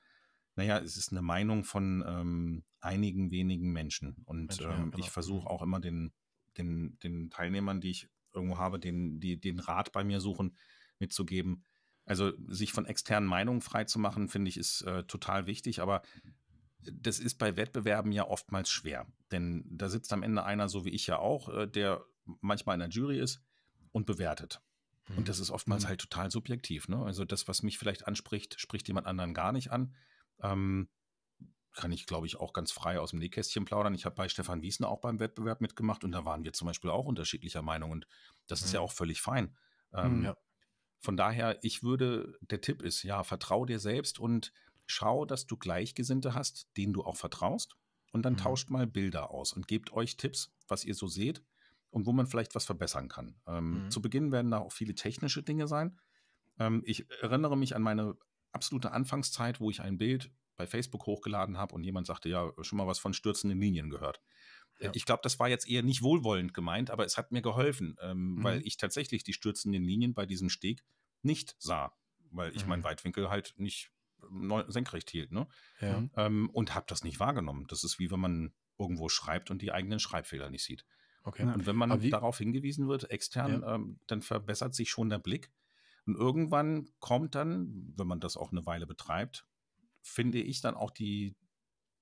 [0.54, 4.16] naja, es ist eine Meinung von ähm, einigen wenigen Menschen.
[4.24, 4.98] Und Menschen, ja, genau.
[4.98, 6.12] ich versuche auch immer den,
[6.56, 10.56] den, den Teilnehmern, die ich irgendwo habe, den, die den Rat bei mir suchen,
[10.98, 11.64] mitzugeben.
[12.04, 15.80] Also sich von externen Meinungen freizumachen, finde ich, ist äh, total wichtig.
[15.80, 16.02] Aber
[16.82, 19.06] das ist bei Wettbewerben ja oftmals schwer.
[19.30, 22.04] Denn da sitzt am Ende einer, so wie ich ja auch, äh, der
[22.40, 23.42] manchmal in der Jury ist
[23.92, 24.62] und bewertet.
[25.08, 25.18] Mhm.
[25.18, 25.88] Und das ist oftmals mhm.
[25.88, 26.88] halt total subjektiv.
[26.88, 27.02] Ne?
[27.04, 29.94] Also das, was mich vielleicht anspricht, spricht jemand anderen gar nicht an.
[30.42, 30.88] Ähm,
[31.74, 33.94] kann ich, glaube ich, auch ganz frei aus dem Nähkästchen plaudern.
[33.94, 36.90] Ich habe bei Stefan Wiesner auch beim Wettbewerb mitgemacht und da waren wir zum Beispiel
[36.90, 38.06] auch unterschiedlicher Meinung und
[38.46, 38.64] das mhm.
[38.66, 39.56] ist ja auch völlig fein.
[39.92, 40.36] Ähm, ja.
[41.00, 44.52] Von daher, ich würde, der Tipp ist, ja, vertrau dir selbst und
[44.86, 47.76] schau, dass du Gleichgesinnte hast, denen du auch vertraust.
[48.12, 48.38] Und dann mhm.
[48.38, 51.42] tauscht mal Bilder aus und gebt euch Tipps, was ihr so seht
[51.90, 53.36] und wo man vielleicht was verbessern kann.
[53.46, 53.90] Ähm, mhm.
[53.90, 55.98] Zu Beginn werden da auch viele technische Dinge sein.
[56.58, 58.16] Ähm, ich erinnere mich an meine
[58.52, 60.30] absolute Anfangszeit, wo ich ein Bild
[60.60, 64.20] bei Facebook hochgeladen habe und jemand sagte, ja, schon mal was von stürzenden Linien gehört.
[64.78, 64.90] Ja.
[64.92, 68.34] Ich glaube, das war jetzt eher nicht wohlwollend gemeint, aber es hat mir geholfen, ähm,
[68.34, 68.44] mhm.
[68.44, 70.84] weil ich tatsächlich die stürzenden Linien bei diesem Steg
[71.22, 71.94] nicht sah,
[72.30, 73.90] weil ich meinen Weitwinkel halt nicht
[74.68, 75.32] senkrecht hielt.
[75.32, 75.46] Ne?
[75.80, 76.04] Ja.
[76.16, 77.66] Ähm, und habe das nicht wahrgenommen.
[77.68, 80.84] Das ist wie wenn man irgendwo schreibt und die eigenen Schreibfehler nicht sieht.
[81.22, 81.44] Okay.
[81.44, 83.76] Und wenn man darauf hingewiesen wird, extern, ja.
[83.76, 85.50] ähm, dann verbessert sich schon der Blick.
[86.04, 89.46] Und irgendwann kommt dann, wenn man das auch eine Weile betreibt,
[90.02, 91.36] finde ich dann auch die,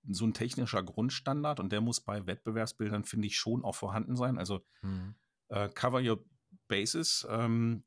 [0.09, 4.38] so ein technischer Grundstandard und der muss bei Wettbewerbsbildern, finde ich, schon auch vorhanden sein.
[4.38, 5.14] Also mhm.
[5.49, 6.24] äh, cover your
[6.68, 7.26] basis.
[7.28, 7.84] Ähm,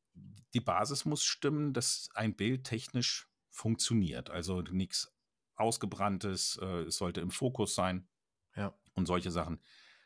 [0.53, 4.29] die Basis muss stimmen, dass ein Bild technisch funktioniert.
[4.29, 5.13] Also nichts
[5.55, 8.07] Ausgebranntes, äh, es sollte im Fokus sein
[8.55, 8.73] ja.
[8.93, 9.59] und solche Sachen.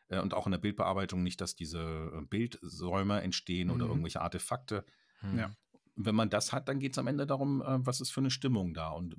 [0.07, 3.73] Äh, und auch in der Bildbearbeitung nicht, dass diese äh, Bildsäume entstehen mhm.
[3.75, 4.85] oder irgendwelche Artefakte.
[5.21, 5.39] Mhm.
[5.39, 5.55] Ja.
[5.95, 8.31] Wenn man das hat, dann geht es am Ende darum, äh, was ist für eine
[8.31, 9.15] Stimmung da und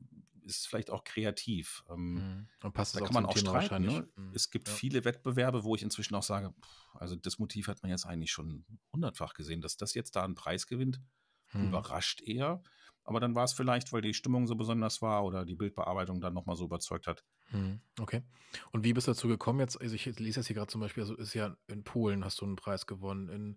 [0.46, 1.82] ist vielleicht auch kreativ.
[1.90, 2.48] Ähm, mhm.
[2.62, 3.84] Und passt da auch kann man auch Thema streiten.
[3.84, 4.08] Ne?
[4.16, 4.32] Mhm.
[4.34, 4.74] Es gibt Ja.
[4.74, 8.30] viele Wettbewerbe, wo ich inzwischen auch sage, pff, also das Motiv hat man jetzt eigentlich
[8.32, 11.00] schon hundertfach gesehen, dass das jetzt da einen Preis gewinnt,
[11.52, 11.68] Mhm.
[11.68, 12.62] überrascht eher.
[13.04, 16.34] Aber dann war es vielleicht, weil die Stimmung so besonders war oder die Bildbearbeitung dann
[16.34, 17.24] nochmal so überzeugt hat.
[17.50, 17.80] Mhm.
[18.00, 18.22] Okay.
[18.72, 19.80] Und wie bist du dazu gekommen jetzt?
[19.80, 22.44] Also ich lese jetzt hier gerade zum Beispiel, also ist ja in Polen hast du
[22.44, 23.56] einen Preis gewonnen, in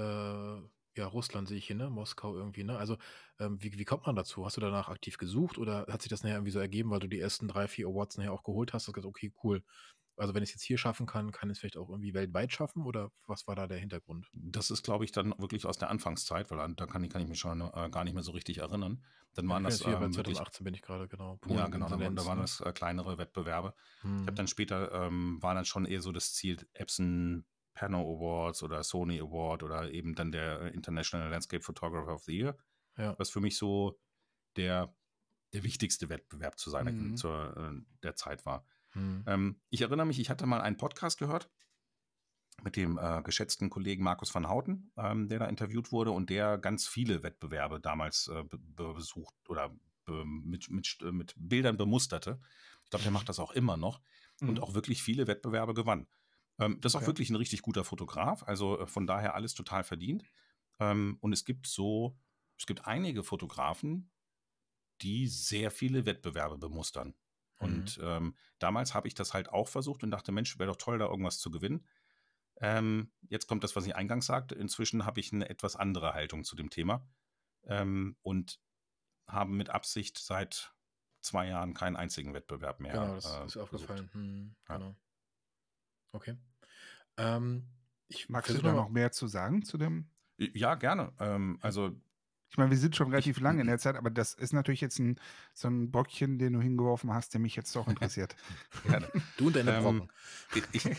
[0.00, 0.60] äh,
[0.96, 1.90] ja, Russland sehe ich hier, ne?
[1.90, 2.76] Moskau irgendwie, ne?
[2.78, 2.96] Also,
[3.38, 4.44] ähm, wie, wie kommt man dazu?
[4.46, 7.08] Hast du danach aktiv gesucht oder hat sich das nachher irgendwie so ergeben, weil du
[7.08, 8.88] die ersten drei, vier Awards nachher auch geholt hast?
[8.88, 9.62] Und gesagt, okay, cool,
[10.16, 12.84] also wenn ich es jetzt hier schaffen kann, kann es vielleicht auch irgendwie weltweit schaffen
[12.86, 14.32] oder was war da der Hintergrund?
[14.32, 17.28] Das ist, glaube ich, dann wirklich aus der Anfangszeit, weil da kann ich, kann ich
[17.28, 19.04] mich schon äh, gar nicht mehr so richtig erinnern.
[19.34, 21.36] Dann waren Ja, das hier bei ähm, wirklich 2018 bin ich gerade, genau.
[21.46, 22.40] Ja, Polen, genau, da, waren- da waren ne?
[22.40, 23.74] das äh, kleinere Wettbewerbe.
[24.22, 24.36] Ich habe Hm.
[24.36, 29.20] dann später, ähm, war dann schon eher so das Ziel, Epson Pano Awards oder Sony
[29.20, 32.56] Award oder eben dann der äh, International Landscape Photographer of the Year,
[32.96, 33.18] Ja.
[33.18, 33.98] was für mich so
[34.56, 34.94] der,
[35.52, 37.16] der wichtigste Wettbewerb zu seiner Mhm.
[37.16, 38.64] zur, äh, der Zeit war.
[38.92, 39.24] Hm.
[39.26, 41.50] Ähm, ich erinnere mich, ich hatte mal einen Podcast gehört
[42.62, 46.56] mit dem äh, geschätzten Kollegen Markus van Houten, ähm, der da interviewt wurde und der
[46.58, 51.76] ganz viele Wettbewerbe damals äh, be be- besucht oder be mit, mit, st- mit Bildern
[51.76, 52.38] bemusterte.
[52.84, 54.00] Ich glaube, der macht das auch immer noch
[54.40, 54.58] und Mhm.
[54.60, 56.06] auch wirklich viele Wettbewerbe gewann.
[56.58, 57.08] Ähm, das ist auch Okay.
[57.08, 60.24] wirklich ein richtig guter Fotograf, also äh, von daher alles total verdient.
[60.80, 62.18] Ähm, und es gibt so,
[62.58, 64.10] es gibt einige Fotografen,
[65.02, 67.14] die sehr viele Wettbewerbe bemustern.
[67.58, 70.98] Und ähm, damals habe ich das halt auch versucht und dachte, Mensch, wäre doch toll,
[70.98, 71.86] da irgendwas zu gewinnen.
[72.60, 74.54] Ähm, jetzt kommt das, was ich eingangs sagte.
[74.54, 77.06] Inzwischen habe ich eine etwas andere Haltung zu dem Thema
[77.64, 78.60] ähm, und
[79.26, 80.74] habe mit Absicht seit
[81.20, 82.92] zwei Jahren keinen einzigen Wettbewerb mehr.
[82.92, 84.10] Genau, das äh, ist aufgefallen.
[84.12, 84.94] Hm, Ja.
[86.14, 86.36] Okay.
[87.18, 87.68] Ähm,
[88.08, 90.10] ich Magst du da noch mehr zu sagen zu dem?
[90.38, 91.12] Ja, gerne.
[91.18, 91.92] Ähm, also
[92.50, 94.98] Ich meine, wir sind schon relativ lange in der Zeit, aber das ist natürlich jetzt
[95.00, 95.18] ein,
[95.54, 98.36] so ein Bockchen, den du hingeworfen hast, der mich jetzt doch interessiert.
[98.82, 99.12] gerne.
[99.36, 100.10] Du und deine Ähm, Brocken.
[100.72, 100.90] ich,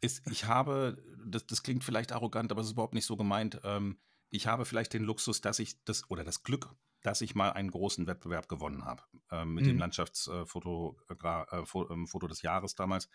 [0.00, 3.60] ist, ich habe, das, das klingt vielleicht arrogant, aber es ist überhaupt nicht so gemeint.
[3.64, 3.98] Ähm,
[4.30, 7.70] ich habe vielleicht den Luxus, dass ich das oder das Glück, dass ich mal einen
[7.70, 9.78] großen Wettbewerb gewonnen habe ähm, mit dem Mhm.
[9.78, 13.08] Landschaftsfoto äh, äh, ähm, des Jahres damals.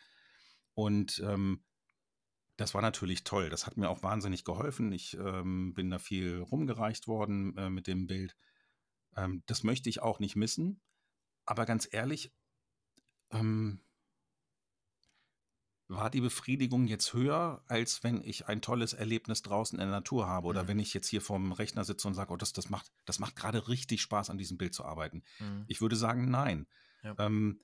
[0.77, 1.63] Und ähm,
[2.55, 3.49] das war natürlich toll.
[3.49, 4.91] Das hat mir auch wahnsinnig geholfen.
[4.91, 8.37] Ich ähm, bin da viel rumgereicht worden äh, mit dem Bild.
[9.15, 10.79] Ähm, das möchte ich auch nicht missen.
[11.45, 12.31] Aber ganz ehrlich,
[13.31, 13.81] ähm,
[15.87, 20.27] war die Befriedigung jetzt höher, als wenn ich ein tolles Erlebnis draußen in der Natur
[20.27, 20.67] habe oder Mhm.
[20.67, 23.35] wenn ich jetzt hier vorm Rechner sitze und sage, oh, das, das macht, das macht
[23.35, 25.23] gerade richtig Spaß, an diesem Bild zu arbeiten.
[25.37, 25.65] Hm.
[25.67, 26.67] Ich würde sagen, nein.
[27.01, 27.15] Ja.
[27.17, 27.61] Ähm,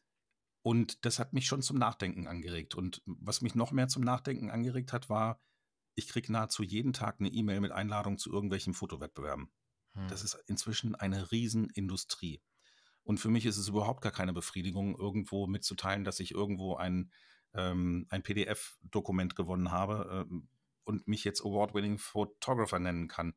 [0.64, 2.74] und das hat mich schon zum Nachdenken angeregt.
[2.74, 5.42] Und was mich noch mehr zum Nachdenken angeregt hat, war,
[5.94, 9.52] ich kriege nahezu jeden Tag eine E-Mail mit Einladung zu irgendwelchen Fotowettbewerben.
[9.94, 10.08] Hm.
[10.08, 12.42] Das ist inzwischen eine Riesenindustrie.
[13.04, 17.12] Und für mich ist es überhaupt gar keine Befriedigung, irgendwo mitzuteilen, dass ich irgendwo ein,
[17.54, 20.48] ähm, ein PDF-Dokument gewonnen habe ähm,
[20.86, 23.34] und mich jetzt Award-Winning Photographer nennen kann.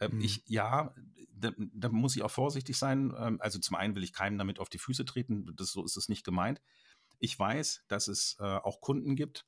[0.00, 0.20] Ähm, Mhm.
[0.20, 0.94] Ich, ja,
[1.32, 3.14] da, da muss ich auch vorsichtig sein.
[3.18, 5.96] Ähm, also zum einen will ich keinem damit auf die Füße treten, das, so ist
[5.96, 6.60] es nicht gemeint.
[7.18, 9.46] Ich weiß, dass es äh, auch Kunden gibt,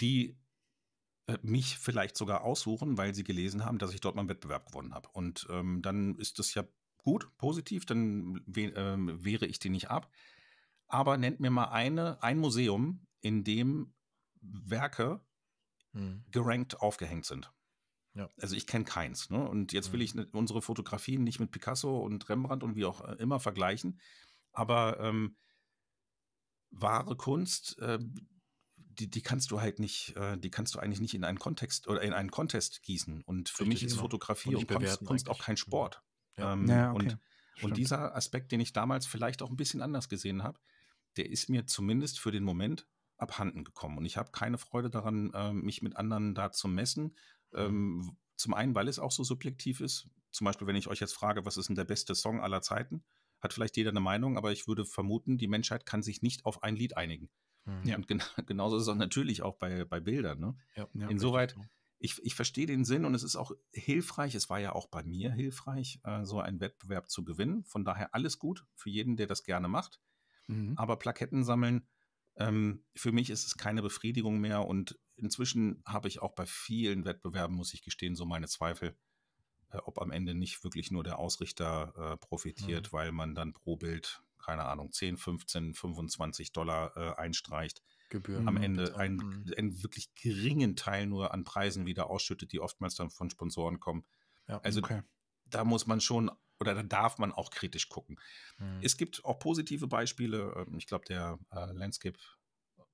[0.00, 0.38] die
[1.28, 4.66] äh, mich vielleicht sogar aussuchen, weil sie gelesen haben, dass ich dort mal einen Wettbewerb
[4.66, 5.08] gewonnen habe.
[5.12, 6.64] Und ähm, dann ist das ja
[6.98, 10.12] gut, positiv, dann we ähm, wehre ich die nicht ab.
[10.88, 13.94] Aber nennt mir mal eine, ein Museum, in dem
[14.40, 15.22] Werke
[15.94, 16.18] Hm.
[16.30, 17.52] gerankt aufgehängt sind.
[18.18, 18.28] Ja.
[18.40, 19.30] Also ich kenne keins.
[19.30, 19.48] Ne?
[19.48, 20.04] Und jetzt will Mhm.
[20.04, 24.00] ich ne- unsere Fotografien nicht mit Picasso und Rembrandt und wie auch äh, immer vergleichen.
[24.50, 25.36] Aber ähm,
[26.70, 28.00] wahre Kunst, äh,
[28.76, 31.86] die, die kannst du halt nicht, äh, die kannst du eigentlich nicht in einen Kontext
[31.86, 33.22] oder in einen Contest gießen.
[33.22, 34.02] Und für Richtig, mich ist genau.
[34.02, 36.02] Fotografie Und und, Kunst, auch kein Sport.
[36.36, 36.54] Ja.
[36.54, 36.98] Ähm, Ja, okay.
[37.04, 37.18] und,
[37.62, 40.58] und dieser Aspekt, den ich damals vielleicht auch ein bisschen anders gesehen habe,
[41.16, 43.98] der ist mir zumindest für den Moment abhanden gekommen.
[43.98, 47.16] Und ich habe keine Freude daran, ähm, mich mit anderen da zu messen.
[47.54, 50.08] Ähm, zum einen, weil es auch so subjektiv ist.
[50.30, 53.02] Zum Beispiel, wenn ich euch jetzt frage, was ist denn der beste Song aller Zeiten,
[53.40, 56.62] hat vielleicht jeder eine Meinung, aber ich würde vermuten, die Menschheit kann sich nicht auf
[56.62, 57.30] ein Lied einigen.
[57.64, 57.94] Hm.
[57.94, 60.40] Und gen genauso ist es auch natürlich auch bei, bei Bildern.
[60.40, 60.56] Ne?
[60.76, 60.88] Ja.
[60.94, 61.08] Ja.
[61.08, 61.56] Insoweit,
[62.00, 64.34] ich, ich verstehe den Sinn und es ist auch hilfreich.
[64.34, 67.64] Es war ja auch bei mir hilfreich, äh, so einen Wettbewerb zu gewinnen.
[67.64, 70.00] Von daher alles gut für jeden, der das gerne macht.
[70.46, 70.74] Mhm.
[70.76, 71.86] Aber Plaketten sammeln,
[72.36, 74.64] ähm, für mich ist es keine Befriedigung mehr.
[74.66, 78.96] Und inzwischen habe ich auch bei vielen Wettbewerben, muss ich gestehen, so meine Zweifel,
[79.70, 83.76] äh, ob am Ende nicht wirklich nur der Ausrichter äh, profitiert, weil man dann pro
[83.76, 88.48] Bild, keine Ahnung, 10, 15, 25 Dollar äh, einstreicht Gebühren.
[88.48, 88.62] am Mhm.
[88.62, 89.54] Ende einen, Hm.
[89.56, 94.04] einen wirklich geringen Teil nur an Preisen wieder ausschüttet, die oftmals dann von Sponsoren kommen.
[94.46, 94.60] Ja.
[94.60, 95.02] Also okay.
[95.44, 98.18] da muss man schon oder da darf man auch kritisch gucken.
[98.56, 98.80] Hm.
[98.82, 100.54] Es gibt auch positive Beispiele.
[100.56, 102.18] ähm, Ich glaube, der äh, Landscape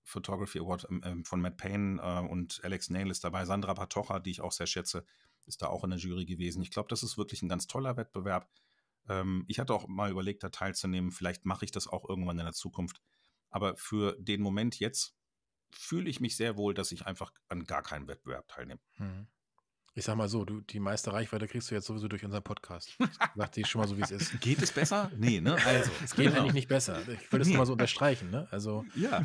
[0.04, 3.44] Photography Award ähm, ähm, von Matt Payne äh, und Alex Nail ist dabei.
[3.44, 5.04] Sandra Patocha, die ich auch sehr schätze,
[5.46, 6.62] ist da auch in der Jury gewesen.
[6.62, 8.48] Ich glaube, das ist wirklich ein ganz toller Wettbewerb.
[9.08, 11.10] Ähm, ich hatte auch mal überlegt, da teilzunehmen.
[11.10, 13.00] Vielleicht mache ich das auch irgendwann in der Zukunft.
[13.50, 15.16] Aber für den Moment jetzt
[15.70, 18.80] fühle ich mich sehr wohl, dass ich einfach an gar keinem Wettbewerb teilnehme.
[18.92, 19.26] Hm.
[19.96, 22.96] Ich sag mal so, du, die meiste Reichweite kriegst du jetzt sowieso durch unseren Podcast.
[23.36, 24.40] Sagt die schon mal so, wie es ist.
[24.40, 25.12] Geht es besser?
[25.16, 25.56] Nee, ne?
[25.64, 26.40] Also, es geht genau.
[26.40, 27.00] eigentlich nicht besser.
[27.02, 27.56] Ich will das nee.
[27.56, 28.48] mal so unterstreichen, ne?
[28.50, 28.84] Also.
[28.96, 29.22] Ja.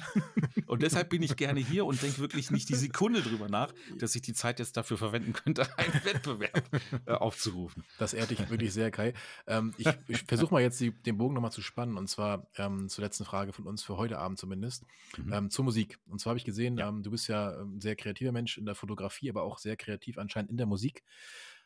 [0.67, 4.13] Und deshalb bin ich gerne hier und denke wirklich nicht die Sekunde drüber nach, dass
[4.13, 6.69] ich die Zeit jetzt dafür verwenden könnte, einen Wettbewerb
[7.07, 7.83] äh, aufzurufen.
[7.97, 9.13] Das ehrt dich wirklich sehr, Kai.
[9.47, 12.89] Ähm, ich, ich versuche mal jetzt die, den Bogen nochmal zu spannen und zwar ähm,
[12.89, 14.85] zur letzten Frage von uns für heute Abend zumindest.
[15.17, 15.33] Mhm.
[15.33, 15.97] Ähm, zur Musik.
[16.07, 16.89] Und zwar habe ich gesehen, ja.
[16.89, 19.75] Ähm, du bist ja ein ähm, sehr kreativer Mensch in der Fotografie, aber auch sehr
[19.75, 21.03] kreativ anscheinend in der Musik.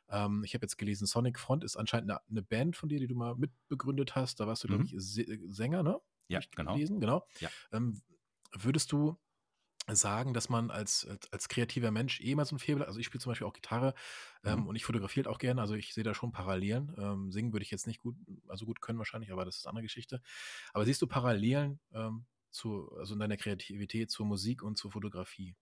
[0.09, 3.07] Ähm, ich habe jetzt gelesen, Sonic Front ist anscheinend eine, eine, Band von dir, die
[3.07, 4.39] du mal mitbegründet hast.
[4.39, 4.89] Da warst du, glaube mhm.
[4.91, 5.99] ich, Sänger, ne?
[6.27, 6.73] Ja, genau.
[6.73, 7.27] Gelesen, genau.
[7.39, 7.49] Ja.
[7.71, 8.01] Ähm,
[8.53, 9.17] würdest du
[9.91, 13.05] sagen, dass man als, als, als, kreativer Mensch eh mal so ein Faible, also ich
[13.05, 13.93] spiele zum Beispiel auch Gitarre
[14.45, 14.67] ähm, mhm.
[14.67, 16.95] und ich fotografiere auch gerne, also ich sehe da schon Parallelen.
[16.97, 18.15] Ähm, singen würde ich jetzt nicht gut,
[18.47, 20.21] also gut können wahrscheinlich, aber das ist eine andere Geschichte.
[20.71, 25.55] Aber siehst du Parallelen ähm, zu, also in deiner Kreativität zur Musik und zur Fotografie?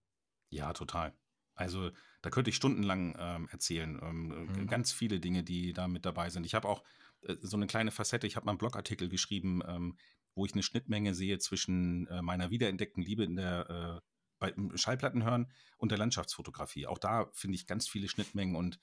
[0.49, 1.13] Ja, total.
[1.55, 1.91] Also
[2.21, 3.99] da könnte ich stundenlang ähm, erzählen.
[4.01, 4.67] Ähm, äh, mhm.
[4.67, 6.45] Ganz viele Dinge, die da mit dabei sind.
[6.45, 6.83] Ich habe auch
[7.21, 8.27] äh, so eine kleine Facette.
[8.27, 9.97] Ich habe mal einen Blogartikel geschrieben, ähm,
[10.33, 14.07] wo ich eine Schnittmenge sehe zwischen äh, meiner wiederentdeckten Liebe in der äh,
[14.39, 16.87] bei Schallplattenhören und der Landschaftsfotografie.
[16.87, 18.79] Auch da finde ich ganz viele Schnittmengen und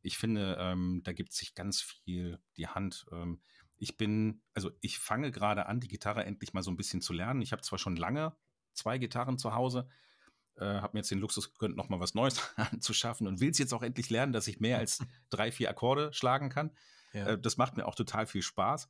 [0.00, 3.06] ich finde, ähm, da gibt sich ganz viel die Hand.
[3.12, 3.40] Ähm,
[3.76, 7.12] ich bin, also ich fange gerade an, die Gitarre endlich mal so ein bisschen zu
[7.12, 7.42] lernen.
[7.42, 8.34] Ich habe zwar schon lange
[8.72, 9.88] zwei Gitarren zu Hause,
[10.56, 13.72] äh, habe mir jetzt den Luxus gegönnt, nochmal was Neues anzuschaffen und will es jetzt
[13.72, 14.98] auch endlich lernen, dass ich mehr als
[15.30, 16.70] drei, vier Akkorde schlagen kann.
[17.12, 17.28] Ja.
[17.28, 18.88] Äh, das macht mir auch total viel Spaß.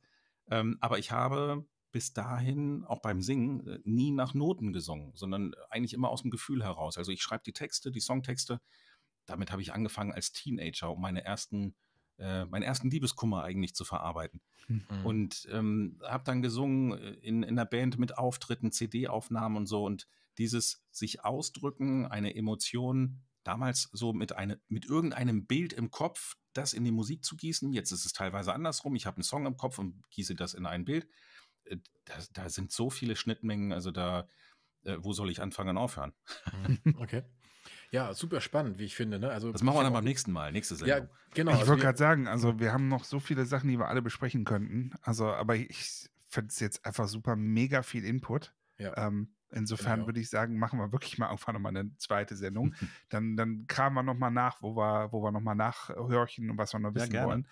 [0.49, 5.53] Ähm, aber ich habe bis dahin auch beim Singen äh, nie nach Noten gesungen, sondern
[5.69, 6.97] eigentlich immer aus dem Gefühl heraus.
[6.97, 8.59] Also ich schreibe die Texte, die Songtexte.
[9.25, 11.75] Damit habe ich angefangen als Teenager, um meine ersten,
[12.17, 14.41] äh, meinen ersten Liebeskummer eigentlich zu verarbeiten.
[14.67, 15.05] Mhm.
[15.05, 19.85] Und ähm, habe dann gesungen äh, in, in der Band mit Auftritten, CD-Aufnahmen und so.
[19.85, 20.07] Und
[20.37, 26.73] dieses sich ausdrücken, eine Emotion, damals so mit, eine, mit irgendeinem Bild im Kopf, das
[26.73, 27.73] in die Musik zu gießen.
[27.73, 28.95] Jetzt ist es teilweise andersrum.
[28.95, 31.07] Ich habe einen Song im Kopf und gieße das in ein Bild.
[31.65, 34.27] Äh, da, da sind so viele Schnittmengen, also da,
[34.83, 36.13] äh, wo soll ich anfangen und aufhören?
[36.67, 37.23] Mhm, okay.
[37.91, 39.19] Ja, super spannend, wie ich finde.
[39.19, 39.29] Ne?
[39.29, 40.97] Also, das machen wir dann beim nächsten Mal, nächste Sendung.
[40.97, 41.51] Ja, genau.
[41.51, 44.01] Ich also wollte gerade sagen, also wir haben noch so viele Sachen, die wir alle
[44.01, 44.93] besprechen könnten.
[45.01, 48.53] Also, aber ich finde es jetzt einfach super, mega viel Input.
[48.77, 48.97] Ja.
[48.97, 50.07] Ähm, Insofern genau.
[50.07, 52.73] würde ich sagen, machen wir wirklich mal irgendwann nochmal eine zweite Sendung.
[53.09, 56.79] dann, dann kramen wir nochmal nach, wo wir, wo wir nochmal nachhörchen und was wir
[56.79, 57.47] noch wissen ja, wollen.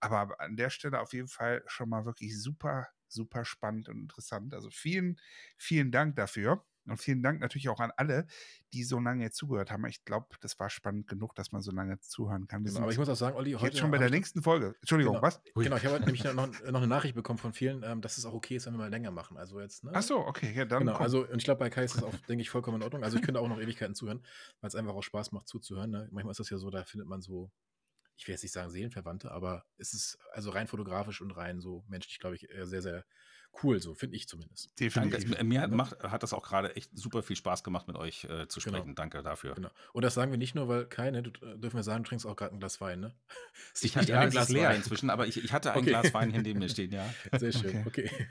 [0.00, 4.52] Aber an der Stelle auf jeden Fall schon mal wirklich super, super spannend und interessant.
[4.52, 5.18] Also vielen,
[5.56, 6.64] vielen Dank dafür.
[6.90, 8.26] Und vielen Dank natürlich auch an alle,
[8.72, 9.84] die so lange jetzt zugehört haben.
[9.86, 12.64] Ich glaube, das war spannend genug, dass man so lange zuhören kann.
[12.64, 13.66] Genau, aber ich muss auch sagen, Olli, heute.
[13.66, 14.74] Jetzt schon bei der nächsten Folge.
[14.80, 15.40] Entschuldigung, genau, was?
[15.54, 18.34] Genau, ich habe nämlich noch, noch, eine Nachricht bekommen von vielen, ähm, dass es auch
[18.34, 19.36] okay ist, wenn wir mal länger machen.
[19.36, 19.92] Also jetzt, ne?
[19.94, 20.80] Ach so, okay, ja, dann.
[20.80, 23.04] Genau, also, und ich glaube, bei Kai ist das auch, denke ich, vollkommen in Ordnung.
[23.04, 24.24] Also, ich könnte auch noch Ewigkeiten zuhören,
[24.60, 25.90] weil es einfach auch Spaß macht, zuzuhören.
[25.90, 26.08] Ne?
[26.10, 27.50] Manchmal ist das ja so, da findet man so
[28.16, 31.84] ich will jetzt nicht sagen Seelenverwandte, aber es ist also rein fotografisch und rein so
[31.88, 33.04] menschlich, glaube ich, sehr, sehr
[33.62, 34.78] cool, so finde ich zumindest.
[34.78, 35.30] Definitiv.
[35.30, 35.44] Danke.
[35.44, 38.48] Mir hat, macht, hat das auch gerade echt super viel Spaß gemacht, mit euch äh,
[38.48, 38.76] zu genau.
[38.76, 38.84] sprechen.
[38.86, 38.94] Genau.
[38.94, 39.54] Danke dafür.
[39.54, 39.70] Genau.
[39.92, 42.26] Und das sagen wir nicht nur, weil keine, du, äh, dürfen wir sagen, du trinkst
[42.26, 43.14] auch gerade ein Glas Wein, ne?
[43.80, 45.90] Ich hatte ja, ein Glas leer inzwischen, aber ich, ich hatte ein okay.
[45.90, 47.08] Glas Wein hier neben mir stehen, ja.
[47.38, 48.10] Sehr schön, okay.
[48.10, 48.28] okay.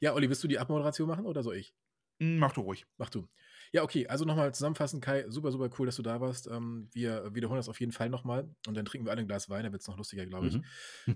[0.00, 1.74] Ja, Olli, willst du die Abmoderation machen oder soll ich?
[2.18, 2.86] Mach du ruhig.
[2.98, 3.28] Mach du.
[3.72, 6.48] Ja, okay, also nochmal zusammenfassend, Kai, super, super cool, dass du da warst.
[6.48, 9.48] Ähm, wir wiederholen das auf jeden Fall nochmal und dann trinken wir alle ein Glas
[9.48, 10.56] Wein, da wird es noch lustiger, glaube ich.
[10.56, 10.64] Mhm.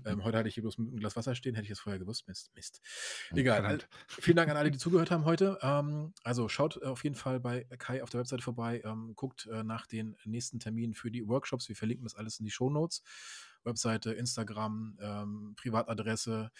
[0.05, 2.27] Ähm, heute hatte ich hier bloß ein Glas Wasser stehen, hätte ich es vorher gewusst.
[2.27, 2.81] Mist, Mist.
[3.31, 3.65] Egal.
[3.65, 5.57] All, vielen Dank an alle, die zugehört haben heute.
[5.61, 9.47] Ähm, also schaut äh, auf jeden Fall bei Kai auf der Webseite vorbei, ähm, guckt
[9.47, 11.67] äh, nach den nächsten Terminen für die Workshops.
[11.67, 13.03] Wir verlinken das alles in die Show Notes.
[13.65, 16.51] Webseite, Instagram, ähm, Privatadresse,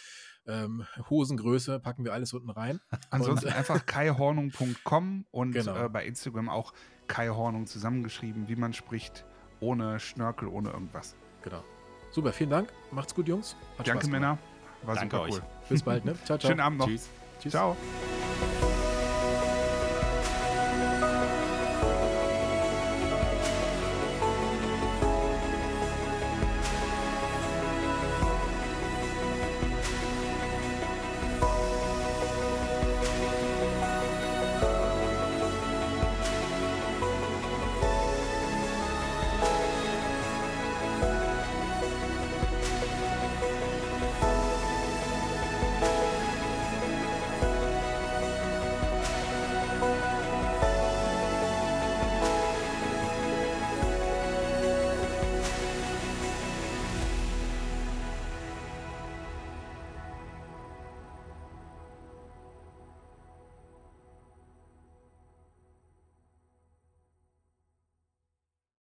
[0.48, 2.80] ähm, Hosengröße, packen wir alles unten rein.
[3.10, 5.86] Ansonsten und, einfach kaihornung.com und genau.
[5.86, 6.74] äh, bei Instagram auch
[7.08, 9.26] kaihornung zusammengeschrieben, wie man spricht,
[9.60, 11.16] ohne Schnörkel, ohne irgendwas.
[11.44, 11.64] Genau.
[12.12, 12.72] Super, vielen Dank.
[12.92, 13.56] Macht's gut, Jungs.
[13.78, 14.38] Hat Danke, Männer.
[14.84, 15.34] War Danke super euch.
[15.36, 15.44] cool.
[15.70, 16.16] Bis bald, ne?
[16.24, 16.50] Ciao, ciao.
[16.50, 16.88] Schönen Abend noch.
[16.88, 17.10] Tschüss.
[17.40, 17.52] Tschüss.
[17.52, 17.76] Ciao.